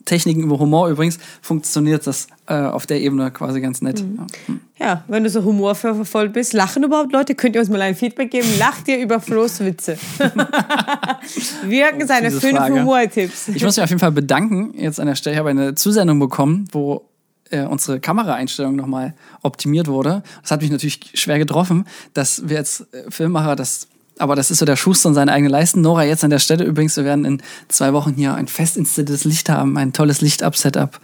Techniken 0.05 0.43
über 0.43 0.59
Humor 0.59 0.89
übrigens, 0.89 1.19
funktioniert 1.41 2.05
das 2.07 2.27
äh, 2.47 2.53
auf 2.53 2.85
der 2.85 3.01
Ebene 3.01 3.31
quasi 3.31 3.59
ganz 3.61 3.81
nett. 3.81 3.99
Ja. 3.99 4.55
Ja, 4.77 5.03
wenn 5.07 5.23
du 5.23 5.29
so 5.29 5.43
humorvoll 5.43 6.29
bist, 6.29 6.51
lachen 6.51 6.83
überhaupt 6.83 7.13
Leute? 7.13 7.33
Könnt 7.33 7.55
ihr 7.55 7.61
uns 7.61 7.69
mal 7.69 7.81
ein 7.81 7.95
Feedback 7.95 8.29
geben? 8.29 8.47
Lacht 8.59 8.87
ihr 8.89 8.99
über 8.99 9.21
Flo's 9.21 9.61
Witze? 9.61 9.97
Wirken 11.63 12.05
seine 12.05 12.27
diese 12.27 12.41
fünf. 12.41 12.59
Humortipps. 12.59 13.47
Ich 13.47 13.63
muss 13.63 13.77
mich 13.77 13.83
auf 13.83 13.89
jeden 13.89 14.01
Fall 14.01 14.11
bedanken 14.11 14.73
jetzt 14.77 14.99
an 14.99 15.07
der 15.07 15.15
Stelle. 15.15 15.35
Ich 15.35 15.39
habe 15.39 15.49
eine 15.49 15.75
Zusendung 15.75 16.19
bekommen, 16.19 16.67
wo 16.73 17.05
äh, 17.51 17.61
unsere 17.61 17.99
Kameraeinstellung 17.99 18.75
nochmal 18.75 19.13
optimiert 19.41 19.87
wurde. 19.87 20.23
Das 20.41 20.51
hat 20.51 20.61
mich 20.61 20.71
natürlich 20.71 21.11
schwer 21.13 21.39
getroffen, 21.39 21.85
dass 22.13 22.49
wir 22.49 22.57
als 22.57 22.81
äh, 22.91 23.09
Filmmacher 23.09 23.55
das, 23.55 23.87
aber 24.19 24.35
das 24.35 24.51
ist 24.51 24.59
so 24.59 24.65
der 24.65 24.75
Schuster 24.75 25.09
und 25.09 25.15
seine 25.15 25.31
eigene 25.31 25.49
Leisten. 25.49 25.81
Nora, 25.81 26.03
jetzt 26.03 26.23
an 26.23 26.29
der 26.29 26.39
Stelle 26.39 26.63
übrigens, 26.63 26.95
wir 26.97 27.05
werden 27.05 27.25
in 27.25 27.41
zwei 27.67 27.93
Wochen 27.93 28.13
hier 28.13 28.33
ein 28.35 28.47
fest 28.47 28.77
installiertes 28.77 29.25
Licht 29.25 29.49
haben, 29.49 29.77
ein 29.77 29.93
tolles 29.93 30.21
Licht-Up-Setup. 30.21 30.99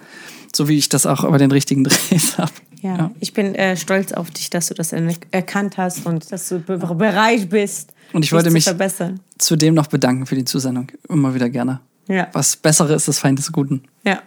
So 0.55 0.67
wie 0.67 0.77
ich 0.77 0.89
das 0.89 1.05
auch 1.05 1.23
über 1.23 1.37
den 1.37 1.51
richtigen 1.51 1.83
Drehs 1.83 2.37
habe. 2.37 2.51
Ja, 2.81 3.11
ich 3.19 3.33
bin 3.33 3.53
äh, 3.55 3.77
stolz 3.77 4.11
auf 4.11 4.31
dich, 4.31 4.49
dass 4.49 4.67
du 4.67 4.73
das 4.73 4.91
er- 4.91 5.13
erkannt 5.31 5.77
hast 5.77 6.05
und 6.05 6.31
dass 6.31 6.49
du 6.49 6.59
be 6.59 6.77
bereit 6.77 7.49
bist, 7.49 7.93
Und 8.11 8.25
ich 8.25 8.31
wollte 8.33 8.49
zu 8.49 8.53
mich 8.53 8.63
verbessern. 8.63 9.19
zudem 9.37 9.75
noch 9.75 9.87
bedanken 9.87 10.25
für 10.25 10.35
die 10.35 10.45
Zusendung. 10.45 10.87
Immer 11.07 11.35
wieder 11.35 11.47
gerne. 11.49 11.79
Ja. 12.07 12.27
Was 12.33 12.55
Bessere 12.55 12.95
ist 12.95 13.07
das 13.07 13.19
Feind 13.19 13.37
des 13.37 13.51
Guten. 13.51 13.83
Ja. 14.03 14.21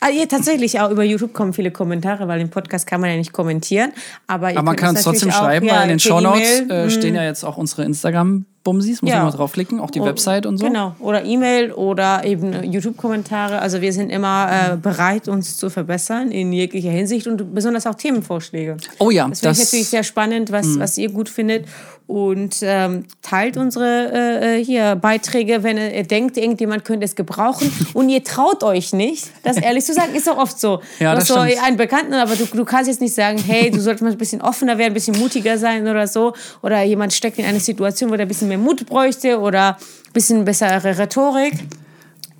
Ah, 0.00 0.10
ja, 0.10 0.26
tatsächlich 0.26 0.78
auch 0.80 0.90
über 0.90 1.02
YouTube 1.02 1.32
kommen 1.32 1.54
viele 1.54 1.70
Kommentare, 1.70 2.28
weil 2.28 2.40
im 2.40 2.50
Podcast 2.50 2.86
kann 2.86 3.00
man 3.00 3.10
ja 3.10 3.16
nicht 3.16 3.32
kommentieren. 3.32 3.92
Aber, 4.26 4.48
aber 4.48 4.62
man 4.62 4.76
kann 4.76 4.90
uns 4.90 5.02
trotzdem 5.02 5.30
schreiben, 5.30 5.68
auch, 5.70 5.74
weil 5.74 5.82
in 5.84 5.88
den 5.88 6.00
Show 6.00 6.20
Notes 6.20 6.60
äh, 6.68 6.90
stehen 6.90 7.10
hm. 7.10 7.16
ja 7.16 7.24
jetzt 7.24 7.44
auch 7.44 7.56
unsere 7.56 7.84
Instagram 7.84 8.44
Bumsis, 8.64 9.02
muss 9.02 9.10
ja. 9.10 9.18
man 9.18 9.26
mal 9.26 9.32
draufklicken, 9.32 9.78
auch 9.78 9.90
die 9.90 10.00
oh, 10.00 10.06
Website 10.06 10.46
und 10.46 10.56
so. 10.56 10.66
Genau, 10.66 10.96
oder 10.98 11.24
E-Mail 11.24 11.70
oder 11.72 12.24
eben 12.24 12.64
YouTube-Kommentare. 12.64 13.58
Also 13.58 13.82
wir 13.82 13.92
sind 13.92 14.08
immer 14.08 14.48
äh, 14.72 14.76
bereit, 14.76 15.28
uns 15.28 15.58
zu 15.58 15.68
verbessern 15.68 16.30
in 16.30 16.50
jeglicher 16.50 16.90
Hinsicht 16.90 17.26
und 17.26 17.54
besonders 17.54 17.86
auch 17.86 17.94
Themenvorschläge. 17.94 18.78
Oh 18.98 19.10
ja. 19.10 19.28
Das 19.28 19.40
finde 19.40 19.52
ich 19.52 19.64
natürlich 19.64 19.88
sehr 19.88 20.02
spannend, 20.02 20.50
was, 20.50 20.66
mhm. 20.66 20.80
was 20.80 20.96
ihr 20.96 21.10
gut 21.10 21.28
findet 21.28 21.66
und 22.06 22.56
ähm, 22.60 23.04
teilt 23.22 23.56
unsere 23.56 24.12
äh, 24.12 24.58
äh, 24.58 24.64
hier 24.64 24.94
Beiträge, 24.96 25.62
wenn 25.62 25.78
ihr 25.78 26.02
denkt, 26.02 26.36
irgendjemand 26.36 26.84
könnte 26.84 27.04
es 27.04 27.16
gebrauchen 27.16 27.72
und 27.94 28.08
ihr 28.08 28.22
traut 28.22 28.62
euch 28.62 28.92
nicht, 28.92 29.13
das 29.42 29.56
ehrlich 29.56 29.84
zu 29.84 29.94
sagen, 29.94 30.14
ist 30.14 30.28
auch 30.28 30.38
oft 30.38 30.58
so. 30.58 30.80
Ja, 30.98 31.12
du 31.12 31.20
hast 31.20 31.28
so 31.28 31.34
einen 31.34 31.76
Bekannten, 31.76 32.14
aber 32.14 32.36
du, 32.36 32.44
du 32.44 32.64
kannst 32.64 32.88
jetzt 32.88 33.00
nicht 33.00 33.14
sagen, 33.14 33.38
hey, 33.38 33.70
du 33.70 33.80
solltest 33.80 34.02
mal 34.02 34.12
ein 34.12 34.18
bisschen 34.18 34.40
offener 34.40 34.78
werden, 34.78 34.92
ein 34.92 34.94
bisschen 34.94 35.18
mutiger 35.18 35.58
sein 35.58 35.86
oder 35.86 36.06
so. 36.06 36.34
Oder 36.62 36.82
jemand 36.82 37.12
steckt 37.12 37.38
in 37.38 37.44
eine 37.44 37.60
Situation, 37.60 38.10
wo 38.10 38.16
der 38.16 38.26
ein 38.26 38.28
bisschen 38.28 38.48
mehr 38.48 38.58
Mut 38.58 38.86
bräuchte 38.86 39.38
oder 39.40 39.76
ein 39.76 40.12
bisschen 40.12 40.44
bessere 40.44 40.98
Rhetorik 40.98 41.54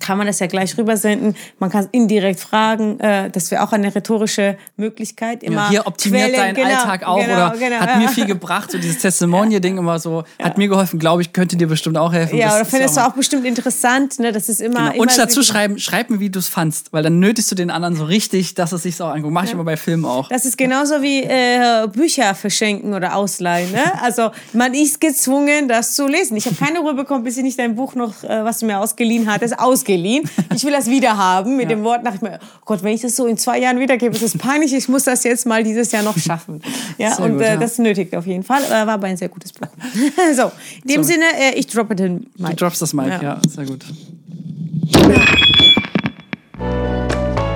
kann 0.05 0.17
man 0.17 0.27
das 0.27 0.39
ja 0.39 0.47
gleich 0.47 0.77
rübersenden. 0.77 1.35
Man 1.57 1.71
kann 1.71 1.87
indirekt 1.91 2.39
fragen. 2.39 2.99
Äh, 2.99 3.29
das 3.31 3.49
wäre 3.49 3.63
auch 3.63 3.71
eine 3.71 3.93
rhetorische 3.93 4.57
Möglichkeit. 4.77 5.41
Immer 5.41 5.63
ja, 5.63 5.69
hier 5.69 5.87
optimiert 5.87 6.29
Quellen, 6.29 6.55
deinen 6.55 6.55
genau, 6.55 6.79
Alltag 6.79 7.07
auch 7.07 7.19
genau, 7.19 7.47
oder 7.47 7.57
genau, 7.57 7.75
hat 7.77 7.89
ja. 7.89 7.97
mir 7.97 8.09
viel 8.09 8.25
gebracht. 8.25 8.71
So 8.71 8.77
dieses 8.77 8.97
Testimonial-Ding 9.01 9.77
immer 9.77 9.97
so, 9.97 10.23
ja. 10.39 10.45
hat 10.45 10.57
mir 10.57 10.67
geholfen, 10.67 10.99
glaube 10.99 11.23
ich, 11.23 11.33
könnte 11.33 11.57
dir 11.57 11.67
bestimmt 11.67 11.97
auch 11.97 12.13
helfen. 12.13 12.37
Ja, 12.37 12.47
das 12.47 12.55
oder 12.55 12.65
findest 12.65 12.97
du 12.97 13.01
auch 13.01 13.13
bestimmt 13.13 13.45
interessant. 13.45 14.19
Ne? 14.19 14.31
Das 14.31 14.47
ist 14.47 14.61
immer, 14.61 14.91
genau. 14.91 14.91
immer 14.91 15.01
Und 15.01 15.17
dazu 15.17 15.41
schreiben, 15.41 15.79
schreib 15.79 16.09
mir, 16.11 16.19
wie 16.19 16.29
du 16.29 16.39
es 16.39 16.49
fandst, 16.49 16.93
weil 16.93 17.01
dann 17.01 17.19
nötigst 17.19 17.51
du 17.51 17.55
den 17.55 17.71
anderen 17.71 17.95
so 17.95 18.05
richtig, 18.05 18.53
dass 18.53 18.71
es 18.71 18.83
sich 18.83 18.95
so 18.95 19.05
anguckt. 19.05 19.33
Mache 19.33 19.45
ich 19.45 19.53
immer 19.53 19.63
bei 19.63 19.77
Filmen 19.77 20.05
auch. 20.05 20.29
Das 20.29 20.45
ist 20.45 20.57
genauso 20.57 21.01
wie 21.01 21.23
äh, 21.23 21.87
Bücher 21.91 22.35
verschenken 22.35 22.93
oder 22.93 23.15
ausleihen. 23.15 23.71
Ne? 23.71 23.81
Also 24.05 24.29
man 24.53 24.73
ist 24.75 25.01
gezwungen, 25.01 25.67
das 25.67 25.95
zu 25.95 26.05
lesen. 26.05 26.37
Ich 26.37 26.45
habe 26.45 26.55
keine 26.55 26.79
Ruhe 26.79 26.93
bekommen, 26.93 27.23
bis 27.23 27.37
ich 27.37 27.43
nicht 27.43 27.57
dein 27.57 27.75
Buch 27.75 27.95
noch, 27.95 28.23
äh, 28.23 28.43
was 28.43 28.59
du 28.59 28.65
mir 28.65 28.79
ausgeliehen 28.79 29.31
hattest, 29.31 29.57
ausgeliehen. 29.95 30.29
Ich 30.55 30.63
will 30.63 30.71
das 30.71 30.89
wieder 30.89 31.17
haben. 31.17 31.55
Mit 31.57 31.69
ja. 31.69 31.75
dem 31.75 31.83
Wort 31.83 32.03
nach 32.03 32.21
mir, 32.21 32.39
oh 32.41 32.61
Gott, 32.65 32.83
wenn 32.83 32.93
ich 32.93 33.01
das 33.01 33.15
so 33.15 33.25
in 33.27 33.37
zwei 33.37 33.59
Jahren 33.59 33.79
wiedergebe, 33.79 34.13
ist 34.15 34.23
das 34.23 34.37
peinlich. 34.37 34.73
Ich 34.73 34.87
muss 34.89 35.03
das 35.03 35.23
jetzt 35.23 35.45
mal 35.45 35.63
dieses 35.63 35.91
Jahr 35.91 36.03
noch 36.03 36.17
schaffen. 36.17 36.61
Ja, 36.97 37.15
sehr 37.15 37.25
und 37.25 37.33
gut, 37.33 37.41
äh, 37.41 37.53
ja. 37.53 37.57
das 37.57 37.77
nötigt 37.77 38.15
auf 38.15 38.25
jeden 38.25 38.43
Fall. 38.43 38.63
Äh, 38.63 38.69
war 38.69 38.89
aber 38.89 39.07
ein 39.07 39.17
sehr 39.17 39.29
gutes 39.29 39.53
Buch. 39.53 39.67
so, 40.35 40.51
in 40.83 40.87
dem 40.89 41.03
so. 41.03 41.11
Sinne, 41.11 41.25
äh, 41.39 41.55
ich 41.55 41.67
droppe 41.67 41.95
den 41.95 42.27
Mic. 42.37 42.51
Du 42.51 42.55
droppst 42.55 42.81
das 42.81 42.93
Mic, 42.93 43.07
ja, 43.07 43.21
ja 43.21 43.41
sehr 43.47 43.65
gut. 43.65 43.85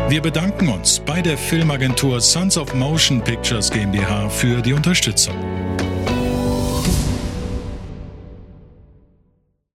Wir 0.10 0.21
bedanken 0.21 0.69
uns 0.69 0.99
bei 0.99 1.21
der 1.21 1.38
Filmagentur 1.38 2.19
Sons 2.19 2.58
of 2.58 2.73
Motion 2.73 3.21
Pictures 3.21 3.69
GmbH 3.69 4.30
für 4.30 4.62
die 4.62 4.73
Unterstützung. 4.73 5.36